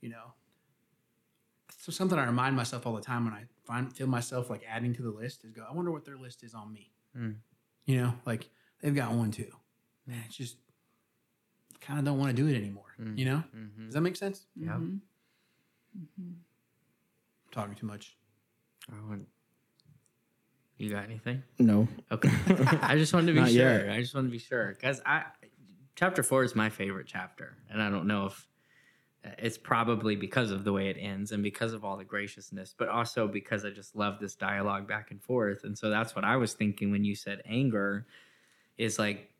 you 0.00 0.08
know 0.08 0.32
so 1.78 1.90
something 1.92 2.18
i 2.18 2.24
remind 2.24 2.54
myself 2.56 2.86
all 2.86 2.94
the 2.94 3.00
time 3.02 3.24
when 3.24 3.34
i 3.34 3.44
find 3.64 3.92
feel 3.92 4.06
myself 4.06 4.50
like 4.50 4.62
adding 4.68 4.92
to 4.94 5.02
the 5.02 5.10
list 5.10 5.44
is 5.44 5.50
go 5.52 5.64
i 5.68 5.72
wonder 5.72 5.90
what 5.92 6.04
their 6.04 6.16
list 6.18 6.42
is 6.42 6.54
on 6.54 6.72
me 6.72 6.90
Mm. 7.16 7.36
you 7.84 7.96
know 8.00 8.14
like 8.24 8.48
they've 8.80 8.94
got 8.94 9.12
one 9.12 9.30
too 9.30 9.52
man 10.06 10.22
it's 10.26 10.36
just 10.36 10.56
kind 11.80 11.98
of 11.98 12.04
don't 12.06 12.18
want 12.18 12.34
to 12.34 12.42
do 12.42 12.48
it 12.48 12.56
anymore 12.56 12.94
Mm. 13.00 13.18
you 13.18 13.24
know 13.26 13.42
Mhm. 13.54 13.84
does 13.86 13.94
that 13.94 14.00
make 14.00 14.16
sense 14.16 14.46
Yeah. 14.56 14.70
Mm-hmm. 14.72 14.96
I'm 16.20 16.36
talking 17.50 17.74
too 17.74 17.86
much 17.86 18.16
I 18.90 18.94
want- 19.08 19.28
You 20.82 20.90
got 20.90 21.04
anything? 21.04 21.44
No. 21.60 21.86
Okay. 22.10 22.28
I 22.82 22.96
just 22.96 23.14
wanted 23.14 23.28
to 23.28 23.32
be 23.34 23.40
Not 23.40 23.50
sure. 23.50 23.84
yet. 23.84 23.90
I 23.90 24.00
just 24.00 24.16
wanted 24.16 24.28
to 24.28 24.32
be 24.32 24.38
sure 24.38 24.70
because 24.70 25.00
I 25.06 25.22
chapter 25.94 26.24
four 26.24 26.42
is 26.42 26.56
my 26.56 26.70
favorite 26.70 27.06
chapter, 27.06 27.56
and 27.70 27.80
I 27.80 27.88
don't 27.88 28.08
know 28.08 28.26
if 28.26 28.48
uh, 29.24 29.30
it's 29.38 29.56
probably 29.56 30.16
because 30.16 30.50
of 30.50 30.64
the 30.64 30.72
way 30.72 30.88
it 30.88 30.96
ends 30.98 31.30
and 31.30 31.40
because 31.40 31.72
of 31.72 31.84
all 31.84 31.96
the 31.96 32.04
graciousness, 32.04 32.74
but 32.76 32.88
also 32.88 33.28
because 33.28 33.64
I 33.64 33.70
just 33.70 33.94
love 33.94 34.18
this 34.18 34.34
dialogue 34.34 34.88
back 34.88 35.12
and 35.12 35.22
forth. 35.22 35.62
And 35.62 35.78
so 35.78 35.88
that's 35.88 36.16
what 36.16 36.24
I 36.24 36.36
was 36.36 36.54
thinking 36.54 36.90
when 36.90 37.04
you 37.04 37.14
said 37.14 37.42
anger 37.46 38.04
is 38.76 38.98
like 38.98 39.30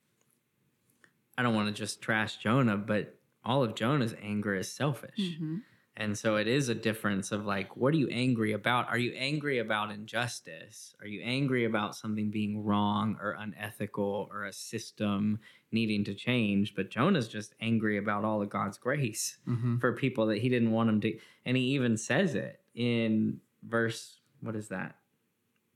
I 1.37 1.43
don't 1.43 1.57
want 1.57 1.75
to 1.75 1.75
just 1.75 2.01
trash 2.01 2.37
Jonah, 2.37 2.77
but 2.77 3.17
all 3.45 3.65
of 3.65 3.75
Jonah's 3.75 4.15
anger 4.23 4.55
is 4.55 4.71
selfish. 4.71 5.19
Mm-hmm. 5.19 5.57
And 5.97 6.17
so 6.17 6.37
it 6.37 6.49
is 6.49 6.71
a 6.71 6.75
difference 6.75 7.33
of 7.33 7.45
like, 7.45 7.77
what 7.77 7.93
are 7.93 7.99
you 7.99 8.09
angry 8.09 8.53
about? 8.53 8.89
Are 8.89 8.99
you 8.99 9.13
angry 9.15 9.59
about 9.59 9.91
injustice? 9.91 10.95
Are 11.01 11.07
you 11.07 11.21
angry 11.23 11.67
about 11.67 11.95
something 11.95 12.31
being 12.31 12.65
wrong 12.65 13.19
or 13.21 13.37
unethical 13.39 14.29
or 14.33 14.45
a 14.45 14.53
system 14.53 15.39
needing 15.71 16.03
to 16.05 16.15
change? 16.15 16.75
But 16.75 16.91
Jonah's 16.91 17.29
just 17.29 17.55
angry 17.61 17.99
about 17.99 18.25
all 18.25 18.41
of 18.41 18.49
God's 18.49 18.79
grace 18.79 19.37
mm-hmm. 19.47 19.79
for 19.79 19.93
people 19.93 20.27
that 20.27 20.39
he 20.39 20.49
didn't 20.49 20.71
want 20.71 20.89
him 20.89 21.01
to. 21.03 21.19
And 21.45 21.59
he 21.59 21.65
even 21.65 21.99
says 21.99 22.35
it 22.35 22.61
in 22.75 23.41
verse 23.63 24.19
what 24.41 24.57
is 24.57 24.69
that? 24.69 24.97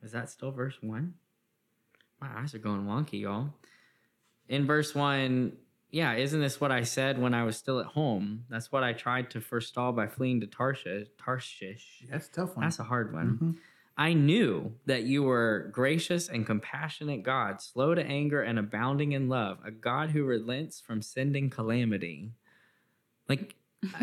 Is 0.03 0.13
that 0.13 0.29
still 0.31 0.51
verse 0.51 0.77
one? 0.81 1.15
My 2.21 2.29
eyes 2.39 2.55
are 2.55 2.59
going 2.59 2.85
wonky, 2.85 3.21
y'all. 3.21 3.51
In 4.49 4.67
verse 4.67 4.95
one, 4.95 5.53
yeah, 5.97 6.13
isn't 6.13 6.43
this 6.43 6.61
what 6.61 6.71
I 6.71 6.83
said 6.83 7.19
when 7.19 7.33
I 7.33 7.43
was 7.45 7.57
still 7.57 7.81
at 7.81 7.87
home? 7.87 8.45
That's 8.51 8.71
what 8.71 8.85
I 8.85 8.93
tried 8.93 9.31
to 9.31 9.41
forestall 9.41 9.93
by 9.93 10.07
fleeing 10.07 10.43
to 10.43 10.47
Tarshish. 10.47 11.09
Tarshish. 11.17 12.05
That's 12.11 12.29
a 12.29 12.33
tough 12.33 12.55
one. 12.55 12.67
That's 12.67 12.79
a 12.79 12.85
hard 12.85 13.15
one. 13.15 13.39
Mhm. 13.39 13.57
I 13.97 14.13
knew 14.13 14.75
that 14.85 15.05
you 15.05 15.23
were 15.23 15.71
gracious 15.73 16.29
and 16.29 16.45
compassionate 16.45 17.23
God, 17.23 17.63
slow 17.63 17.95
to 17.95 18.05
anger 18.05 18.43
and 18.43 18.59
abounding 18.59 19.13
in 19.13 19.31
love, 19.31 19.59
a 19.65 19.71
God 19.71 20.11
who 20.11 20.25
relents 20.25 20.83
from 20.83 21.01
sending 21.01 21.49
calamity. 21.49 22.33
Like 23.27 23.57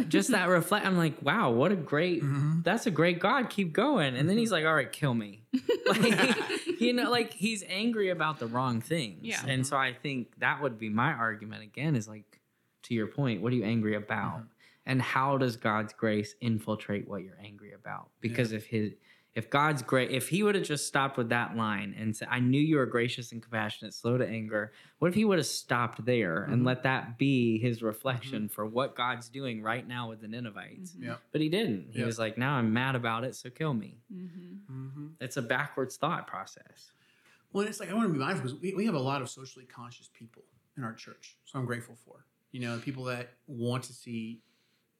just 0.08 0.32
that 0.32 0.48
reflect 0.48 0.86
I'm 0.86 0.98
like, 0.98 1.22
wow, 1.22 1.52
what 1.52 1.72
a 1.72 1.76
great 1.76 2.24
Mhm. 2.24 2.64
that's 2.64 2.86
a 2.86 2.92
great 2.92 3.20
God. 3.20 3.50
Keep 3.50 3.74
going. 3.74 4.16
And 4.16 4.30
then 4.30 4.38
he's 4.38 4.52
like, 4.52 4.66
all 4.66 4.74
right, 4.76 4.92
kill 4.92 5.14
me. 5.14 5.44
like, 5.88 6.80
you 6.80 6.94
know, 6.94 7.10
like 7.10 7.34
he's 7.34 7.64
angry 7.68 8.10
about 8.10 8.40
the 8.40 8.48
wrong 8.48 8.82
things. 8.82 9.20
Yeah. 9.24 9.44
And 9.46 9.66
so 9.66 9.76
I 9.78 9.94
think 9.94 10.40
that 10.40 10.62
would 10.62 10.78
be 10.78 10.90
my 10.90 11.12
argument 11.14 11.64
again 11.64 11.96
is 11.96 12.08
like, 12.08 12.40
to 12.84 12.94
your 12.94 13.08
point, 13.08 13.42
what 13.42 13.52
are 13.54 13.56
you 13.56 13.64
angry 13.64 13.96
about? 13.96 14.40
Mhm. 14.42 14.48
And 14.86 15.02
how 15.02 15.38
does 15.38 15.56
God's 15.56 15.94
grace 15.94 16.36
infiltrate 16.42 17.08
what 17.08 17.24
you're 17.24 17.40
angry 17.42 17.72
about? 17.74 18.10
Because 18.20 18.52
if 18.52 18.66
his 18.66 18.94
if 19.36 19.50
God's 19.50 19.82
great, 19.82 20.12
if 20.12 20.30
he 20.30 20.44
would 20.44 20.54
have 20.54 20.64
just 20.64 20.86
stopped 20.88 21.18
with 21.18 21.30
that 21.30 21.56
line 21.58 21.96
and 21.98 22.16
said, 22.16 22.28
I 22.30 22.40
knew 22.40 22.62
you 22.62 22.78
were 22.78 22.86
gracious 22.86 23.32
and 23.32 23.42
compassionate, 23.42 23.94
slow 23.96 24.16
to 24.18 24.28
anger, 24.28 24.72
what 25.00 25.08
if 25.08 25.16
he 25.16 25.26
would 25.26 25.40
have 25.40 25.48
stopped 25.48 26.06
there 26.06 26.44
and 26.44 26.62
Mhm. 26.62 26.66
let 26.68 26.84
that 26.84 27.18
be 27.18 27.58
his 27.58 27.82
reflection 27.82 28.48
for 28.48 28.66
what 28.66 28.96
God's 28.96 29.30
doing 29.30 29.64
right 29.64 29.88
now 29.88 30.08
with 30.10 30.22
the 30.22 30.28
Ninevites? 30.28 30.96
Yep. 31.00 31.20
But 31.32 31.42
he 31.42 31.50
didn't. 31.50 31.90
He 31.92 32.00
Yep. 32.00 32.06
was 32.06 32.20
like, 32.20 32.38
now 32.38 32.54
I'm 32.56 32.72
mad 32.72 32.96
about 32.96 33.24
it, 33.24 33.34
so 33.36 33.50
kill 33.50 33.74
me. 33.74 33.98
Mm-hmm. 34.14 34.90
Mhm. 34.90 35.12
It's 35.20 35.38
a 35.38 35.42
backwards 35.42 35.98
thought 35.98 36.28
process. 36.28 36.92
Well, 37.52 37.66
it's 37.68 37.80
like 37.80 37.90
I 37.90 37.94
want 37.96 38.08
to 38.10 38.14
be 38.14 38.20
mindful 38.20 38.44
because 38.48 38.60
we, 38.62 38.74
we 38.76 38.86
have 38.86 38.96
a 38.96 39.00
lot 39.00 39.22
of 39.24 39.30
socially 39.30 39.66
conscious 39.66 40.10
people 40.14 40.44
in 40.78 40.84
our 40.84 40.94
church, 40.94 41.38
so 41.46 41.58
I'm 41.58 41.66
grateful 41.66 41.96
for. 41.96 42.26
You 42.52 42.62
know, 42.62 42.78
people 42.80 43.04
that 43.06 43.30
want 43.48 43.84
to 43.86 43.94
see 43.94 44.42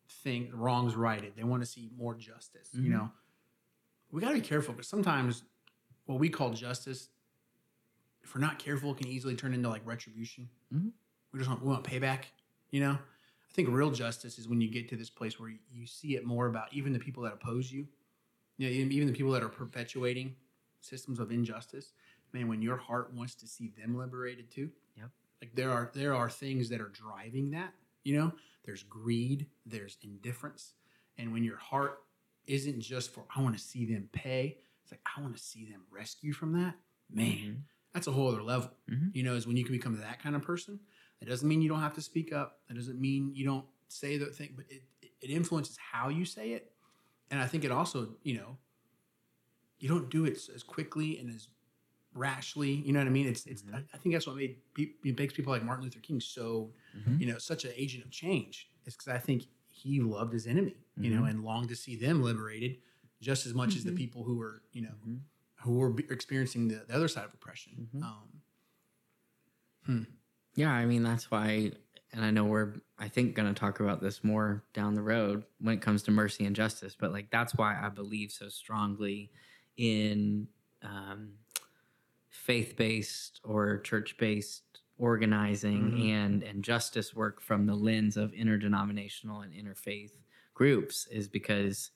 things, 0.10 0.52
wrongs 0.54 0.96
righted. 0.96 1.34
They 1.36 1.44
want 1.44 1.62
to 1.62 1.68
see 1.68 1.92
more 1.96 2.16
justice. 2.16 2.70
You 2.74 2.90
know, 2.90 3.12
we 4.14 4.22
got 4.22 4.30
to 4.30 4.36
be 4.36 4.42
careful 4.42 4.74
because 4.74 4.88
sometimes 4.88 5.44
what 6.06 6.20
we 6.20 6.30
call 6.30 6.52
justice, 6.52 7.10
if 8.24 8.34
we're 8.34 8.42
not 8.42 8.60
careful, 8.60 8.94
can 8.94 9.08
easily 9.08 9.36
turn 9.36 9.54
into 9.54 9.68
like 9.68 9.82
retribution. 9.86 10.48
Mhm. 10.74 10.92
We 11.32 11.40
just 11.40 11.50
want 11.50 11.62
we 11.62 11.70
want 11.70 11.84
payback. 11.84 12.26
You 12.70 12.82
know, 12.82 12.92
I 12.92 13.54
think 13.54 13.70
real 13.70 13.92
justice 13.92 14.38
is 14.38 14.48
when 14.48 14.62
you 14.62 14.70
get 14.70 14.88
to 14.90 14.96
this 14.96 15.10
place 15.10 15.40
where 15.40 15.50
you, 15.50 15.88
see 15.88 16.16
it 16.16 16.26
more 16.26 16.48
about 16.48 16.72
even 16.74 16.94
the 16.94 17.00
people 17.00 17.24
that 17.24 17.34
oppose 17.34 17.72
you. 17.72 17.88
You 18.58 18.68
know, 18.68 18.74
even 18.74 18.92
even 18.92 19.08
the 19.08 19.14
people 19.14 19.32
that 19.32 19.44
are 19.44 19.50
perpetuating 19.50 20.36
systems 20.80 21.20
of 21.20 21.32
injustice 21.32 21.94
man, 22.34 22.48
when 22.48 22.62
your 22.62 22.78
heart 22.78 23.14
wants 23.14 23.36
to 23.36 23.48
see 23.48 23.72
them 23.78 23.96
liberated 23.96 24.50
too. 24.52 24.70
Yep. 24.98 25.10
Like 25.42 25.56
there 25.56 25.72
are 25.72 25.92
there 25.94 26.16
are 26.16 26.30
things 26.30 26.70
that 26.70 26.82
are 26.82 26.90
driving 26.90 27.52
that. 27.52 27.74
You 28.04 28.18
know, 28.18 28.34
there's 28.66 28.84
greed, 28.84 29.48
there's 29.66 29.98
indifference, 30.02 30.74
and 31.18 31.32
when 31.32 31.44
your 31.44 31.58
heart 31.58 32.00
isn't 32.48 32.82
just 32.82 33.12
for 33.14 33.26
I 33.36 33.42
want 33.42 33.56
to 33.58 33.62
see 33.64 33.86
them 33.86 34.10
pay, 34.12 34.58
it's 34.84 34.92
like 34.92 35.02
I 35.18 35.22
want 35.22 35.36
to 35.38 35.42
see 35.42 35.66
them 35.66 35.82
rescue 35.92 36.34
from 36.34 36.54
that. 36.54 36.76
Man, 37.10 37.38
Mhm. 37.38 37.62
that's 37.94 38.08
a 38.08 38.12
whole 38.12 38.28
other 38.30 38.42
level. 38.44 38.72
Mhm. 38.90 39.16
You 39.16 39.24
know, 39.24 39.36
is 39.36 39.46
when 39.48 39.58
you 39.58 39.64
can 39.64 39.74
become 39.74 39.98
that 40.00 40.20
kind 40.22 40.36
of 40.36 40.42
person. 40.42 40.80
That 41.20 41.28
doesn't 41.30 41.48
mean 41.48 41.62
you 41.62 41.70
don't 41.70 41.80
have 41.80 41.94
to 41.96 42.02
speak 42.02 42.34
up. 42.34 42.62
That 42.68 42.74
doesn't 42.74 43.00
mean 43.00 43.34
you 43.34 43.46
don't 43.46 43.66
say 43.88 44.18
the 44.18 44.28
thing, 44.28 44.54
but 44.56 44.66
it 44.70 44.84
it 45.22 45.30
influences 45.30 45.78
how 45.78 46.10
you 46.10 46.26
say 46.26 46.52
it, 46.52 46.74
and 47.32 47.40
I 47.40 47.48
think 47.48 47.64
it 47.64 47.72
also 47.72 48.18
you 48.24 48.34
know 48.36 48.58
you 49.80 49.90
don't 49.90 50.10
do 50.10 50.26
it 50.26 50.38
as 50.54 50.64
quickly 50.64 51.18
and 51.20 51.30
as 51.34 51.48
rashly. 52.14 52.72
You 52.86 52.94
know 52.94 53.00
what 53.00 53.08
I 53.08 53.12
mean? 53.12 53.28
It's 53.28 53.46
it's. 53.46 53.62
Mhm. 53.64 53.76
I, 53.76 53.84
I 53.94 53.98
think 53.98 54.14
that's 54.14 54.28
what 54.28 54.36
made 54.36 54.58
it 54.78 55.18
makes 55.18 55.34
people 55.34 55.52
like 55.52 55.64
Martin 55.64 55.84
Luther 55.86 56.00
King 56.00 56.20
so 56.20 56.74
Mhm. 56.98 57.20
you 57.20 57.26
know 57.28 57.38
such 57.38 57.66
an 57.66 57.72
agent 57.76 58.04
of 58.04 58.12
change. 58.12 58.70
Is 58.86 58.96
because 58.96 59.08
I 59.08 59.18
think 59.18 59.48
he 59.84 60.00
loved 60.00 60.34
his 60.34 60.48
enemy, 60.48 60.76
you 60.98 61.10
know, 61.10 61.24
Mhm. 61.24 61.30
and 61.30 61.44
longed 61.44 61.70
to 61.70 61.76
see 61.76 61.96
them 61.96 62.22
liberated 62.22 62.82
just 63.22 63.46
as 63.46 63.54
much 63.54 63.76
as 63.76 63.84
the 63.84 63.92
Mhm. 63.92 63.98
people 63.98 64.24
who 64.24 64.36
were 64.36 64.64
you 64.72 64.82
know 64.82 64.96
Mhm. 65.06 65.22
who 65.62 65.78
were 65.78 65.96
experiencing 66.10 66.68
the, 66.68 66.86
the 66.88 66.94
other 66.96 67.08
side 67.08 67.26
of 67.26 67.34
oppression. 67.34 67.90
Mhm. 67.94 68.04
Um, 68.04 68.42
Yeah, 70.56 70.72
I 70.72 70.86
mean 70.86 71.04
that's 71.04 71.32
why, 71.32 71.72
and 72.12 72.24
I 72.24 72.32
know 72.32 72.46
we're 72.46 72.76
I 72.98 73.08
think 73.10 73.36
going 73.36 73.52
to 73.54 73.60
talk 73.60 73.80
about 73.80 74.02
this 74.02 74.24
more 74.24 74.64
down 74.74 74.94
the 74.94 75.02
road 75.02 75.46
when 75.60 75.76
it 75.76 75.82
comes 75.82 76.04
to 76.04 76.12
mercy 76.12 76.46
and 76.46 76.56
justice. 76.56 76.96
But 76.96 77.12
like 77.12 77.30
that's 77.32 77.56
why 77.56 77.80
I 77.82 77.90
believe 77.90 78.32
so 78.32 78.50
strongly 78.50 79.32
in 79.78 80.48
um, 80.84 81.40
faith-based 82.30 83.42
or 83.44 83.80
church-based 83.80 84.83
organizing 85.04 85.92
Mhm. 85.92 86.10
and 86.12 86.44
and 86.44 86.64
justice 86.64 87.14
work 87.14 87.42
from 87.42 87.66
the 87.66 87.76
lens 87.76 88.16
of 88.16 88.34
interdenominational 88.34 89.42
and 89.42 89.54
interfaith 89.54 90.14
groups 90.54 91.08
is 91.08 91.28
because 91.28 91.92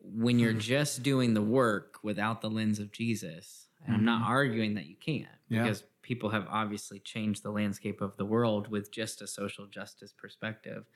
when 0.00 0.38
you're 0.40 0.52
Hmm. 0.52 0.58
just 0.58 1.02
doing 1.04 1.34
the 1.34 1.42
work 1.42 2.02
without 2.02 2.40
the 2.40 2.50
lens 2.50 2.80
of 2.80 2.90
Jesus, 2.90 3.68
and 3.84 3.94
I'm 3.94 4.04
not 4.04 4.22
Mhm. 4.22 4.26
arguing 4.26 4.74
that 4.74 4.86
you 4.86 4.96
can't, 4.96 5.28
Yeah. 5.48 5.62
because 5.62 5.84
people 6.02 6.30
have 6.30 6.46
obviously 6.48 6.98
changed 6.98 7.42
the 7.44 7.52
landscape 7.52 8.00
of 8.00 8.16
the 8.16 8.24
world 8.24 8.66
with 8.68 8.90
just 8.90 9.22
a 9.22 9.26
social 9.28 9.66
justice 9.66 10.12
perspective. 10.12 10.86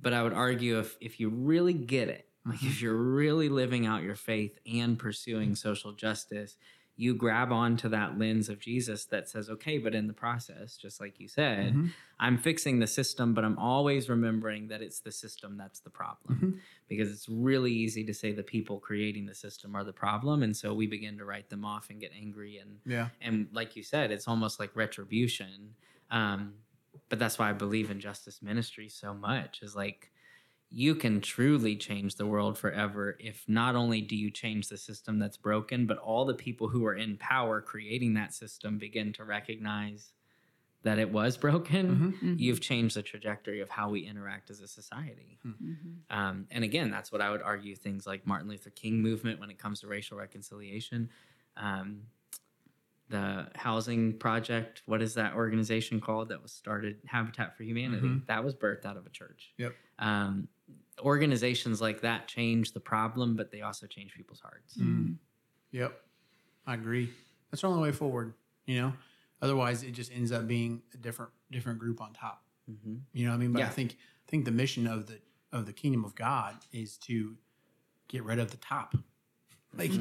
But 0.00 0.12
I 0.14 0.22
would 0.22 0.32
argue 0.32 0.78
if 0.78 0.96
if 1.00 1.20
you 1.20 1.28
really 1.28 1.74
get 1.74 2.08
it, 2.08 2.30
like 2.46 2.62
if 2.62 2.80
you're 2.80 2.96
really 2.96 3.50
living 3.50 3.84
out 3.84 4.02
your 4.02 4.14
faith 4.16 4.58
and 4.64 4.98
pursuing 4.98 5.54
social 5.56 5.92
justice, 5.92 6.56
you 7.00 7.14
grab 7.14 7.52
onto 7.52 7.88
that 7.88 8.18
lens 8.18 8.48
of 8.48 8.58
Jesus 8.58 9.04
that 9.04 9.28
says, 9.28 9.48
okay, 9.48 9.78
but 9.78 9.94
in 9.94 10.08
the 10.08 10.12
process, 10.12 10.76
just 10.76 11.00
like 11.00 11.20
you 11.20 11.28
said, 11.28 11.72
Mhm. 11.72 11.92
I'm 12.18 12.36
fixing 12.36 12.80
the 12.80 12.88
system, 12.88 13.34
but 13.34 13.44
I'm 13.44 13.56
always 13.56 14.08
remembering 14.08 14.66
that 14.68 14.82
it's 14.82 14.98
the 14.98 15.12
system 15.12 15.56
that's 15.56 15.78
the 15.78 15.90
problem. 15.90 16.38
Mhm. 16.40 16.60
Because 16.88 17.12
it's 17.12 17.28
really 17.28 17.72
easy 17.72 18.02
to 18.02 18.12
say 18.12 18.32
the 18.32 18.42
people 18.42 18.80
creating 18.80 19.26
the 19.26 19.34
system 19.36 19.76
are 19.76 19.84
the 19.84 19.92
problem. 19.92 20.42
And 20.42 20.56
so 20.56 20.74
we 20.74 20.88
begin 20.88 21.16
to 21.18 21.24
write 21.24 21.50
them 21.50 21.64
off 21.64 21.88
and 21.88 22.00
get 22.00 22.10
angry. 22.12 22.58
And, 22.58 22.80
yeah, 22.84 23.10
and 23.20 23.46
like 23.52 23.76
you 23.76 23.84
said, 23.84 24.10
it's 24.10 24.26
almost 24.26 24.58
like 24.58 24.74
retribution. 24.74 25.76
Um, 26.10 26.54
but 27.08 27.20
that's 27.20 27.38
why 27.38 27.48
I 27.48 27.52
believe 27.52 27.92
in 27.92 28.00
justice 28.00 28.42
ministry 28.42 28.88
so 28.88 29.14
much 29.14 29.62
is 29.62 29.76
like, 29.76 30.10
you 30.70 30.94
can 30.94 31.20
truly 31.20 31.76
change 31.76 32.16
the 32.16 32.26
world 32.26 32.58
forever 32.58 33.16
if 33.20 33.44
not 33.48 33.74
only 33.74 34.00
do 34.02 34.14
you 34.14 34.30
change 34.30 34.68
the 34.68 34.76
system 34.76 35.18
that's 35.18 35.36
broken, 35.36 35.86
but 35.86 35.98
all 35.98 36.26
the 36.26 36.34
people 36.34 36.68
who 36.68 36.84
are 36.84 36.94
in 36.94 37.16
power 37.16 37.60
creating 37.60 38.14
that 38.14 38.34
system 38.34 38.76
begin 38.78 39.12
to 39.14 39.24
recognize 39.24 40.12
that 40.82 40.98
it 40.98 41.10
was 41.10 41.36
broken. 41.36 42.12
Mhm. 42.12 42.38
You've 42.38 42.60
changed 42.60 42.96
the 42.96 43.02
trajectory 43.02 43.60
of 43.60 43.68
how 43.68 43.90
we 43.90 44.06
interact 44.06 44.50
as 44.50 44.60
a 44.60 44.68
society. 44.68 45.38
Mm-hmm. 45.44 45.74
Um, 46.10 46.46
and 46.50 46.62
again, 46.62 46.90
that's 46.90 47.10
what 47.10 47.20
I 47.20 47.30
would 47.30 47.42
argue 47.42 47.74
things 47.74 48.06
like 48.06 48.26
Martin 48.26 48.48
Luther 48.48 48.70
King 48.70 49.02
movement 49.02 49.40
when 49.40 49.50
it 49.50 49.58
comes 49.58 49.80
to 49.80 49.88
racial 49.88 50.16
reconciliation. 50.16 51.08
Um, 51.56 52.02
the 53.08 53.48
housing 53.54 54.18
project, 54.18 54.82
what 54.86 55.00
is 55.02 55.14
that 55.14 55.34
organization 55.34 56.00
called 56.00 56.28
that 56.28 56.42
was 56.42 56.52
started? 56.52 56.98
Habitat 57.06 57.56
for 57.56 57.62
Humanity. 57.62 58.06
Mhm. 58.08 58.26
That 58.26 58.44
was 58.44 58.54
birthed 58.54 58.84
out 58.84 58.96
of 58.96 59.06
a 59.06 59.10
church. 59.10 59.52
Yep. 59.56 59.74
Um, 59.98 60.48
organizations 61.00 61.80
like 61.80 62.00
that 62.02 62.28
change 62.28 62.72
the 62.72 62.80
problem, 62.80 63.36
but 63.36 63.50
they 63.50 63.62
also 63.62 63.86
change 63.86 64.12
people's 64.14 64.40
hearts. 64.40 64.76
Mm. 64.76 65.16
Yep. 65.70 66.04
I 66.66 66.74
agree. 66.74 67.10
That's 67.50 67.62
the 67.62 67.68
only 67.68 67.82
way 67.82 67.92
forward, 67.92 68.34
you 68.66 68.80
know? 68.80 68.92
Otherwise 69.40 69.82
it 69.82 69.92
just 69.92 70.12
ends 70.12 70.32
up 70.32 70.46
being 70.46 70.82
a 70.94 70.96
different 70.96 71.30
different 71.50 71.78
group 71.78 72.00
on 72.00 72.12
top. 72.12 72.44
hmm 72.66 72.96
You 73.12 73.24
know 73.24 73.30
what 73.30 73.36
I 73.36 73.38
mean? 73.38 73.52
But 73.52 73.62
I 73.62 73.68
think 73.68 73.92
I 74.26 74.30
think 74.30 74.44
the 74.44 74.50
mission 74.50 74.86
of 74.86 75.06
the 75.06 75.20
of 75.52 75.64
the 75.64 75.72
kingdom 75.72 76.04
of 76.04 76.14
God 76.14 76.56
is 76.72 76.98
to 76.98 77.36
get 78.08 78.22
rid 78.24 78.38
of 78.38 78.50
the 78.50 78.56
top. 78.58 78.94
Like 79.74 79.92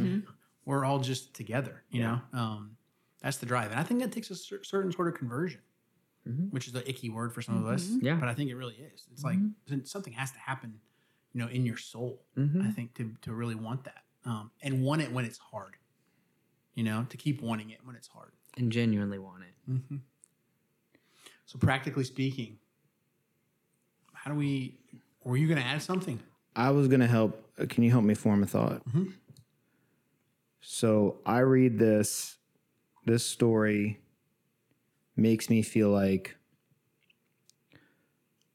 we're 0.65 0.83
all 0.83 0.99
just 0.99 1.33
together, 1.33 1.83
you 1.89 2.01
Yeah. 2.01 2.19
know? 2.33 2.39
Um 2.39 2.77
that's 3.21 3.37
the 3.37 3.45
drive. 3.45 3.71
And 3.71 3.79
I 3.79 3.83
think 3.83 4.01
that 4.01 4.11
takes 4.11 4.29
a 4.31 4.35
cer- 4.35 4.63
certain 4.63 4.91
sort 4.91 5.07
of 5.07 5.15
conversion, 5.15 5.61
Mhm. 6.27 6.51
which 6.51 6.67
is 6.67 6.73
the 6.73 6.87
icky 6.89 7.09
word 7.09 7.33
for 7.33 7.41
some 7.41 7.57
of 7.57 7.65
us. 7.65 7.89
Yeah. 8.01 8.15
But 8.19 8.29
I 8.29 8.33
think 8.33 8.49
it 8.49 8.55
really 8.55 8.75
is. 8.75 9.07
It's 9.11 9.23
like 9.23 9.39
something 9.85 10.13
has 10.13 10.31
to 10.31 10.39
happen, 10.39 10.79
you 11.33 11.39
know, 11.41 11.47
in 11.47 11.65
your 11.65 11.77
soul. 11.77 12.25
Mhm. 12.37 12.65
I 12.67 12.71
think 12.71 12.93
to 12.95 13.15
to 13.21 13.33
really 13.33 13.55
want 13.55 13.83
that, 13.85 14.03
um, 14.25 14.51
and 14.61 14.83
want 14.83 15.01
it 15.01 15.11
when 15.11 15.25
it's 15.25 15.37
hard. 15.39 15.77
You 16.75 16.83
know, 16.83 17.05
to 17.09 17.17
keep 17.17 17.41
wanting 17.41 17.71
it 17.71 17.83
when 17.85 17.95
it's 17.95 18.07
hard. 18.07 18.33
And 18.55 18.71
genuinely 18.71 19.17
want 19.19 19.43
it. 19.43 19.53
Mm-hmm. 19.71 19.97
So 21.45 21.57
practically 21.57 22.03
speaking, 22.03 22.59
how 24.13 24.31
do 24.31 24.37
we? 24.37 24.77
Were 25.23 25.37
you 25.37 25.47
going 25.47 25.59
to 25.59 25.65
add 25.65 25.81
something? 25.81 26.19
I 26.55 26.69
was 26.71 26.87
gonna 26.87 27.07
help. 27.07 27.51
uh, 27.59 27.65
Can 27.67 27.83
you 27.83 27.91
help 27.91 28.03
me 28.03 28.13
form 28.15 28.41
a 28.43 28.47
thought? 28.47 28.83
Mhm. 28.89 29.13
So 30.61 31.21
I 31.25 31.39
read 31.39 31.77
this. 31.79 32.36
This 33.07 33.25
story 33.25 34.01
makes 35.15 35.49
me 35.49 35.61
feel 35.61 35.89
like 35.89 36.35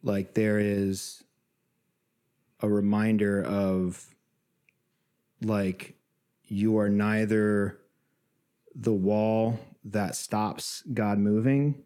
like 0.03 0.35
there 0.35 0.59
is 0.59 1.25
a 2.61 2.69
reminder 2.69 3.43
of 3.43 4.15
like 5.41 5.95
you 6.45 6.77
are 6.77 6.91
neither 6.91 7.79
the 8.75 8.93
wall 8.93 9.59
that 9.85 10.17
stops 10.17 10.83
God 10.93 11.17
moving 11.19 11.85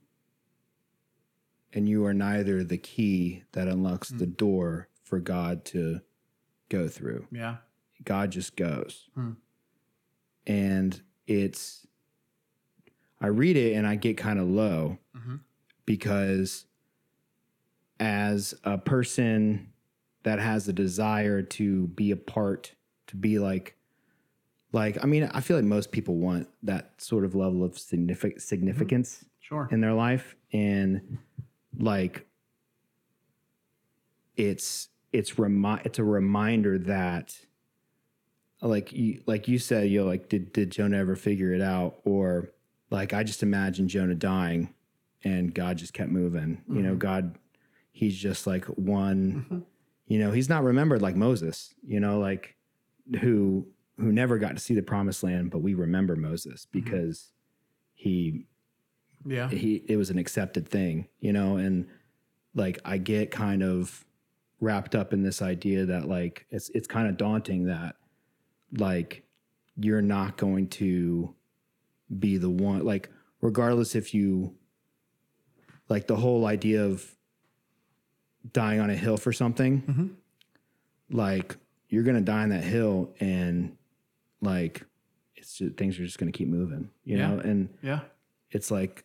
and 1.73 1.89
you 1.89 2.05
are 2.05 2.15
neither 2.15 2.65
the 2.65 2.79
key 2.79 3.45
that 3.53 3.69
unlocks 3.69 4.09
the 4.09 4.27
door 4.27 4.89
for 5.05 5.21
God 5.21 5.65
to 5.67 6.01
go 6.69 6.89
through. 6.89 7.29
Yeah. 7.31 7.59
God 8.03 8.33
just 8.33 8.57
goes. 8.57 9.09
Hmm. 9.15 9.33
And 10.49 11.01
it's, 11.29 11.86
I 13.27 13.31
read 13.31 13.57
it 13.57 13.75
and 13.75 13.85
I 13.89 13.97
get 13.97 14.17
kind 14.17 14.39
of 14.39 14.47
low 14.49 14.99
Mhm. 15.17 15.41
because 15.85 16.65
as 17.99 18.55
a 18.63 18.79
person 18.79 19.73
that 20.23 20.39
has 20.39 20.69
a 20.69 20.73
desire 20.73 21.43
to 21.43 21.89
be 21.89 22.13
a 22.13 22.17
part, 22.17 22.73
to 23.09 23.17
be 23.17 23.41
like, 23.41 23.77
like, 24.73 25.03
I 25.03 25.07
mean, 25.07 25.25
I 25.33 25.41
feel 25.41 25.57
like 25.57 25.65
most 25.67 25.91
people 25.91 26.17
want 26.19 26.49
that 26.63 27.01
sort 27.03 27.25
of 27.25 27.35
level 27.35 27.65
of 27.65 27.73
signific- 27.73 28.41
significance 28.41 29.25
Sure. 29.41 29.69
in 29.73 29.81
their 29.81 29.93
life 29.95 30.37
and 30.53 31.19
like 31.79 32.27
it's 34.37 34.89
it's 35.13 35.39
remi- 35.39 35.81
it's 35.85 35.99
a 35.99 36.05
reminder 36.05 36.79
that 36.79 37.39
like 38.61 38.93
you 38.93 39.23
like 39.27 39.49
you 39.49 39.59
said 39.59 39.89
you 39.89 40.01
know, 40.01 40.07
like 40.07 40.29
did 40.29 40.53
did 40.53 40.71
Jonah 40.71 40.99
ever 40.99 41.17
figure 41.17 41.53
it 41.53 41.61
out 41.63 42.01
or 42.05 42.51
like 42.91 43.13
I 43.13 43.23
just 43.23 43.43
imagine 43.43 43.89
Jonah 43.89 44.15
dying 44.15 44.75
and 45.25 45.55
God 45.55 45.79
just 45.79 45.93
kept 45.93 46.11
moving. 46.11 46.63
You 46.69 46.83
know 46.83 46.91
mm-hmm. 46.91 46.99
God 46.99 47.39
he's 47.93 48.17
just 48.17 48.47
like 48.47 48.67
one 48.67 49.47
mm-hmm. 49.49 49.59
you 50.07 50.19
know 50.19 50.31
he's 50.31 50.51
not 50.51 50.63
remembered 50.63 51.01
like 51.01 51.17
Moses 51.17 51.75
you 51.83 51.99
know 51.99 52.19
like 52.19 52.55
who 53.21 53.67
who 53.97 54.13
never 54.13 54.37
got 54.37 54.55
to 54.55 54.61
see 54.61 54.75
the 54.75 54.83
promised 54.83 55.23
land 55.23 55.51
but 55.51 55.61
we 55.61 55.73
remember 55.73 56.15
Moses 56.15 56.67
mm-hmm. 56.67 56.85
because 56.85 57.33
he 57.95 58.47
yeah. 59.27 59.49
he 59.49 59.83
it 59.89 59.97
was 59.97 60.11
an 60.11 60.19
accepted 60.19 60.69
thing, 60.69 61.09
you 61.21 61.33
know, 61.33 61.57
and 61.57 61.87
like 62.55 62.79
I 62.85 62.99
get 62.99 63.31
kind 63.31 63.63
of 63.63 64.05
wrapped 64.61 64.95
up 64.95 65.13
in 65.13 65.23
this 65.23 65.43
idea 65.43 65.87
that 65.87 66.09
like 66.09 66.47
it's 66.51 66.71
it's 66.71 66.87
kind 66.87 67.09
of 67.09 67.17
daunting 67.17 67.65
that 67.65 67.97
like 68.79 69.25
you're 69.77 70.03
not 70.03 70.37
going 70.37 70.69
to 70.69 71.35
be 72.19 72.37
the 72.37 72.51
one 72.51 72.85
like 72.85 73.11
regardless 73.41 73.95
if 73.95 74.15
you 74.15 74.55
like 75.89 76.07
the 76.07 76.17
whole 76.17 76.47
idea 76.47 76.85
of 76.85 77.17
dying 78.53 78.81
on 78.81 78.91
a 78.91 78.95
hill 78.97 79.17
for 79.17 79.33
something 79.33 79.83
mm-hmm. 79.83 80.07
like 81.11 81.57
you're 81.89 82.03
gonna 82.05 82.21
die 82.21 82.43
on 82.43 82.51
that 82.51 82.63
hill 82.65 83.13
and 83.21 83.77
like 84.41 84.83
it's 85.35 85.59
just, 85.59 85.77
things 85.77 85.99
are 85.99 86.05
just 86.05 86.19
gonna 86.19 86.33
keep 86.33 86.49
moving 86.49 86.91
you 87.05 87.17
Yeah. 87.19 87.29
know 87.29 87.39
and 87.41 87.69
Yeah. 87.83 88.01
it's 88.51 88.71
like 88.71 89.05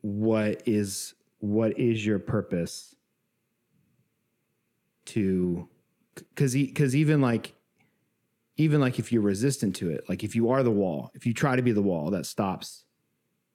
what 0.00 0.62
is 0.66 1.14
what 1.38 1.78
is 1.78 2.04
your 2.04 2.18
purpose 2.18 2.94
to 5.06 5.68
because 6.14 6.54
because 6.54 6.96
even 6.96 7.20
like 7.20 7.54
even 8.56 8.80
like 8.80 8.98
if 8.98 9.12
you're 9.12 9.22
resistant 9.22 9.76
to 9.76 9.90
it 9.90 10.04
like 10.08 10.24
if 10.24 10.34
you 10.34 10.50
are 10.50 10.62
the 10.62 10.70
wall 10.70 11.10
if 11.14 11.26
you 11.26 11.34
try 11.34 11.56
to 11.56 11.62
be 11.62 11.72
the 11.72 11.82
wall 11.82 12.10
that 12.10 12.26
stops 12.26 12.84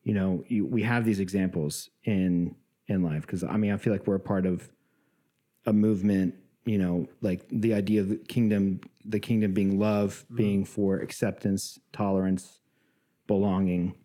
you 0.04 0.14
know 0.14 0.43
you, 0.47 0.66
we 0.66 0.84
have 0.84 1.06
these 1.06 1.20
examples 1.20 1.89
in 2.04 2.56
in 2.88 3.04
life 3.04 3.22
because 3.22 3.43
i 3.43 3.58
mean 3.58 3.72
i 3.72 3.78
feel 3.78 3.93
like 3.93 4.06
we're 4.08 4.16
a 4.16 4.20
part 4.20 4.45
of 4.45 4.72
a 5.66 5.74
movement 5.74 6.36
you 6.66 6.78
know 6.78 7.08
like 7.22 7.45
the 7.49 7.74
idea 7.74 8.02
of 8.02 8.10
the 8.10 8.16
kingdom 8.18 8.80
the 9.06 9.20
kingdom 9.20 9.54
being 9.54 9.80
love 9.80 10.24
mm-hmm. 10.26 10.36
being 10.36 10.66
for 10.66 10.97
acceptance 10.99 11.80
tolerance 11.91 12.62
belonging. 13.32 13.95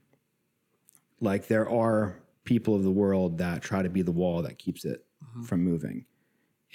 Like 1.20 1.48
there 1.48 1.68
are 1.68 2.20
people 2.44 2.76
of 2.76 2.84
the 2.84 2.92
world 2.92 3.38
that 3.38 3.60
try 3.60 3.82
to 3.82 3.88
be 3.88 4.02
the 4.02 4.12
wall 4.12 4.42
that 4.42 4.56
keeps 4.56 4.84
it 4.84 5.04
mm-hmm. 5.24 5.42
from 5.42 5.64
moving. 5.64 6.04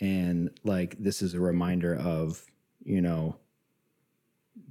And 0.02 0.50
like 0.66 0.98
this 1.00 1.22
is 1.22 1.34
a 1.34 1.40
reminder 1.40 1.96
of 1.96 2.44
you 2.84 3.02
know 3.02 3.38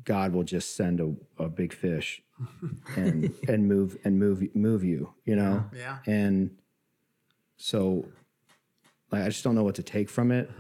god 0.04 0.32
will 0.32 0.42
just 0.44 0.76
send 0.76 1.00
a, 1.00 1.14
a 1.42 1.48
big 1.48 1.72
fish 1.72 2.22
and 2.96 3.32
and 3.48 3.68
move 3.68 3.96
and 4.04 4.18
move 4.18 4.42
move 4.54 4.82
you 4.84 5.12
you 5.24 5.36
know 5.36 5.64
Yeah. 5.76 5.98
and 6.06 6.50
so 7.56 8.06
like 9.12 9.22
i 9.22 9.28
just 9.28 9.44
don't 9.44 9.54
know 9.54 9.64
what 9.64 9.74
to 9.76 9.82
take 9.82 10.08
from 10.08 10.30
it 10.32 10.50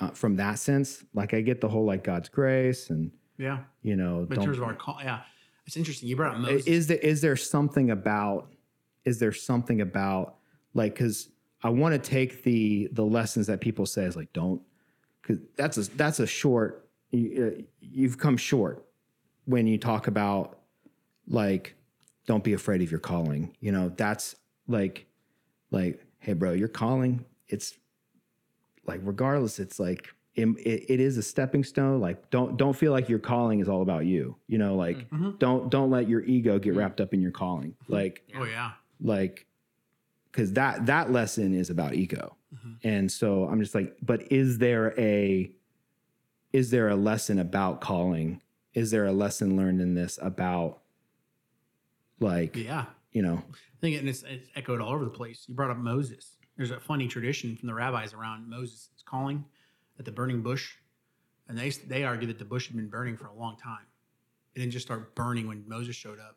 uh, 0.00 0.08
from 0.10 0.36
that 0.36 0.58
sense 0.58 1.04
like 1.14 1.34
i 1.34 1.40
get 1.40 1.60
the 1.60 1.68
whole 1.68 1.84
like 1.84 2.04
god's 2.04 2.28
grace 2.28 2.90
and 2.90 3.10
Yeah. 3.36 3.60
you 3.82 3.96
know 3.96 4.26
But 4.28 4.34
in 4.34 4.40
don't- 4.40 4.44
terms 4.46 4.58
of 4.58 4.64
our 4.64 4.74
call, 4.74 4.98
yeah, 5.02 5.20
it's 5.66 5.76
interesting. 5.76 6.08
You 6.08 6.16
brought 6.16 6.34
up 6.34 6.40
Moses. 6.40 6.66
is 6.66 6.86
there 6.86 6.98
is 6.98 7.20
there 7.20 7.36
something 7.36 7.90
about 7.90 8.52
is 9.04 9.18
there 9.18 9.32
something 9.32 9.80
about 9.82 10.36
like 10.74 10.94
because 10.94 11.28
I 11.62 11.68
want 11.70 11.92
to 11.92 11.98
take 11.98 12.42
the 12.42 12.88
the 12.92 13.04
lessons 13.04 13.46
that 13.48 13.60
people 13.60 13.84
say 13.86 14.04
is 14.04 14.16
like 14.16 14.32
don't 14.32 14.62
because 15.20 15.38
that's 15.56 15.76
a 15.76 15.82
that's 15.96 16.20
a 16.20 16.26
short 16.26 16.87
you, 17.10 17.56
uh, 17.58 17.62
you've 17.80 18.18
come 18.18 18.36
short 18.36 18.84
when 19.44 19.66
you 19.66 19.78
talk 19.78 20.06
about 20.06 20.58
like 21.26 21.74
don't 22.26 22.44
be 22.44 22.52
afraid 22.52 22.82
of 22.82 22.90
your 22.90 23.00
calling. 23.00 23.54
You 23.60 23.72
know 23.72 23.88
that's 23.96 24.36
like 24.66 25.06
like 25.70 26.04
hey 26.18 26.34
bro 26.34 26.52
your 26.52 26.68
calling. 26.68 27.24
It's 27.48 27.74
like 28.86 29.00
regardless 29.02 29.58
it's 29.58 29.78
like 29.80 30.08
it, 30.34 30.46
it, 30.58 30.84
it 30.88 31.00
is 31.00 31.16
a 31.16 31.22
stepping 31.22 31.64
stone. 31.64 32.00
Like 32.00 32.30
don't 32.30 32.56
don't 32.56 32.74
feel 32.74 32.92
like 32.92 33.08
your 33.08 33.18
calling 33.18 33.60
is 33.60 33.68
all 33.68 33.82
about 33.82 34.04
you. 34.06 34.36
You 34.46 34.58
know 34.58 34.76
like 34.76 34.98
mm-hmm. 34.98 35.16
Mm-hmm. 35.16 35.38
don't 35.38 35.70
don't 35.70 35.90
let 35.90 36.08
your 36.08 36.22
ego 36.22 36.58
get 36.58 36.70
mm-hmm. 36.70 36.78
wrapped 36.78 37.00
up 37.00 37.14
in 37.14 37.20
your 37.20 37.32
calling. 37.32 37.74
Like 37.88 38.22
oh 38.36 38.44
yeah. 38.44 38.72
like 39.00 39.46
because 40.30 40.52
that 40.52 40.86
that 40.86 41.10
lesson 41.10 41.54
is 41.54 41.70
about 41.70 41.94
ego. 41.94 42.34
And 42.82 43.12
so 43.12 43.44
i'm 43.44 43.60
just 43.60 43.74
like 43.74 43.96
but 44.00 44.32
is 44.32 44.56
there 44.58 44.98
a 44.98 45.50
is 46.52 46.70
there 46.70 46.88
a 46.88 46.96
lesson 46.96 47.38
about 47.38 47.80
calling 47.80 48.40
is 48.74 48.90
there 48.90 49.06
a 49.06 49.12
lesson 49.12 49.56
learned 49.56 49.80
in 49.80 49.94
this 49.94 50.18
about 50.22 50.80
like 52.20 52.56
Yeah. 52.56 52.86
you 53.12 53.22
know 53.22 53.42
I 53.48 53.80
think 53.80 53.98
and 53.98 54.08
it's, 54.08 54.22
it's 54.24 54.48
echoed 54.56 54.80
all 54.80 54.92
over 54.92 55.04
the 55.04 55.10
place. 55.10 55.44
You 55.48 55.54
brought 55.54 55.70
up 55.70 55.76
Moses. 55.76 56.36
There's 56.56 56.72
a 56.72 56.80
funny 56.80 57.06
tradition 57.06 57.54
from 57.56 57.68
the 57.68 57.74
rabbis 57.74 58.12
around 58.12 58.48
Moses' 58.50 58.90
calling 59.04 59.44
at 60.00 60.04
the 60.04 60.10
burning 60.10 60.42
bush, 60.42 60.74
and 61.48 61.56
they 61.56 61.70
they 61.70 62.02
argue 62.04 62.26
that 62.26 62.40
the 62.40 62.44
bush 62.44 62.66
had 62.66 62.74
been 62.76 62.88
burning 62.88 63.16
for 63.16 63.26
a 63.28 63.32
long 63.34 63.56
time. 63.56 63.86
It 64.54 64.58
didn't 64.58 64.72
just 64.72 64.84
start 64.86 65.14
burning 65.14 65.46
when 65.46 65.62
Moses 65.68 65.94
showed 65.94 66.18
up, 66.18 66.36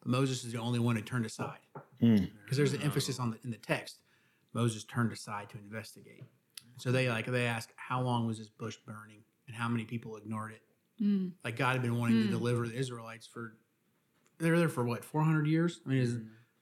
but 0.00 0.08
Moses 0.08 0.42
is 0.44 0.50
the 0.52 0.58
only 0.58 0.80
one 0.80 0.96
who 0.96 1.02
turned 1.02 1.24
aside 1.26 1.60
Mm. 2.02 2.28
because 2.42 2.56
there's 2.56 2.72
an 2.72 2.82
emphasis 2.82 3.20
on 3.20 3.30
the 3.30 3.38
in 3.44 3.52
the 3.52 3.58
text. 3.58 3.98
Moses 4.54 4.82
turned 4.82 5.12
aside 5.12 5.48
to 5.50 5.58
investigate. 5.58 6.24
So 6.78 6.90
they 6.90 7.08
like 7.08 7.26
they 7.26 7.46
ask 7.46 7.70
how 7.76 8.02
long 8.02 8.26
was 8.26 8.38
this 8.38 8.48
bush 8.48 8.76
burning 8.84 9.22
and 9.46 9.56
how 9.56 9.68
many 9.68 9.84
people 9.84 10.16
ignored 10.16 10.52
it. 10.52 10.62
Mm. 11.02 11.32
Like 11.44 11.56
God 11.56 11.72
had 11.72 11.82
been 11.82 11.98
wanting 11.98 12.22
to 12.22 12.28
deliver 12.28 12.66
the 12.66 12.74
Israelites 12.74 13.26
for 13.26 13.54
they're 14.38 14.58
there 14.58 14.68
for 14.68 14.84
what 14.84 15.04
400 15.04 15.46
years. 15.46 15.80
I 15.86 15.88
mean, 15.88 16.02
it's 16.02 16.14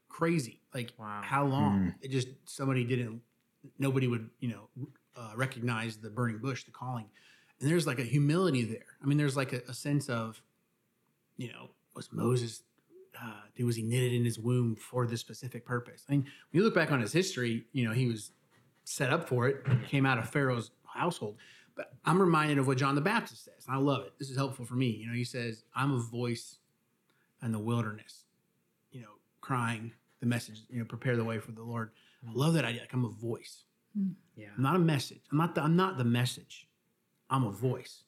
crazy. 0.08 0.60
Like 0.74 0.92
Wow. 0.98 1.20
how 1.24 1.44
long? 1.46 1.94
It 2.00 2.10
just 2.10 2.28
somebody 2.44 2.84
didn't. 2.84 3.22
Nobody 3.78 4.06
would 4.06 4.30
you 4.40 4.48
know 4.48 4.88
uh, 5.16 5.32
recognize 5.36 5.96
the 5.96 6.10
burning 6.10 6.38
bush, 6.38 6.64
the 6.64 6.70
calling, 6.70 7.06
and 7.60 7.70
there's 7.70 7.86
like 7.86 7.98
a 7.98 8.04
humility 8.04 8.64
there. 8.64 8.86
I 9.02 9.06
mean, 9.06 9.18
there's 9.18 9.36
like 9.36 9.52
a, 9.52 9.60
a 9.68 9.74
sense 9.74 10.08
of, 10.08 10.40
you 11.36 11.48
know, 11.52 11.70
was 11.94 12.12
Moses. 12.12 12.62
Uh, 13.20 13.64
was 13.64 13.76
he 13.76 13.82
knitted 13.82 14.14
in 14.14 14.24
his 14.24 14.38
womb 14.38 14.76
for 14.76 15.06
this 15.06 15.20
specific 15.20 15.66
purpose? 15.66 16.04
I 16.08 16.12
mean, 16.12 16.20
when 16.22 16.30
you 16.52 16.62
look 16.62 16.74
back 16.74 16.90
on 16.92 17.00
his 17.00 17.12
history, 17.12 17.66
you 17.72 17.84
know 17.86 17.92
he 17.92 18.06
was 18.06 18.30
set 18.84 19.12
up 19.12 19.28
for 19.28 19.48
it. 19.48 19.64
Came 19.88 20.06
out 20.06 20.18
of 20.18 20.30
Pharaoh's 20.30 20.70
household. 20.86 21.36
But 21.80 21.94
I'm 22.04 22.20
reminded 22.20 22.58
of 22.58 22.66
what 22.66 22.76
John 22.76 22.94
the 22.94 23.00
Baptist 23.00 23.42
says. 23.42 23.64
And 23.66 23.74
I 23.74 23.78
love 23.78 24.04
it. 24.04 24.12
This 24.18 24.28
is 24.28 24.36
helpful 24.36 24.66
for 24.66 24.74
me. 24.74 24.88
You 24.88 25.06
know, 25.06 25.14
he 25.14 25.24
says, 25.24 25.64
I'm 25.74 25.94
a 25.94 25.98
voice 25.98 26.58
in 27.42 27.52
the 27.52 27.58
wilderness, 27.58 28.24
you 28.92 29.00
know, 29.00 29.08
crying 29.40 29.90
the 30.20 30.26
message, 30.26 30.60
you 30.68 30.78
know, 30.78 30.84
prepare 30.84 31.16
the 31.16 31.24
way 31.24 31.38
for 31.38 31.52
the 31.52 31.62
Lord. 31.62 31.92
I 32.28 32.32
love 32.34 32.52
that 32.52 32.66
idea. 32.66 32.82
Like 32.82 32.92
I'm 32.92 33.06
a 33.06 33.08
voice. 33.08 33.64
Yeah. 34.36 34.48
I'm 34.54 34.62
not 34.62 34.76
a 34.76 34.78
message. 34.78 35.22
I'm 35.32 35.38
not 35.38 35.54
the, 35.54 35.62
I'm 35.62 35.74
not 35.74 35.96
the 35.96 36.04
message. 36.04 36.68
I'm 37.30 37.44
a 37.44 37.50
voice, 37.50 38.02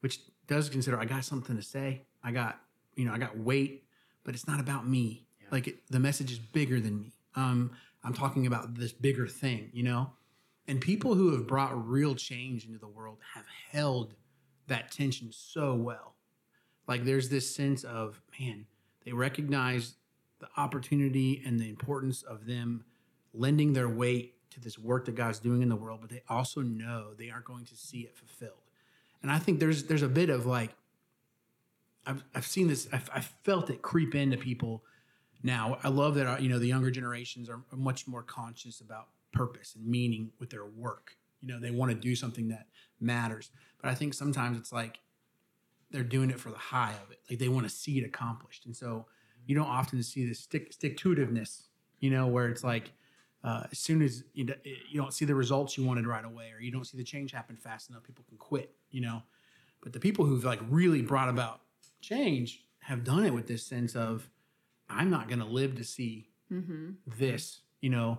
which 0.00 0.20
does 0.46 0.68
consider 0.68 1.00
I 1.00 1.06
got 1.06 1.24
something 1.24 1.56
to 1.56 1.62
say. 1.62 2.02
I 2.22 2.30
got, 2.30 2.60
you 2.94 3.06
know, 3.06 3.14
I 3.14 3.16
got 3.16 3.38
weight, 3.38 3.84
but 4.22 4.34
it's 4.34 4.46
not 4.46 4.60
about 4.60 4.86
me. 4.86 5.24
Like 5.50 5.66
it, 5.66 5.76
the 5.88 5.98
message 5.98 6.30
is 6.30 6.38
bigger 6.38 6.78
than 6.78 7.00
me. 7.00 7.14
Um, 7.36 7.70
I'm 8.04 8.12
talking 8.12 8.46
about 8.46 8.74
this 8.74 8.92
bigger 8.92 9.26
thing, 9.26 9.70
you 9.72 9.82
know? 9.82 10.10
And 10.66 10.80
people 10.80 11.14
who 11.14 11.32
have 11.32 11.46
brought 11.46 11.88
real 11.88 12.14
change 12.14 12.66
into 12.66 12.78
the 12.78 12.88
world 12.88 13.18
have 13.34 13.44
held 13.70 14.14
that 14.66 14.90
tension 14.90 15.30
so 15.30 15.74
well. 15.74 16.14
Like 16.86 17.04
there's 17.04 17.28
this 17.28 17.54
sense 17.54 17.84
of, 17.84 18.20
man, 18.40 18.66
they 19.04 19.12
recognize 19.12 19.96
the 20.40 20.48
opportunity 20.56 21.42
and 21.44 21.58
the 21.58 21.68
importance 21.68 22.22
of 22.22 22.46
them 22.46 22.84
lending 23.32 23.72
their 23.72 23.88
weight 23.88 24.34
to 24.50 24.60
this 24.60 24.78
work 24.78 25.04
that 25.06 25.14
God's 25.14 25.38
doing 25.38 25.62
in 25.62 25.68
the 25.68 25.76
world, 25.76 26.00
but 26.00 26.10
they 26.10 26.22
also 26.28 26.60
know 26.60 27.12
they 27.14 27.30
aren't 27.30 27.44
going 27.44 27.64
to 27.66 27.76
see 27.76 28.00
it 28.00 28.16
fulfilled. 28.16 28.52
And 29.22 29.30
I 29.30 29.38
think 29.38 29.58
there's 29.58 29.84
there's 29.84 30.02
a 30.02 30.08
bit 30.08 30.30
of 30.30 30.46
like 30.46 30.70
I've 32.06 32.22
I've 32.34 32.46
seen 32.46 32.68
this 32.68 32.88
I've, 32.92 33.10
I've 33.12 33.32
felt 33.42 33.70
it 33.70 33.82
creep 33.82 34.14
into 34.14 34.36
people 34.36 34.84
now. 35.42 35.78
I 35.82 35.88
love 35.88 36.14
that 36.16 36.26
uh, 36.26 36.36
you 36.38 36.48
know 36.48 36.58
the 36.58 36.68
younger 36.68 36.90
generations 36.90 37.48
are, 37.48 37.60
are 37.72 37.76
much 37.76 38.06
more 38.06 38.22
conscious 38.22 38.80
about 38.80 39.08
purpose 39.34 39.74
and 39.74 39.86
meaning 39.86 40.30
with 40.38 40.50
their 40.50 40.64
work. 40.64 41.16
You 41.40 41.48
know, 41.48 41.60
they 41.60 41.70
want 41.70 41.90
to 41.90 41.96
do 41.96 42.16
something 42.16 42.48
that 42.48 42.68
matters. 43.00 43.50
But 43.80 43.90
I 43.90 43.94
think 43.94 44.14
sometimes 44.14 44.58
it's 44.58 44.72
like 44.72 45.00
they're 45.90 46.02
doing 46.02 46.30
it 46.30 46.40
for 46.40 46.50
the 46.50 46.58
high 46.58 46.94
of 47.04 47.10
it. 47.10 47.20
Like 47.28 47.38
they 47.38 47.48
want 47.48 47.68
to 47.68 47.74
see 47.74 47.98
it 47.98 48.04
accomplished. 48.04 48.66
And 48.66 48.74
so 48.74 48.86
mm-hmm. 48.86 49.42
you 49.46 49.54
don't 49.54 49.68
often 49.68 50.02
see 50.02 50.26
this 50.26 50.40
stick 50.40 50.72
stick 50.72 50.96
to 50.98 51.14
itiveness, 51.14 51.64
you 52.00 52.10
know, 52.10 52.26
where 52.26 52.48
it's 52.48 52.64
like 52.64 52.92
uh, 53.44 53.64
as 53.70 53.78
soon 53.78 54.00
as 54.02 54.24
you, 54.32 54.44
d- 54.44 54.54
eh, 54.64 54.70
you 54.90 55.00
don't 55.00 55.12
see 55.12 55.26
the 55.26 55.34
results 55.34 55.76
you 55.76 55.84
wanted 55.84 56.06
right 56.06 56.24
away, 56.24 56.50
or 56.56 56.60
you 56.60 56.72
don't 56.72 56.86
see 56.86 56.96
the 56.96 57.04
change 57.04 57.30
happen 57.30 57.56
fast 57.56 57.90
enough, 57.90 58.02
people 58.02 58.24
can 58.26 58.38
quit, 58.38 58.74
you 58.90 59.02
know. 59.02 59.22
But 59.82 59.92
the 59.92 60.00
people 60.00 60.24
who've 60.24 60.44
like 60.44 60.60
really 60.70 61.02
brought 61.02 61.28
about 61.28 61.60
change 62.00 62.64
have 62.80 63.04
done 63.04 63.24
it 63.26 63.34
with 63.34 63.46
this 63.46 63.64
sense 63.64 63.94
of, 63.94 64.28
I'm 64.88 65.10
not 65.10 65.28
going 65.28 65.40
to 65.40 65.44
live 65.44 65.76
to 65.76 65.84
see 65.84 66.30
mm-hmm. 66.50 66.92
this, 67.18 67.60
you 67.82 67.90
know, 67.90 68.18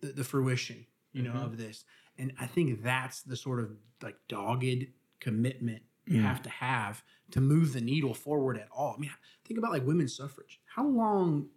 the, 0.00 0.08
the 0.08 0.24
fruition, 0.24 0.86
you 1.12 1.22
know, 1.22 1.32
mm-hmm. 1.32 1.44
of 1.44 1.58
this. 1.58 1.84
And 2.18 2.32
I 2.40 2.46
think 2.46 2.82
that's 2.82 3.22
the 3.22 3.36
sort 3.36 3.60
of 3.60 3.70
like 4.02 4.16
dogged 4.28 4.86
commitment 5.20 5.82
you 6.06 6.20
mm. 6.20 6.22
have 6.22 6.42
to 6.42 6.50
have 6.50 7.02
to 7.32 7.40
move 7.40 7.72
the 7.72 7.80
needle 7.80 8.14
forward 8.14 8.56
at 8.56 8.68
all. 8.70 8.94
I 8.96 9.00
mean, 9.00 9.10
think 9.44 9.58
about 9.58 9.72
like 9.72 9.84
women's 9.84 10.16
suffrage. 10.16 10.60
How 10.64 10.86
long 10.86 11.48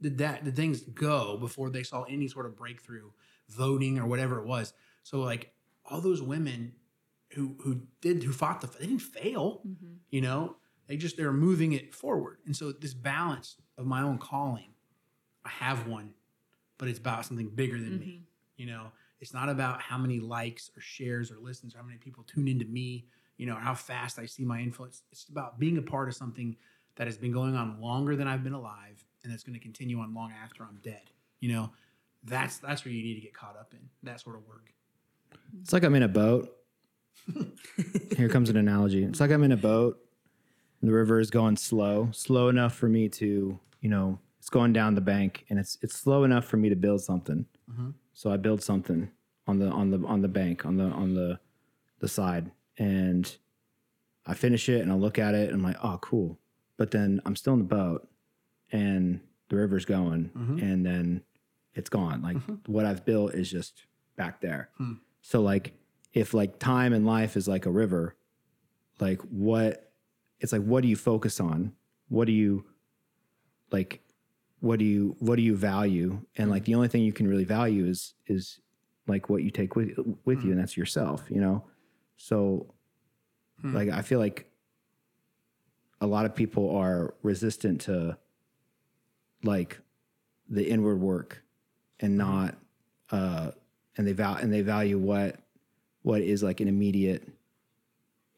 did 0.00 0.18
that 0.18 0.44
did 0.44 0.54
things 0.54 0.82
go 0.82 1.36
before 1.36 1.70
they 1.70 1.82
saw 1.82 2.04
any 2.04 2.28
sort 2.28 2.46
of 2.46 2.56
breakthrough, 2.56 3.10
voting 3.48 3.98
or 3.98 4.06
whatever 4.06 4.38
it 4.38 4.46
was? 4.46 4.72
So 5.02 5.20
like 5.20 5.52
all 5.84 6.00
those 6.00 6.22
women 6.22 6.72
who 7.32 7.56
who 7.62 7.82
did 8.00 8.22
who 8.22 8.32
fought 8.32 8.60
the 8.60 8.68
they 8.68 8.86
didn't 8.86 9.00
fail, 9.00 9.62
mm-hmm. 9.66 9.94
you 10.10 10.20
know. 10.20 10.56
They 10.88 10.96
just 10.96 11.16
they're 11.16 11.32
moving 11.32 11.72
it 11.72 11.92
forward. 11.92 12.38
And 12.46 12.54
so 12.54 12.70
this 12.70 12.94
balance 12.94 13.56
of 13.76 13.86
my 13.86 14.02
own 14.02 14.18
calling, 14.18 14.68
I 15.44 15.48
have 15.48 15.88
one, 15.88 16.14
but 16.78 16.88
it's 16.88 16.98
about 16.98 17.24
something 17.24 17.48
bigger 17.48 17.78
than 17.78 17.98
me. 17.98 18.06
Mm-hmm. 18.06 18.22
You 18.56 18.66
know, 18.66 18.86
it's 19.20 19.34
not 19.34 19.48
about 19.48 19.80
how 19.80 19.98
many 19.98 20.20
likes 20.20 20.70
or 20.76 20.80
shares 20.80 21.30
or 21.30 21.38
listens 21.38 21.74
or 21.74 21.78
how 21.78 21.84
many 21.84 21.98
people 21.98 22.24
tune 22.24 22.48
into 22.48 22.64
me, 22.66 23.06
you 23.36 23.46
know, 23.46 23.54
or 23.54 23.60
how 23.60 23.74
fast 23.74 24.18
I 24.18 24.26
see 24.26 24.44
my 24.44 24.60
influence. 24.60 25.02
It's 25.10 25.28
about 25.28 25.58
being 25.58 25.78
a 25.78 25.82
part 25.82 26.08
of 26.08 26.14
something 26.14 26.56
that 26.96 27.06
has 27.06 27.18
been 27.18 27.32
going 27.32 27.56
on 27.56 27.80
longer 27.80 28.16
than 28.16 28.26
I've 28.26 28.42
been 28.42 28.54
alive 28.54 29.04
and 29.22 29.32
that's 29.32 29.42
going 29.42 29.58
to 29.58 29.62
continue 29.62 29.98
on 29.98 30.14
long 30.14 30.32
after 30.42 30.62
I'm 30.62 30.78
dead. 30.82 31.10
You 31.40 31.52
know, 31.52 31.70
that's 32.24 32.58
that's 32.58 32.84
where 32.84 32.92
you 32.92 33.02
need 33.02 33.14
to 33.14 33.20
get 33.20 33.34
caught 33.34 33.56
up 33.58 33.72
in 33.72 33.80
that 34.02 34.20
sort 34.20 34.36
of 34.36 34.46
work. 34.46 34.72
It's 35.60 35.72
like 35.72 35.84
I'm 35.84 35.94
in 35.94 36.02
a 36.02 36.08
boat. 36.08 36.56
Here 38.16 38.28
comes 38.28 38.50
an 38.50 38.56
analogy. 38.56 39.04
It's 39.04 39.20
like 39.20 39.30
I'm 39.30 39.42
in 39.42 39.52
a 39.52 39.56
boat. 39.56 39.98
And 40.80 40.90
the 40.90 40.94
river 40.94 41.18
is 41.18 41.30
going 41.30 41.56
slow, 41.56 42.10
slow 42.12 42.48
enough 42.48 42.74
for 42.74 42.88
me 42.88 43.08
to, 43.08 43.58
you 43.80 43.88
know, 43.88 44.18
it's 44.46 44.50
going 44.52 44.72
down 44.72 44.94
the 44.94 45.00
bank, 45.00 45.44
and 45.50 45.58
it's 45.58 45.76
it's 45.82 45.96
slow 45.96 46.22
enough 46.22 46.44
for 46.44 46.56
me 46.56 46.68
to 46.68 46.76
build 46.76 47.00
something. 47.00 47.46
Mm-hmm. 47.68 47.90
So 48.14 48.30
I 48.30 48.36
build 48.36 48.62
something 48.62 49.10
on 49.48 49.58
the 49.58 49.66
on 49.66 49.90
the 49.90 50.06
on 50.06 50.22
the 50.22 50.28
bank 50.28 50.64
on 50.64 50.76
the 50.76 50.84
on 50.84 51.14
the 51.14 51.40
the 51.98 52.06
side, 52.06 52.52
and 52.78 53.36
I 54.24 54.34
finish 54.34 54.68
it, 54.68 54.82
and 54.82 54.92
I 54.92 54.94
look 54.94 55.18
at 55.18 55.34
it, 55.34 55.48
and 55.50 55.54
I'm 55.54 55.64
like, 55.64 55.82
oh, 55.82 55.98
cool. 56.00 56.38
But 56.76 56.92
then 56.92 57.20
I'm 57.26 57.34
still 57.34 57.54
in 57.54 57.58
the 57.58 57.64
boat, 57.64 58.08
and 58.70 59.18
the 59.48 59.56
river's 59.56 59.84
going, 59.84 60.30
mm-hmm. 60.30 60.58
and 60.60 60.86
then 60.86 61.22
it's 61.74 61.90
gone. 61.90 62.22
Like 62.22 62.36
mm-hmm. 62.36 62.72
what 62.72 62.86
I've 62.86 63.04
built 63.04 63.34
is 63.34 63.50
just 63.50 63.82
back 64.14 64.40
there. 64.40 64.68
Hmm. 64.78 64.92
So 65.22 65.40
like 65.40 65.72
if 66.12 66.34
like 66.34 66.60
time 66.60 66.92
and 66.92 67.04
life 67.04 67.36
is 67.36 67.48
like 67.48 67.66
a 67.66 67.70
river, 67.72 68.14
like 69.00 69.20
what 69.22 69.90
it's 70.38 70.52
like 70.52 70.62
what 70.62 70.82
do 70.82 70.88
you 70.88 70.94
focus 70.94 71.40
on? 71.40 71.72
What 72.08 72.26
do 72.26 72.32
you 72.32 72.64
like 73.72 74.05
what 74.60 74.78
do 74.78 74.84
you 74.84 75.16
what 75.18 75.36
do 75.36 75.42
you 75.42 75.56
value? 75.56 76.20
And 76.36 76.50
like 76.50 76.62
mm. 76.62 76.66
the 76.66 76.74
only 76.74 76.88
thing 76.88 77.02
you 77.02 77.12
can 77.12 77.28
really 77.28 77.44
value 77.44 77.86
is 77.86 78.14
is 78.26 78.60
like 79.06 79.28
what 79.28 79.42
you 79.42 79.50
take 79.50 79.76
with 79.76 79.90
with 80.24 80.42
you 80.42 80.48
mm. 80.48 80.52
and 80.52 80.60
that's 80.60 80.76
yourself, 80.76 81.24
you 81.28 81.40
know? 81.40 81.64
So 82.16 82.74
hmm. 83.60 83.74
like 83.74 83.90
I 83.90 84.02
feel 84.02 84.18
like 84.18 84.50
a 86.00 86.06
lot 86.06 86.26
of 86.26 86.34
people 86.34 86.76
are 86.76 87.14
resistant 87.22 87.82
to 87.82 88.16
like 89.42 89.80
the 90.48 90.68
inward 90.68 91.00
work 91.00 91.42
and 92.00 92.18
mm-hmm. 92.18 92.30
not 92.30 92.54
uh 93.10 93.50
and 93.96 94.06
they 94.06 94.12
val 94.12 94.36
and 94.36 94.52
they 94.52 94.62
value 94.62 94.98
what 94.98 95.36
what 96.02 96.20
is 96.20 96.42
like 96.42 96.60
an 96.60 96.68
immediate 96.68 97.26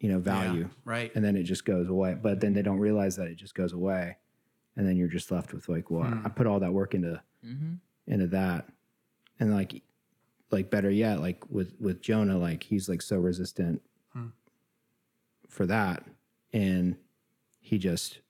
you 0.00 0.10
know 0.10 0.18
value 0.18 0.62
Yeah, 0.62 0.68
right. 0.84 1.14
and 1.14 1.24
then 1.24 1.36
it 1.36 1.44
just 1.44 1.64
goes 1.64 1.88
away 1.88 2.16
but 2.20 2.40
then 2.40 2.52
they 2.52 2.62
don't 2.62 2.78
realize 2.78 3.16
that 3.16 3.28
it 3.28 3.36
just 3.36 3.54
goes 3.54 3.72
away 3.72 4.16
and 4.78 4.86
then 4.88 4.96
you're 4.96 5.08
just 5.08 5.30
left 5.30 5.52
with 5.52 5.68
like 5.68 5.90
well 5.90 6.04
Hmm. 6.04 6.24
i 6.24 6.28
put 6.30 6.46
all 6.46 6.60
that 6.60 6.72
work 6.72 6.94
into 6.94 7.20
Mm-hmm. 7.46 7.74
into 8.06 8.26
that 8.28 8.66
and 9.38 9.52
like 9.54 9.82
like 10.50 10.70
better 10.70 10.90
yet 10.90 11.20
like 11.20 11.44
with 11.50 11.74
with 11.78 12.00
jonah 12.00 12.38
like 12.38 12.62
he's 12.62 12.88
like 12.88 13.02
so 13.02 13.18
resistant 13.18 13.82
Hmm. 14.14 14.28
for 15.48 15.66
that 15.66 16.02
and 16.52 16.96
he 17.60 17.76
just 17.78 18.20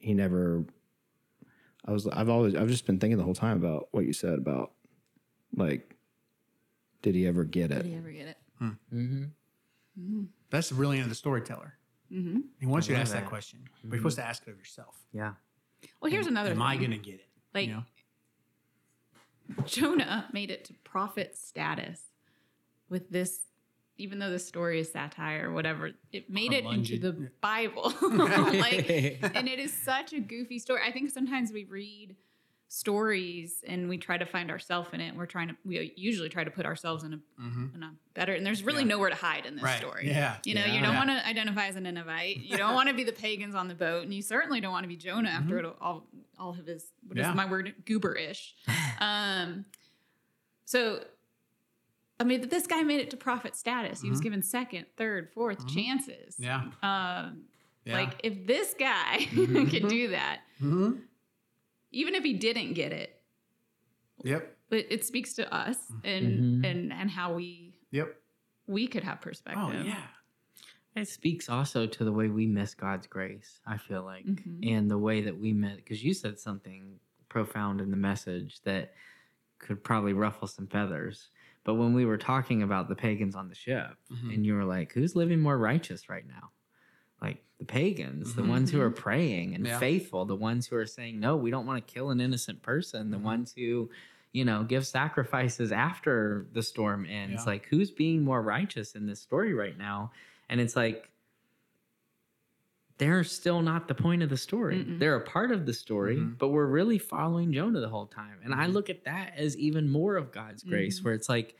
he 0.00 0.12
never 0.14 0.64
i 1.86 1.92
was 1.92 2.06
i've 2.08 2.28
always 2.28 2.54
i've 2.56 2.68
just 2.68 2.84
been 2.86 2.98
thinking 2.98 3.16
the 3.18 3.24
whole 3.24 3.34
time 3.34 3.56
about 3.64 3.88
what 3.92 4.04
you 4.04 4.12
said 4.12 4.36
about 4.38 4.72
like 5.56 5.94
did 7.02 7.14
he 7.14 7.26
ever 7.26 7.44
get 7.44 7.70
it 7.70 7.82
Did 7.82 7.86
he 7.86 7.94
ever 7.94 8.10
get 8.10 8.26
it? 8.28 8.36
Mm-hmm. 8.60 10.22
That's 10.50 10.68
the 10.68 10.74
brilliance 10.76 11.04
of 11.06 11.08
the 11.10 11.14
storyteller. 11.16 11.74
Mm-hmm. 12.12 12.40
He 12.60 12.66
wants 12.66 12.88
you 12.88 12.94
to 12.94 13.00
ask 13.00 13.12
that 13.12 13.22
that. 13.22 13.28
question, 13.28 13.60
but 13.84 13.94
you're 13.94 13.98
supposed 13.98 14.18
to 14.18 14.26
ask 14.26 14.42
it 14.46 14.50
of 14.50 14.58
yourself. 14.58 14.96
Yeah. 15.12 15.32
Well, 16.00 16.10
here's 16.10 16.26
another. 16.26 16.50
Am 16.50 16.62
I 16.62 16.76
going 16.76 16.90
to 16.90 16.98
get 16.98 17.14
it? 17.14 17.28
Like 17.54 17.68
you 17.68 17.74
know? 17.74 17.84
Jonah 19.64 20.26
made 20.32 20.50
it 20.50 20.64
to 20.66 20.74
prophet 20.84 21.36
status 21.36 22.00
with 22.88 23.10
this, 23.10 23.40
even 23.96 24.18
though 24.18 24.30
the 24.30 24.38
story 24.38 24.80
is 24.80 24.92
satire 24.92 25.50
or 25.50 25.52
whatever, 25.52 25.90
it 26.12 26.30
made 26.30 26.52
it 26.52 26.64
into 26.64 26.98
the 26.98 27.30
Bible. 27.40 27.92
like, 28.02 28.88
and 29.34 29.48
it 29.48 29.58
is 29.58 29.72
such 29.72 30.12
a 30.12 30.20
goofy 30.20 30.58
story. 30.58 30.80
I 30.86 30.92
think 30.92 31.10
sometimes 31.10 31.52
we 31.52 31.64
read 31.64 32.16
stories 32.72 33.62
and 33.68 33.86
we 33.86 33.98
try 33.98 34.16
to 34.16 34.24
find 34.24 34.50
ourselves 34.50 34.88
in 34.94 35.00
it. 35.02 35.14
We're 35.14 35.26
trying 35.26 35.48
to, 35.48 35.56
we 35.64 35.92
usually 35.94 36.30
try 36.30 36.42
to 36.42 36.50
put 36.50 36.64
ourselves 36.64 37.04
in 37.04 37.12
a, 37.12 37.18
in 37.38 37.82
a 37.82 37.92
better, 38.14 38.32
and 38.32 38.46
there's 38.46 38.62
really 38.62 38.80
Mm-hmm. 38.82 38.88
Yeah. 38.90 38.94
nowhere 38.96 39.10
to 39.10 39.14
hide 39.16 39.44
in 39.44 39.56
this 39.56 39.62
Right. 39.64 39.78
story. 39.78 40.08
Yeah. 40.08 40.36
You 40.46 40.54
know, 40.54 40.64
you 40.64 40.80
don't 40.80 40.92
Yeah. 40.94 40.96
want 40.96 41.10
to 41.10 41.26
identify 41.26 41.66
as 41.66 41.76
a 41.76 41.80
Ninevite. 41.80 42.38
You 42.38 42.56
don't 42.56 42.74
want 42.78 42.88
to 42.88 42.94
be 42.94 43.04
the 43.04 43.12
pagans 43.12 43.54
on 43.54 43.68
the 43.68 43.74
boat, 43.74 44.04
and 44.04 44.14
you 44.14 44.22
certainly 44.22 44.60
don't 44.60 44.72
want 44.72 44.84
to 44.84 44.88
be 44.88 44.96
Jonah 44.96 45.28
after 45.28 45.58
it 45.58 45.66
all, 45.82 46.06
all 46.38 46.50
of 46.58 46.66
his 46.66 46.86
what 47.06 47.18
is 47.18 47.26
Mm-hmm. 47.26 47.36
My 47.36 47.44
word 47.50 47.74
gooberish. 47.84 48.52
um, 49.00 49.66
so, 50.64 51.04
I 52.18 52.24
mean, 52.24 52.48
this 52.48 52.66
guy 52.66 52.82
made 52.82 53.00
it 53.00 53.10
to 53.10 53.16
prophet 53.18 53.54
status. 53.54 54.00
He 54.00 54.08
was 54.08 54.20
given 54.22 54.42
second, 54.42 54.86
third, 54.96 55.34
4th 55.34 55.68
chances. 55.72 56.36
Mm-hmm. 56.40 56.44
Yeah. 56.44 56.56
Um, 56.82 57.42
Yeah. 57.84 57.92
Mm-hmm. 57.92 57.92
Like 58.10 58.20
if 58.24 58.46
this 58.46 58.74
guy 58.78 59.18
can 59.30 59.88
do 59.88 60.08
that, 60.12 60.40
even 61.92 62.14
if 62.14 62.24
he 62.24 62.32
didn't 62.34 62.72
get 62.74 62.92
it, 62.92 63.20
Yep. 64.24 64.56
but 64.70 64.86
it 64.90 65.04
speaks 65.04 65.34
to 65.34 65.52
us 65.54 65.76
and 66.04 66.26
Mm-hmm. 66.40 66.64
and 66.64 66.92
and 66.92 67.10
how 67.10 67.34
we 67.34 67.74
Yep. 67.90 68.16
we 68.66 68.86
could 68.86 69.04
have 69.04 69.20
perspective. 69.20 69.62
Oh 69.64 69.72
yeah. 69.72 70.06
It 70.94 71.08
speaks 71.08 71.48
also 71.48 71.86
to 71.86 72.04
the 72.04 72.12
way 72.12 72.28
we 72.28 72.46
miss 72.46 72.74
God's 72.74 73.06
grace, 73.06 73.60
I 73.66 73.78
feel 73.78 74.02
like, 74.04 74.26
Mhm. 74.26 74.66
and 74.70 74.90
the 74.90 74.98
way 74.98 75.22
that 75.22 75.38
we 75.38 75.52
met, 75.54 75.76
because 75.76 76.04
you 76.04 76.12
said 76.12 76.38
something 76.38 77.00
profound 77.30 77.80
in 77.80 77.90
the 77.90 77.96
message 77.96 78.60
that 78.62 78.94
could 79.58 79.82
probably 79.82 80.12
ruffle 80.12 80.46
some 80.46 80.66
feathers. 80.66 81.30
But 81.64 81.74
when 81.76 81.94
we 81.94 82.04
were 82.04 82.18
talking 82.18 82.62
about 82.62 82.88
the 82.88 82.94
pagans 82.96 83.34
on 83.34 83.48
the 83.48 83.54
ship, 83.54 83.96
Mhm. 84.10 84.34
and 84.34 84.44
you 84.46 84.52
were 84.54 84.64
like, 84.66 84.92
who's 84.92 85.16
living 85.16 85.40
more 85.40 85.56
righteous 85.56 86.08
right 86.10 86.26
now? 86.26 86.50
Like 87.22 87.42
the 87.58 87.64
pagans, 87.64 88.34
the 88.34 88.42
Mhm. 88.42 88.48
ones 88.48 88.70
who 88.72 88.80
are 88.80 88.90
praying 88.90 89.54
and 89.54 89.64
Yeah. 89.64 89.78
faithful, 89.78 90.24
the 90.24 90.34
ones 90.36 90.66
who 90.66 90.76
are 90.76 90.86
saying, 90.86 91.20
no, 91.20 91.36
we 91.36 91.50
don't 91.50 91.64
want 91.66 91.86
to 91.86 91.92
kill 91.94 92.10
an 92.10 92.20
innocent 92.20 92.60
person, 92.62 93.10
the 93.10 93.16
Mhm. 93.18 93.22
ones 93.22 93.54
who, 93.54 93.88
you 94.32 94.44
know, 94.44 94.64
give 94.64 94.84
sacrifices 94.86 95.70
after 95.70 96.46
the 96.52 96.62
storm 96.62 97.06
ends. 97.06 97.42
Yeah. 97.46 97.52
Like, 97.52 97.66
who's 97.66 97.90
being 97.92 98.22
more 98.22 98.42
righteous 98.42 98.94
in 98.96 99.06
this 99.06 99.20
story 99.20 99.54
right 99.54 99.78
now? 99.78 100.10
And 100.48 100.60
it's 100.60 100.74
like, 100.74 101.08
they're 102.98 103.24
still 103.24 103.62
not 103.62 103.88
the 103.88 103.94
point 103.94 104.22
of 104.22 104.28
the 104.28 104.36
story. 104.36 104.84
Mm-mm. 104.84 104.98
They're 104.98 105.16
a 105.16 105.20
part 105.24 105.50
of 105.50 105.66
the 105.66 105.72
story, 105.72 106.16
Mhm. 106.16 106.38
but 106.38 106.48
we're 106.48 106.66
really 106.66 106.98
following 106.98 107.52
Jonah 107.52 107.80
the 107.80 107.88
whole 107.88 108.06
time. 108.06 108.38
And 108.44 108.54
I 108.54 108.66
Mhm. 108.66 108.72
look 108.74 108.90
at 108.90 109.04
that 109.04 109.34
as 109.36 109.56
even 109.56 109.88
more 109.88 110.16
of 110.16 110.30
God's 110.32 110.62
grace, 110.62 111.00
Mhm. 111.00 111.04
where 111.04 111.14
it's 111.14 111.28
like, 111.28 111.56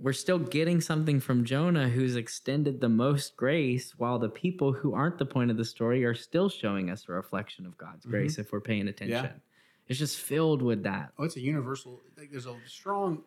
we're 0.00 0.12
still 0.14 0.38
getting 0.38 0.80
something 0.80 1.20
from 1.20 1.44
Jonah 1.44 1.88
who's 1.88 2.16
extended 2.16 2.80
the 2.80 2.88
most 2.88 3.36
grace, 3.36 3.92
while 3.98 4.18
the 4.18 4.30
people 4.30 4.72
who 4.72 4.94
aren't 4.94 5.18
the 5.18 5.26
point 5.26 5.50
of 5.50 5.56
the 5.56 5.64
story 5.64 6.04
are 6.04 6.14
still 6.14 6.48
showing 6.48 6.88
us 6.90 7.06
a 7.08 7.12
reflection 7.12 7.66
of 7.66 7.76
God's 7.76 8.06
Mhm. 8.06 8.10
grace 8.10 8.38
if 8.38 8.50
we're 8.52 8.60
paying 8.60 8.88
attention. 8.88 9.40
It's 9.88 9.98
just 9.98 10.20
filled 10.20 10.62
with 10.62 10.84
that. 10.84 11.12
Oh, 11.18 11.24
it's 11.24 11.36
a 11.36 11.40
universal. 11.40 12.00
Like 12.16 12.30
there's 12.30 12.46
a 12.46 12.56
strong 12.66 13.24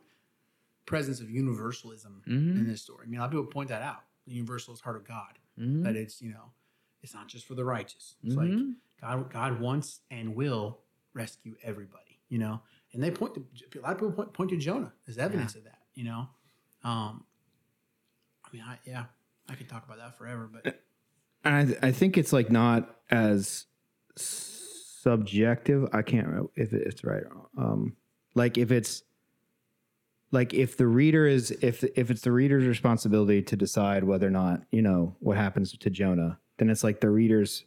presence 0.85 1.19
of 1.21 1.29
universalism 1.29 2.21
Mhm. 2.25 2.55
in 2.55 2.67
this 2.67 2.81
story. 2.81 3.05
I 3.05 3.09
mean, 3.09 3.19
a 3.19 3.23
lot 3.23 3.25
of 3.27 3.31
people 3.31 3.45
point 3.47 3.69
that 3.69 3.81
out. 3.81 4.03
The 4.25 4.33
universalist 4.33 4.81
heart 4.83 4.95
of 4.95 5.03
God. 5.05 5.37
Mhm. 5.59 5.83
That 5.83 5.95
it's 5.95 6.21
you 6.21 6.31
know, 6.31 6.53
it's 7.01 7.13
not 7.13 7.27
just 7.27 7.45
for 7.45 7.53
the 7.55 7.65
righteous. 7.65 8.15
It's 8.23 8.35
like 8.35 8.51
God, 8.99 9.29
God 9.29 9.59
wants 9.59 10.01
and 10.09 10.35
will 10.35 10.79
rescue 11.13 11.55
everybody. 11.61 12.19
You 12.29 12.39
know, 12.39 12.63
and 12.93 13.03
they 13.03 13.11
point 13.11 13.35
to 13.35 13.45
a 13.79 13.81
lot 13.81 13.91
of 13.91 13.97
people 13.99 14.11
point, 14.13 14.33
point 14.33 14.49
to 14.51 14.57
Jonah 14.57 14.93
as 15.07 15.17
evidence 15.17 15.55
of 15.55 15.65
that. 15.65 15.83
You 15.93 16.05
know, 16.05 16.29
um, 16.83 17.23
I 18.45 18.49
mean, 18.53 18.63
I, 18.65 18.77
yeah, 18.85 19.05
I 19.49 19.55
could 19.55 19.69
talk 19.69 19.85
about 19.85 19.97
that 19.97 20.17
forever, 20.17 20.49
but 20.51 20.79
I, 21.45 21.75
I 21.81 21.91
think 21.91 22.17
it's 22.17 22.33
like 22.33 22.49
not 22.49 22.97
as 23.09 23.65
subjective. 24.15 25.87
I 25.93 26.01
can't 26.01 26.27
remember 26.27 26.49
if 26.55 26.73
it's 26.73 27.03
right. 27.03 27.23
Um, 27.57 27.95
like 28.35 28.57
if 28.57 28.71
it's 28.71 29.03
like 30.31 30.53
if 30.53 30.77
the 30.77 30.87
reader 30.87 31.27
is 31.27 31.51
if 31.61 31.83
if 31.83 32.09
it's 32.09 32.21
the 32.21 32.31
reader's 32.31 32.65
responsibility 32.65 33.41
to 33.43 33.55
decide 33.55 34.03
whether 34.03 34.27
or 34.27 34.31
not 34.31 34.63
you 34.71 34.81
know 34.81 35.15
what 35.19 35.37
happens 35.37 35.77
to 35.77 35.89
Jonah, 35.89 36.39
then 36.57 36.69
it's 36.69 36.83
like 36.83 37.01
the 37.01 37.09
reader's 37.09 37.65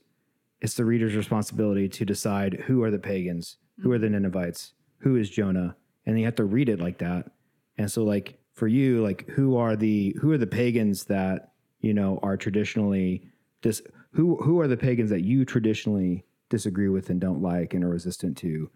it's 0.60 0.74
the 0.74 0.84
reader's 0.84 1.14
responsibility 1.14 1.88
to 1.88 2.04
decide 2.04 2.64
who 2.66 2.82
are 2.82 2.90
the 2.90 2.98
pagans, 2.98 3.58
who 3.82 3.92
are 3.92 3.98
the 3.98 4.08
Ninevites, 4.08 4.72
who 4.98 5.16
is 5.16 5.30
Jonah, 5.30 5.76
and 6.06 6.18
you 6.18 6.24
have 6.24 6.36
to 6.36 6.44
read 6.44 6.68
it 6.68 6.80
like 6.80 6.98
that. 6.98 7.30
And 7.78 7.90
so 7.90 8.02
like 8.04 8.38
for 8.56 8.66
you, 8.66 9.02
like 9.02 9.28
who 9.28 9.56
are 9.56 9.76
the 9.76 10.16
who 10.20 10.32
are 10.32 10.38
the 10.38 10.46
pagans 10.46 11.04
that 11.04 11.52
you 11.80 11.94
know 11.94 12.18
are 12.22 12.36
traditionally 12.36 13.22
dis 13.62 13.82
who 14.12 14.36
who 14.42 14.58
are 14.60 14.66
the 14.66 14.76
pagans 14.76 15.10
that 15.10 15.22
you 15.22 15.44
traditionally 15.44 16.24
disagree 16.48 16.88
with 16.88 17.10
and 17.10 17.20
don't 17.20 17.42
like 17.42 17.74
and 17.74 17.84
are 17.84 17.88
resistant 17.88 18.36
to 18.38 18.70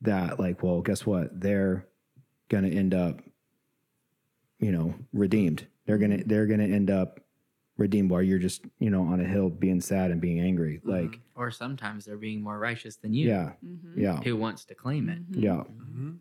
that 0.00 0.40
like 0.40 0.62
well 0.62 0.80
guess 0.80 1.06
what? 1.06 1.38
They're 1.38 1.86
gonna 2.48 2.68
end 2.68 2.94
up 2.94 3.20
you 4.58 4.72
know 4.72 4.94
redeemed. 5.12 5.66
They're 5.84 5.98
gonna 5.98 6.16
mm-hmm. 6.16 6.28
they're 6.28 6.46
gonna 6.46 6.64
end 6.64 6.90
up 6.90 7.20
redeemed 7.76 8.10
while 8.10 8.22
you're 8.22 8.38
just 8.38 8.62
you 8.78 8.88
know 8.88 9.02
on 9.02 9.20
a 9.20 9.24
hill 9.24 9.50
being 9.50 9.82
sad 9.82 10.10
and 10.10 10.20
being 10.20 10.40
angry. 10.40 10.78
Mm-hmm. 10.78 10.90
Like 10.90 11.20
Or 11.34 11.50
sometimes 11.50 12.06
they're 12.06 12.16
being 12.16 12.40
more 12.40 12.58
righteous 12.58 12.96
than 12.96 13.12
you. 13.12 13.28
yeah. 13.28 13.52
Mm-hmm. 13.62 14.00
Yeah. 14.00 14.16
Who 14.22 14.36
wants 14.36 14.64
to 14.66 14.74
claim 14.74 15.10
it? 15.10 15.18
yeah. 15.30 15.50
Mm-hmm. 15.50 16.12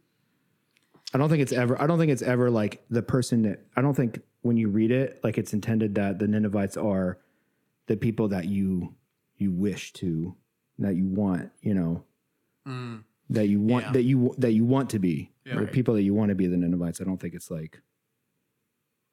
I 1.16 1.18
don't 1.18 1.30
think 1.30 1.42
it's 1.42 1.54
ever. 1.54 1.82
I 1.82 1.88
don't 1.88 1.98
think 1.98 2.12
it's 2.12 2.22
ever 2.22 2.50
like 2.52 2.84
the 2.90 3.02
person 3.02 3.44
that. 3.44 3.66
I 3.78 3.82
don't 3.82 3.94
think 3.96 4.20
when 4.42 4.58
you 4.58 4.68
read 4.68 4.92
it, 4.92 5.22
like 5.24 5.38
it's 5.38 5.54
intended 5.54 5.96
that 5.96 6.20
the 6.20 6.28
Ninevites 6.28 6.76
are 6.76 7.20
the 7.88 7.96
people 7.96 8.28
that 8.28 8.46
you 8.50 8.94
you 9.38 9.54
wish 9.54 9.94
to, 9.94 10.36
that 10.80 10.96
you 10.96 11.06
want. 11.08 11.52
You 11.62 11.74
know, 11.74 12.04
mm, 12.68 13.02
that 13.30 13.48
you 13.48 13.62
want 13.62 13.86
Yeah. 13.86 13.92
that 13.94 14.02
you 14.04 14.36
that 14.40 14.52
you 14.52 14.66
want 14.66 14.90
to 14.90 15.00
be, 15.00 15.32
Yeah. 15.46 15.56
or 15.56 15.64
Right. 15.64 15.72
people 15.72 15.94
that 15.94 16.04
you 16.04 16.14
want 16.14 16.30
to 16.30 16.36
be 16.36 16.48
the 16.48 16.58
Ninevites. 16.58 17.00
I 17.00 17.06
don't 17.06 17.18
think 17.20 17.34
it's 17.34 17.50
like 17.50 17.82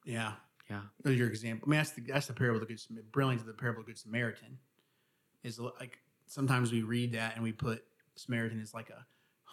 yeah. 0.05 0.33
Yeah. 0.69 0.81
Those 1.03 1.13
are 1.13 1.17
your 1.17 1.27
example. 1.29 1.69
I 1.69 1.71
mean, 1.71 1.77
that's 1.77 1.91
the 1.91 2.01
that's 2.01 2.27
the 2.27 2.33
parable 2.33 2.61
of 2.61 2.67
the 2.67 2.73
good 2.73 2.81
Brilliant 2.89 3.11
brilliance 3.13 3.41
of 3.41 3.47
the 3.47 3.53
parable 3.53 3.79
of 3.79 3.85
the 3.85 3.93
good 3.93 3.97
Samaritan. 3.99 4.57
Is 5.43 5.57
like 5.57 5.99
sometimes 6.27 6.71
we 6.73 6.81
read 6.83 7.13
that 7.13 7.35
and 7.35 7.43
we 7.43 7.53
put 7.53 7.83
Samaritan 8.15 8.59
as 8.61 8.73
like 8.73 8.89
a 8.89 9.05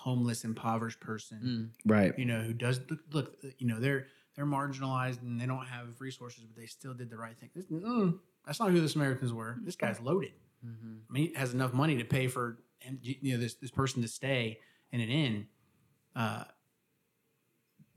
homeless, 0.04 0.44
impoverished 0.44 0.98
person, 1.00 1.38
Mm. 1.86 1.90
right. 1.92 2.18
you 2.18 2.24
know, 2.24 2.40
who 2.40 2.54
does 2.54 2.80
look, 2.88 3.00
look, 3.12 3.36
you 3.58 3.66
know, 3.66 3.78
they're 3.80 4.06
they're 4.34 4.46
marginalized 4.46 5.20
and 5.22 5.38
they 5.40 5.44
don't 5.46 5.66
have 5.66 6.00
resources, 6.00 6.44
but 6.44 6.56
they 6.56 6.66
still 6.66 6.94
did 6.94 7.10
the 7.10 7.16
right 7.18 7.36
thing. 7.38 7.50
This, 7.54 7.66
mm, 7.66 8.18
that's 8.46 8.58
not 8.60 8.70
who 8.70 8.80
the 8.80 8.88
Samaritans 8.88 9.32
were. 9.32 9.58
This 9.62 9.76
guy's 9.76 10.00
loaded. 10.00 10.32
Mm-hmm. 10.64 10.94
I 11.08 11.12
mean, 11.12 11.26
he 11.28 11.34
has 11.34 11.52
enough 11.52 11.72
money 11.74 11.96
to 11.98 12.04
pay 12.04 12.26
for 12.28 12.58
you 13.02 13.32
know 13.32 13.38
this 13.38 13.54
this 13.56 13.70
person 13.70 14.00
to 14.02 14.08
stay 14.08 14.58
in 14.92 15.00
an 15.00 15.08
inn. 15.10 15.46
Uh, 16.16 16.44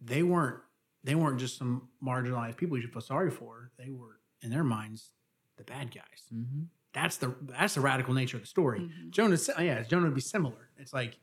they 0.02 0.24
weren't 0.24 0.60
they 1.04 1.16
weren't 1.16 1.40
just 1.40 1.58
some 1.58 1.88
marginalized 2.04 2.58
people 2.58 2.78
you 2.78 2.82
should 2.84 2.94
feel 2.94 3.02
sorry 3.02 3.32
for. 3.32 3.72
They 3.78 3.92
were 3.92 4.20
in 4.42 4.50
their 4.50 4.64
minds 4.64 5.12
the 5.58 5.64
bad 5.64 5.92
guys. 5.94 6.24
Mm-hmm. 6.34 6.64
That's 6.94 7.18
the 7.18 7.34
that's 7.58 7.76
the 7.76 7.82
radical 7.82 8.14
nature 8.14 8.38
of 8.38 8.44
the 8.44 8.48
story. 8.48 8.80
Mhm. 8.82 9.10
Jonah, 9.12 9.38
yeah, 9.60 9.82
Jonah 9.84 10.06
would 10.06 10.16
be 10.16 10.22
similar. 10.22 10.70
It's 10.78 10.94
like, 10.94 11.18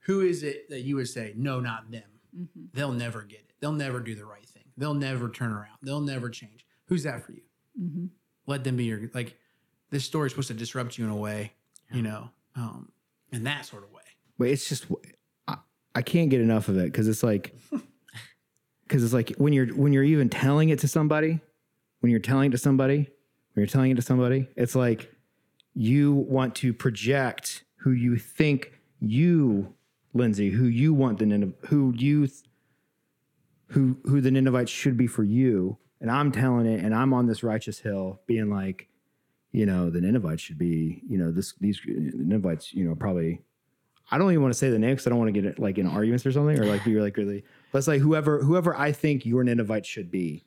who 0.00 0.20
is 0.22 0.42
it 0.42 0.68
that 0.70 0.80
you 0.80 0.96
would 0.96 1.08
say 1.08 1.32
no, 1.36 1.60
not 1.60 1.90
them? 1.90 2.02
Mhm. 2.36 2.72
They'll 2.72 2.92
never 2.92 3.22
get 3.22 3.40
it. 3.40 3.52
They'll 3.60 3.72
never 3.72 4.00
do 4.00 4.14
the 4.14 4.24
right 4.24 4.46
thing. 4.48 4.64
They'll 4.76 4.94
never 4.94 5.28
turn 5.28 5.52
around. 5.52 5.78
They'll 5.82 6.00
never 6.00 6.30
change. 6.30 6.64
Who's 6.86 7.02
that 7.04 7.24
for 7.24 7.32
you? 7.32 7.42
Mhm. 7.80 8.10
let 8.46 8.64
them 8.64 8.76
be 8.76 8.84
your 8.84 9.00
like 9.14 9.36
this 9.90 10.04
story 10.04 10.26
is 10.26 10.32
supposed 10.32 10.48
to 10.48 10.54
disrupt 10.54 10.98
you 10.98 11.04
in 11.04 11.10
a 11.10 11.16
way 11.16 11.52
you 11.92 12.02
know 12.02 12.28
um 12.56 12.90
in 13.30 13.44
that 13.44 13.64
sort 13.64 13.84
of 13.84 13.92
way 13.92 14.02
But 14.38 14.48
it's 14.48 14.68
just 14.68 14.86
I, 15.46 15.58
I 15.94 16.02
can't 16.02 16.30
get 16.30 16.40
enough 16.40 16.68
of 16.68 16.76
it 16.76 16.86
because 16.86 17.06
it's 17.06 17.22
like 17.22 17.54
because 18.82 19.04
it's 19.04 19.12
like 19.12 19.30
when 19.36 19.52
you're 19.52 19.68
when 19.68 19.92
you're 19.92 20.02
even 20.04 20.28
telling 20.28 20.70
it 20.70 20.80
to 20.80 20.88
somebody, 20.88 21.40
when 22.00 22.10
you're 22.10 22.18
telling 22.20 22.48
it 22.48 22.52
to 22.52 22.58
somebody, 22.58 22.96
when 23.52 23.62
you're 23.62 23.66
telling 23.66 23.92
it 23.92 23.94
to 23.96 24.02
somebody, 24.02 24.48
it's 24.56 24.74
like 24.74 25.12
you 25.74 26.12
want 26.12 26.56
to 26.56 26.72
project 26.72 27.62
who 27.76 27.92
you 27.92 28.16
think 28.18 28.72
you, 28.98 29.74
Lindsay, 30.12 30.50
who 30.50 30.64
you 30.64 30.92
want 30.92 31.18
the 31.18 31.26
Nineveh, 31.26 31.54
who 31.68 31.94
you 31.96 32.26
th- 32.26 32.42
who 33.68 33.98
who 34.04 34.20
the 34.20 34.30
Ninevites 34.30 34.70
should 34.70 34.96
be 34.96 35.06
for 35.06 35.22
you, 35.22 35.78
and 36.00 36.10
I'm 36.10 36.32
telling 36.32 36.66
it, 36.66 36.84
and 36.84 36.94
I'm 36.94 37.12
on 37.14 37.26
this 37.26 37.42
righteous 37.42 37.78
hill, 37.78 38.20
being 38.26 38.50
like, 38.50 38.88
you 39.52 39.64
know, 39.66 39.90
the 39.90 40.00
Ninevites 40.00 40.42
should 40.42 40.58
be, 40.58 41.02
you 41.08 41.18
know, 41.18 41.30
this 41.30 41.54
these 41.60 41.80
uh, 41.88 41.92
the 41.94 42.24
Ninevites, 42.24 42.72
you 42.72 42.84
know, 42.84 42.94
probably. 42.94 43.42
I 44.12 44.18
don't 44.18 44.32
even 44.32 44.42
want 44.42 44.52
to 44.52 44.58
say 44.58 44.70
the 44.70 44.78
name 44.78 44.90
because 44.90 45.06
I 45.06 45.10
don't 45.10 45.20
want 45.20 45.32
to 45.32 45.40
get 45.40 45.60
like 45.60 45.78
in 45.78 45.86
arguments 45.86 46.26
or 46.26 46.32
something, 46.32 46.58
or 46.58 46.66
like 46.66 46.84
be 46.84 46.98
like 47.00 47.16
really. 47.16 47.44
Let's 47.72 47.86
like 47.86 48.00
whoever 48.00 48.42
whoever 48.42 48.76
I 48.76 48.90
think 48.90 49.24
your 49.24 49.44
Ninevite 49.44 49.86
should 49.86 50.10
be, 50.10 50.44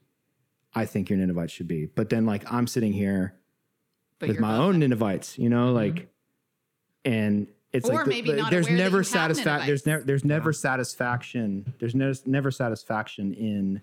I 0.76 0.86
think 0.86 1.10
your 1.10 1.18
Ninevite 1.18 1.50
should 1.50 1.70
be. 1.70 1.86
But 1.86 2.10
then 2.10 2.26
like 2.26 2.52
I'm 2.52 2.68
sitting 2.68 2.92
here 2.92 3.36
But 4.20 4.28
with 4.28 4.40
my 4.42 4.58
own 4.58 4.76
it. 4.76 4.80
Ninevites, 4.80 5.38
you 5.38 5.48
know, 5.48 5.68
mm-hmm. 5.68 5.76
like, 5.76 6.10
and 7.06 7.48
it's 7.74 7.90
Or 7.90 7.96
like 7.96 8.08
maybe 8.08 8.32
the- 8.32 8.38
not 8.38 8.52
there's 8.52 8.68
aware 8.68 8.78
never 8.78 9.04
satisfaction. 9.04 9.68
There's 9.68 9.86
never 9.86 10.04
there's 10.04 10.24
never 10.26 10.54
satisfaction. 10.54 11.74
There's 11.80 11.96
no, 11.96 12.14
never 12.26 12.52
satisfaction 12.52 13.34
in 13.34 13.82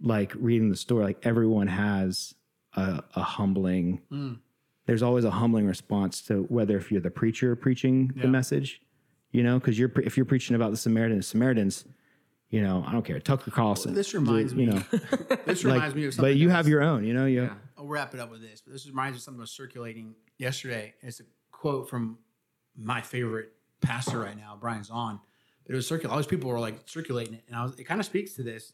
like 0.00 0.32
reading 0.36 0.70
the 0.70 0.76
story. 0.76 1.04
Like 1.04 1.18
everyone 1.26 1.66
has 1.68 2.34
a, 2.76 3.02
a 3.14 3.22
humbling. 3.22 4.02
Mm. 4.10 4.38
There's 4.86 5.02
always 5.02 5.24
a 5.24 5.30
humbling 5.30 5.66
response 5.66 6.22
to 6.22 6.42
whether 6.44 6.76
if 6.76 6.90
you're 6.90 7.00
the 7.00 7.10
preacher 7.10 7.54
preaching 7.56 8.10
Yeah. 8.16 8.22
the 8.22 8.28
message, 8.28 8.80
you 9.30 9.42
know, 9.42 9.58
because 9.58 9.78
you're 9.78 9.88
pre- 9.88 10.04
if 10.04 10.16
you're 10.16 10.26
preaching 10.26 10.56
about 10.56 10.70
the 10.70 10.76
Samaritans, 10.76 11.26
Samaritans, 11.26 11.84
you 12.50 12.60
know, 12.62 12.84
I 12.86 12.92
don't 12.92 13.04
care. 13.04 13.18
Tucker 13.20 13.50
Carlson. 13.50 13.94
this 13.94 14.12
reminds 14.12 14.52
you 14.52 14.58
me 14.58 14.66
know, 14.66 14.82
this 15.46 15.64
like, 15.64 15.74
reminds 15.74 15.94
me 15.94 16.04
of 16.06 16.14
something 16.14 16.32
but 16.32 16.36
you 16.36 16.50
have 16.50 16.66
your 16.68 16.82
own, 16.82 17.04
you 17.04 17.14
know, 17.14 17.26
you 17.26 17.42
Yeah. 17.42 17.54
i'll 17.78 17.86
wrap 17.86 18.12
it 18.14 18.20
up 18.20 18.30
with 18.30 18.42
this 18.42 18.60
but 18.60 18.72
this 18.72 18.86
reminds 18.86 19.14
me 19.14 19.16
of 19.18 19.22
something 19.22 19.38
that 19.38 19.42
was 19.42 19.50
circulating 19.50 20.14
yesterday 20.38 20.94
it's 21.00 21.20
a 21.20 21.24
quote 21.50 21.88
from 21.88 22.18
my 22.76 23.00
favorite 23.00 23.52
pastor 23.80 24.18
right 24.20 24.36
now 24.36 24.56
Brian 24.60 24.82
Zahnd 24.82 25.20
but 25.64 25.72
it 25.72 25.76
was 25.76 25.86
circulating 25.86 26.10
all 26.10 26.16
these 26.18 26.26
people 26.26 26.50
were 26.50 26.60
like 26.60 26.76
circulating 26.86 27.34
it 27.34 27.44
and 27.46 27.56
i 27.56 27.62
was 27.62 27.78
it 27.78 27.84
kind 27.84 28.00
of 28.00 28.06
speaks 28.06 28.34
to 28.34 28.42
this. 28.42 28.72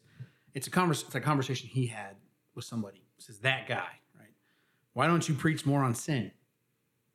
It's 0.55 0.65
a 0.67 0.71
convers- 0.71 1.03
it's 1.03 1.13
a 1.15 1.21
conversation 1.21 1.69
he 1.69 1.85
had 1.85 2.15
with 2.55 2.65
somebody. 2.65 3.03
It 3.17 3.23
says 3.23 3.39
that 3.39 3.67
guy 3.67 3.87
right? 4.17 4.33
Why 4.93 5.07
don't 5.07 5.27
you 5.29 5.35
preach 5.35 5.65
more 5.65 5.83
on 5.83 5.93
sin? 5.95 6.31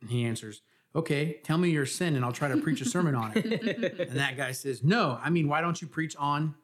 And 0.01 0.11
he 0.11 0.25
answers 0.25 0.63
okay 0.97 1.41
tell 1.43 1.59
me 1.59 1.71
your 1.71 1.87
sin 1.87 2.15
and 2.15 2.25
i'll 2.25 2.31
try 2.33 2.47
to 2.49 2.57
preach 2.59 2.81
a 2.81 2.85
sermon 2.85 3.15
on 3.15 3.33
it. 3.35 3.99
And 4.11 4.19
that 4.19 4.37
guy 4.37 4.53
says 4.53 4.83
no 4.85 5.19
i 5.23 5.29
mean 5.31 5.49
why 5.49 5.61
don't 5.61 5.81
you 5.83 5.89
preach 5.89 6.15
on 6.17 6.55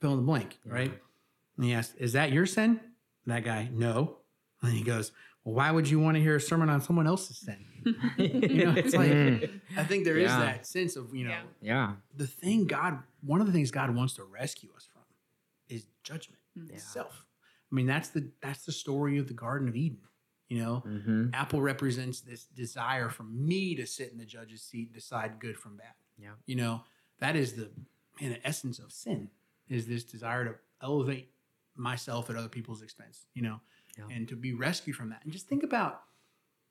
fill 0.00 0.10
in 0.12 0.16
the 0.18 0.22
blank 0.22 0.58
right? 0.66 0.92
And 1.56 1.64
he 1.64 1.72
asks, 1.72 1.94
is 1.96 2.12
that 2.14 2.32
your 2.32 2.46
sin? 2.46 2.80
And 3.24 3.34
that 3.34 3.44
guy 3.44 3.68
no. 3.72 4.16
And 4.60 4.72
he 4.72 4.82
goes 4.82 5.12
well 5.44 5.54
why 5.54 5.70
would 5.70 5.88
you 5.88 5.98
want 6.00 6.16
to 6.16 6.22
hear 6.22 6.36
a 6.36 6.40
sermon 6.40 6.68
on 6.68 6.80
someone 6.80 7.06
else's 7.06 7.36
sin 7.38 7.64
you 8.18 8.64
know 8.64 8.74
it's 8.76 8.94
like 8.94 9.50
i 9.76 9.84
think 9.84 10.04
there 10.04 10.16
is 10.16 10.30
Yeah. 10.30 10.40
that 10.40 10.66
sense 10.66 10.96
of 10.96 11.14
you 11.14 11.24
know 11.24 11.30
Yeah. 11.30 11.42
Yeah. 11.60 11.92
the 12.16 12.26
thing 12.26 12.66
God, 12.66 12.98
one 13.22 13.40
of 13.40 13.46
the 13.46 13.52
things 13.52 13.70
God 13.70 13.94
wants 13.94 14.14
to 14.14 14.24
rescue 14.24 14.70
us 14.76 14.86
from 14.92 15.02
is 15.68 15.86
judgment 16.02 16.40
Mm-hmm. 16.58 16.74
itself. 16.76 17.26
I 17.72 17.74
mean, 17.74 17.86
that's 17.86 18.10
the 18.10 18.30
that's 18.40 18.64
the 18.64 18.70
story 18.70 19.18
of 19.18 19.26
the 19.26 19.34
Garden 19.34 19.66
of 19.68 19.74
Eden. 19.74 19.98
You 20.48 20.58
know, 20.62 20.82
Mm-hmm. 20.86 21.30
apple 21.34 21.60
represents 21.60 22.20
this 22.20 22.44
desire 22.44 23.08
for 23.08 23.24
me 23.24 23.74
to 23.74 23.84
sit 23.86 24.12
in 24.12 24.18
the 24.18 24.24
judge's 24.24 24.62
seat, 24.62 24.92
decide 24.92 25.40
good 25.40 25.56
from 25.58 25.76
bad. 25.76 25.94
Yeah. 26.16 26.34
You 26.46 26.54
know, 26.54 26.82
that 27.18 27.34
is 27.34 27.54
the 27.54 27.70
man, 28.20 28.30
the 28.30 28.46
essence 28.46 28.78
of 28.78 28.92
sin 28.92 29.30
is 29.68 29.86
this 29.88 30.04
desire 30.04 30.44
to 30.44 30.54
elevate 30.80 31.30
myself 31.74 32.30
at 32.30 32.36
other 32.36 32.48
people's 32.48 32.82
expense. 32.82 33.26
You 33.34 33.42
know, 33.42 33.60
Yeah. 33.98 34.04
and 34.10 34.26
to 34.28 34.36
be 34.36 34.52
rescued 34.54 34.96
from 34.96 35.10
that. 35.10 35.20
And 35.24 35.32
just 35.32 35.46
think 35.48 35.62
about 35.62 36.02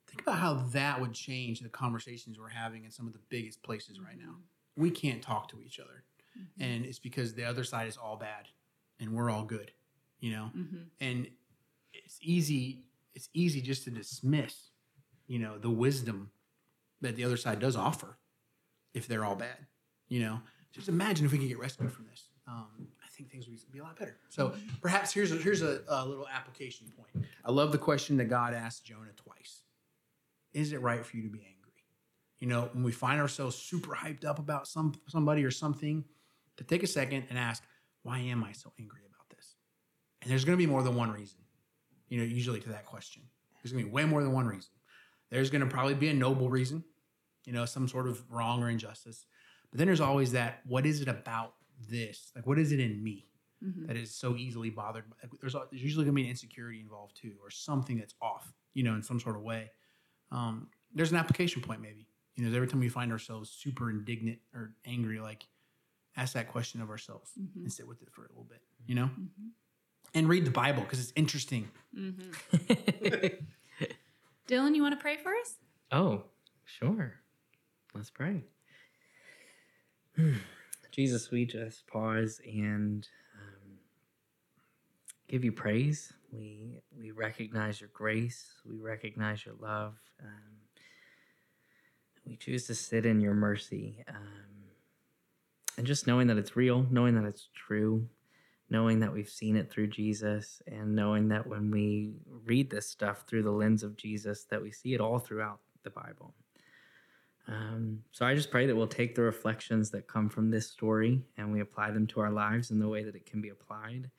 think 0.08 0.22
about 0.22 0.38
how 0.40 0.54
that 0.74 1.00
would 1.00 1.14
change 1.14 1.62
the 1.62 1.70
conversations 1.70 2.38
we're 2.38 2.50
having 2.50 2.84
in 2.84 2.92
some 2.92 3.08
of 3.08 3.14
the 3.14 3.20
biggest 3.30 3.64
places 3.64 4.00
right 4.00 4.18
now. 4.18 4.36
We 4.76 4.92
can't 4.92 5.22
talk 5.22 5.48
to 5.50 5.62
each 5.62 5.80
other, 5.80 6.04
and 6.60 6.86
it's 6.86 7.00
because 7.00 7.34
the 7.34 7.46
other 7.46 7.64
side 7.64 7.88
is 7.88 7.96
all 7.98 8.18
bad, 8.18 8.48
and 9.00 9.14
we're 9.14 9.30
all 9.30 9.46
good. 9.46 9.72
You 10.20 10.32
know, 10.32 10.52
Mhm. 10.56 10.90
and 11.00 11.32
it's 11.94 12.18
easy 12.22 12.86
it's 13.16 13.30
easy 13.34 13.62
just 13.62 13.84
to 13.84 13.92
dismiss 13.92 14.72
you 15.28 15.38
know 15.40 15.58
the 15.60 15.70
wisdom 15.70 16.32
that 17.02 17.16
the 17.16 17.24
other 17.24 17.38
side 17.38 17.60
does 17.60 17.76
offer 17.76 18.18
if 18.94 19.08
they're 19.08 19.24
all 19.26 19.36
bad. 19.36 19.68
You 20.08 20.20
know, 20.22 20.42
just 20.72 20.90
imagine 20.90 21.26
if 21.26 21.32
we 21.32 21.38
could 21.38 21.48
get 21.48 21.60
rescued 21.60 21.92
from 21.92 22.06
this. 22.08 22.30
Um, 22.48 22.88
think 23.14 23.32
things 23.32 23.47
would 23.47 23.59
be 23.72 23.80
a 23.80 23.84
lot 23.84 23.97
better. 23.97 24.18
So 24.30 24.53
perhaps 24.82 25.14
here's 25.14 25.32
a, 25.32 25.36
here's 25.36 25.61
a, 25.61 25.82
a 25.88 26.05
little 26.05 26.28
application 26.28 26.88
point. 26.97 27.26
I 27.45 27.51
love 27.51 27.72
the 27.72 27.78
question 27.78 28.18
that 28.18 28.26
God 28.26 28.53
asked 28.53 28.86
Jonah 28.86 29.11
twice. 29.16 29.64
Is 30.53 30.74
it 30.74 30.82
right 30.82 31.05
for 31.05 31.18
you 31.18 31.24
to 31.24 31.30
be 31.30 31.39
angry? 31.39 31.49
You 32.39 32.47
know, 32.47 32.70
when 32.74 32.84
we 32.84 32.91
find 32.91 33.22
ourselves 33.22 33.55
super 33.55 33.95
hyped 33.95 34.26
up 34.26 34.39
about 34.39 34.68
some 34.68 34.93
somebody 35.07 35.43
or 35.43 35.51
something, 35.51 36.03
to 36.57 36.64
take 36.64 36.84
a 36.84 36.88
second 36.88 37.26
and 37.30 37.38
ask, 37.38 37.64
why 38.03 38.20
am 38.20 38.43
I 38.43 38.51
so 38.51 38.72
angry 38.80 39.01
about 39.07 39.30
this? 39.36 39.55
And 40.22 40.30
there's 40.30 40.45
going 40.45 40.57
to 40.57 40.64
be 40.64 40.70
more 40.70 40.84
than 40.84 40.95
one 40.95 41.11
reason. 41.11 41.39
You 42.09 42.20
know, 42.20 42.26
usually 42.26 42.59
to 42.59 42.70
that 42.70 42.86
question, 42.86 43.24
there's 43.61 43.72
going 43.72 43.84
to 43.84 43.89
be 43.89 43.93
way 43.93 44.05
more 44.05 44.22
than 44.22 44.34
one 44.34 44.45
reason. 44.45 44.72
There's 45.32 45.49
going 45.49 45.61
to 45.61 45.68
probably 45.68 45.95
be 45.95 46.09
a 46.09 46.14
noble 46.14 46.49
reason, 46.49 46.84
you 47.45 47.53
know, 47.53 47.66
some 47.66 47.88
sort 47.88 48.07
of 48.07 48.24
wrong 48.30 48.61
or 48.61 48.70
injustice. 48.70 49.26
But 49.72 49.80
then 49.80 49.88
there's 49.88 50.01
always 50.01 50.34
that, 50.34 50.59
what 50.68 50.86
is 50.86 51.01
it 51.01 51.07
about 51.07 51.53
this? 51.90 52.32
Like, 52.36 52.46
what 52.48 52.60
is 52.60 52.72
it 52.72 52.80
in 52.80 53.04
me 53.04 53.28
Mhm. 53.64 53.88
that 53.88 53.96
is 53.98 54.14
so 54.16 54.36
easily 54.36 54.70
bothered? 54.70 55.10
by- 55.10 55.16
There's, 55.42 55.54
there's 55.54 55.84
usually 55.84 56.06
going 56.06 56.16
to 56.16 56.22
be 56.22 56.24
an 56.24 56.30
insecurity 56.30 56.80
involved 56.80 57.16
too, 57.16 57.34
or 57.42 57.50
something 57.50 57.98
that's 57.98 58.16
off, 58.22 58.52
you 58.74 58.84
know, 58.84 58.96
in 58.96 59.02
some 59.04 59.20
sort 59.20 59.36
of 59.36 59.42
way. 59.44 59.72
Um, 60.32 60.70
there's 60.94 61.12
an 61.12 61.18
application 61.18 61.62
point 61.62 61.82
maybe. 61.82 62.08
You 62.36 62.46
know, 62.50 62.56
every 62.56 62.68
time 62.68 62.80
we 62.80 62.90
find 62.90 63.12
ourselves 63.12 63.50
super 63.52 63.90
indignant 63.92 64.40
or 64.54 64.74
angry, 64.86 65.20
like 65.20 65.48
ask 66.18 66.34
that 66.34 66.48
question 66.48 66.82
of 66.82 66.90
ourselves 66.90 67.32
Mhm. 67.40 67.56
and 67.64 67.72
sit 67.74 67.88
with 67.88 68.02
it 68.02 68.12
for 68.12 68.26
a 68.26 68.28
little 68.30 68.44
bit, 68.46 68.62
you 68.88 68.96
know, 68.96 69.08
Mhm. 69.08 69.52
and 70.16 70.28
read 70.30 70.46
the 70.46 70.52
Bible 70.52 70.82
because 70.84 71.00
it's 71.00 71.14
interesting. 71.16 71.70
Mhm. 71.96 72.34
Dylan, 74.48 74.76
you 74.76 74.82
want 74.82 74.94
to 74.94 75.02
pray 75.02 75.18
for 75.18 75.34
us? 75.36 75.58
oh, 75.92 76.26
sure. 76.66 77.20
Let's 77.94 78.10
pray. 78.10 78.44
Jesus, 80.94 81.32
we 81.32 81.44
just 81.44 81.88
pause 81.88 82.39
and 82.46 83.08
um, 83.41 83.80
give 85.28 85.44
you 85.44 85.52
praise. 85.52 86.14
We 86.32 86.82
we 86.96 87.10
recognize 87.10 87.82
your 87.82 87.89
grace. 87.91 88.54
We 88.64 88.78
recognize 88.78 89.44
your 89.44 89.56
love. 89.60 89.96
Um, 90.22 90.54
we 92.28 92.36
choose 92.36 92.68
to 92.68 92.76
sit 92.76 93.08
in 93.08 93.22
your 93.22 93.34
mercy, 93.34 94.06
um, 94.08 94.70
and 95.80 95.88
just 95.88 96.06
knowing 96.06 96.28
that 96.28 96.38
it's 96.38 96.56
real, 96.56 96.86
knowing 96.91 97.16
that 97.16 97.26
it's 97.26 97.50
true, 97.56 98.08
knowing 98.70 99.00
that 99.00 99.12
we've 99.12 99.28
seen 99.28 99.56
it 99.56 99.72
through 99.72 99.88
Jesus, 99.88 100.62
and 100.68 100.96
knowing 100.96 101.28
that 101.30 101.48
when 101.48 101.72
we 101.72 102.14
read 102.46 102.70
this 102.70 102.88
stuff 102.88 103.26
through 103.28 103.41
the 103.41 103.52
lens 103.52 103.82
of 103.82 103.98
Jesus, 103.98 104.44
that 104.52 104.62
we 104.62 104.72
see 104.72 104.94
it 104.94 105.02
all 105.02 105.18
throughout 105.18 105.60
the 105.82 105.89
Bible. 105.89 106.36
Um, 107.48 108.04
so 108.12 108.26
I 108.26 108.36
just 108.36 108.52
pray 108.52 108.68
that 108.68 108.76
we'll 108.76 108.88
take 108.88 109.16
the 109.16 109.22
reflections 109.22 109.89
that 109.91 110.08
come 110.08 110.30
from 110.30 110.50
this 110.50 110.70
story 110.70 111.22
and 111.38 111.52
we 111.52 111.60
apply 111.60 111.91
them 111.91 112.08
to 112.08 112.22
our 112.22 112.32
lives 112.32 112.72
in 112.72 112.80
the 112.80 112.88
way 112.88 113.04
that 113.04 113.16
it 113.16 113.26
can 113.26 113.41
be 113.41 113.50
applied. 113.50 114.10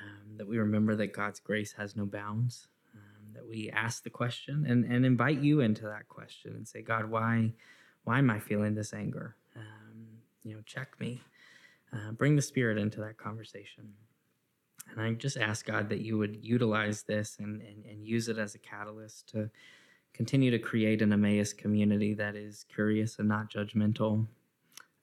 Um, 0.00 0.36
that 0.36 0.48
we 0.48 0.58
remember 0.58 0.94
that 0.96 1.12
God's 1.12 1.40
grace 1.40 1.72
has 1.72 1.96
no 1.96 2.06
bounds. 2.06 2.68
Um, 2.94 3.32
that 3.34 3.46
we 3.46 3.70
ask 3.70 4.04
the 4.04 4.10
question 4.10 4.64
and, 4.68 4.84
and 4.84 5.04
invite 5.04 5.40
you 5.40 5.60
into 5.60 5.84
that 5.84 6.08
question 6.08 6.54
and 6.54 6.66
say, 6.66 6.82
God, 6.82 7.10
why, 7.10 7.52
why 8.04 8.18
am 8.18 8.30
I 8.30 8.38
feeling 8.38 8.74
this 8.74 8.94
anger? 8.94 9.36
Um, 9.56 10.06
you 10.44 10.54
know, 10.54 10.62
check 10.64 10.98
me. 11.00 11.20
Uh, 11.92 12.12
bring 12.12 12.36
the 12.36 12.42
Spirit 12.42 12.78
into 12.78 13.00
that 13.00 13.18
conversation. 13.18 13.92
And 14.90 15.00
I 15.00 15.12
just 15.12 15.36
ask 15.36 15.66
God 15.66 15.88
that 15.88 16.00
you 16.00 16.18
would 16.18 16.38
utilize 16.42 17.02
this 17.02 17.36
and, 17.38 17.60
and, 17.62 17.84
and 17.84 18.06
use 18.06 18.28
it 18.28 18.38
as 18.38 18.54
a 18.54 18.58
catalyst 18.58 19.28
to 19.30 19.50
continue 20.12 20.50
to 20.50 20.58
create 20.58 21.02
an 21.02 21.12
Emmaus 21.12 21.52
community 21.52 22.14
that 22.14 22.36
is 22.36 22.64
curious 22.72 23.18
and 23.18 23.28
not 23.28 23.50
judgmental, 23.50 24.26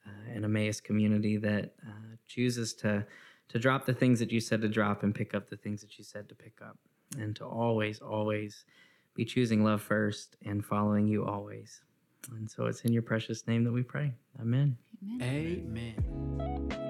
uh, 0.05 0.35
an 0.35 0.43
Emmaus 0.43 0.79
community 0.79 1.37
that 1.37 1.73
uh, 1.87 2.15
chooses 2.27 2.73
to 2.75 3.05
to 3.49 3.57
drop 3.57 3.85
the 3.85 3.93
things 3.93 4.19
that 4.19 4.31
you 4.31 4.39
said 4.39 4.61
to 4.61 4.69
drop 4.69 5.01
and 5.01 5.15
pick 5.15 5.33
up 5.33 5.49
the 5.49 5.57
things 5.57 5.81
that 5.81 5.97
you 5.97 6.03
said 6.03 6.29
to 6.29 6.35
pick 6.35 6.59
up, 6.61 6.77
and 7.17 7.35
to 7.35 7.45
always, 7.45 7.99
always 7.99 8.65
be 9.15 9.25
choosing 9.25 9.63
love 9.63 9.81
first 9.81 10.37
and 10.45 10.63
following 10.63 11.07
you 11.07 11.25
always. 11.25 11.81
And 12.31 12.49
so 12.49 12.65
it's 12.65 12.81
in 12.81 12.93
your 12.93 13.01
precious 13.01 13.47
name 13.47 13.63
that 13.63 13.71
we 13.71 13.81
pray. 13.81 14.13
Amen. 14.39 14.77
Amen. 15.21 15.65
Amen. 15.67 16.88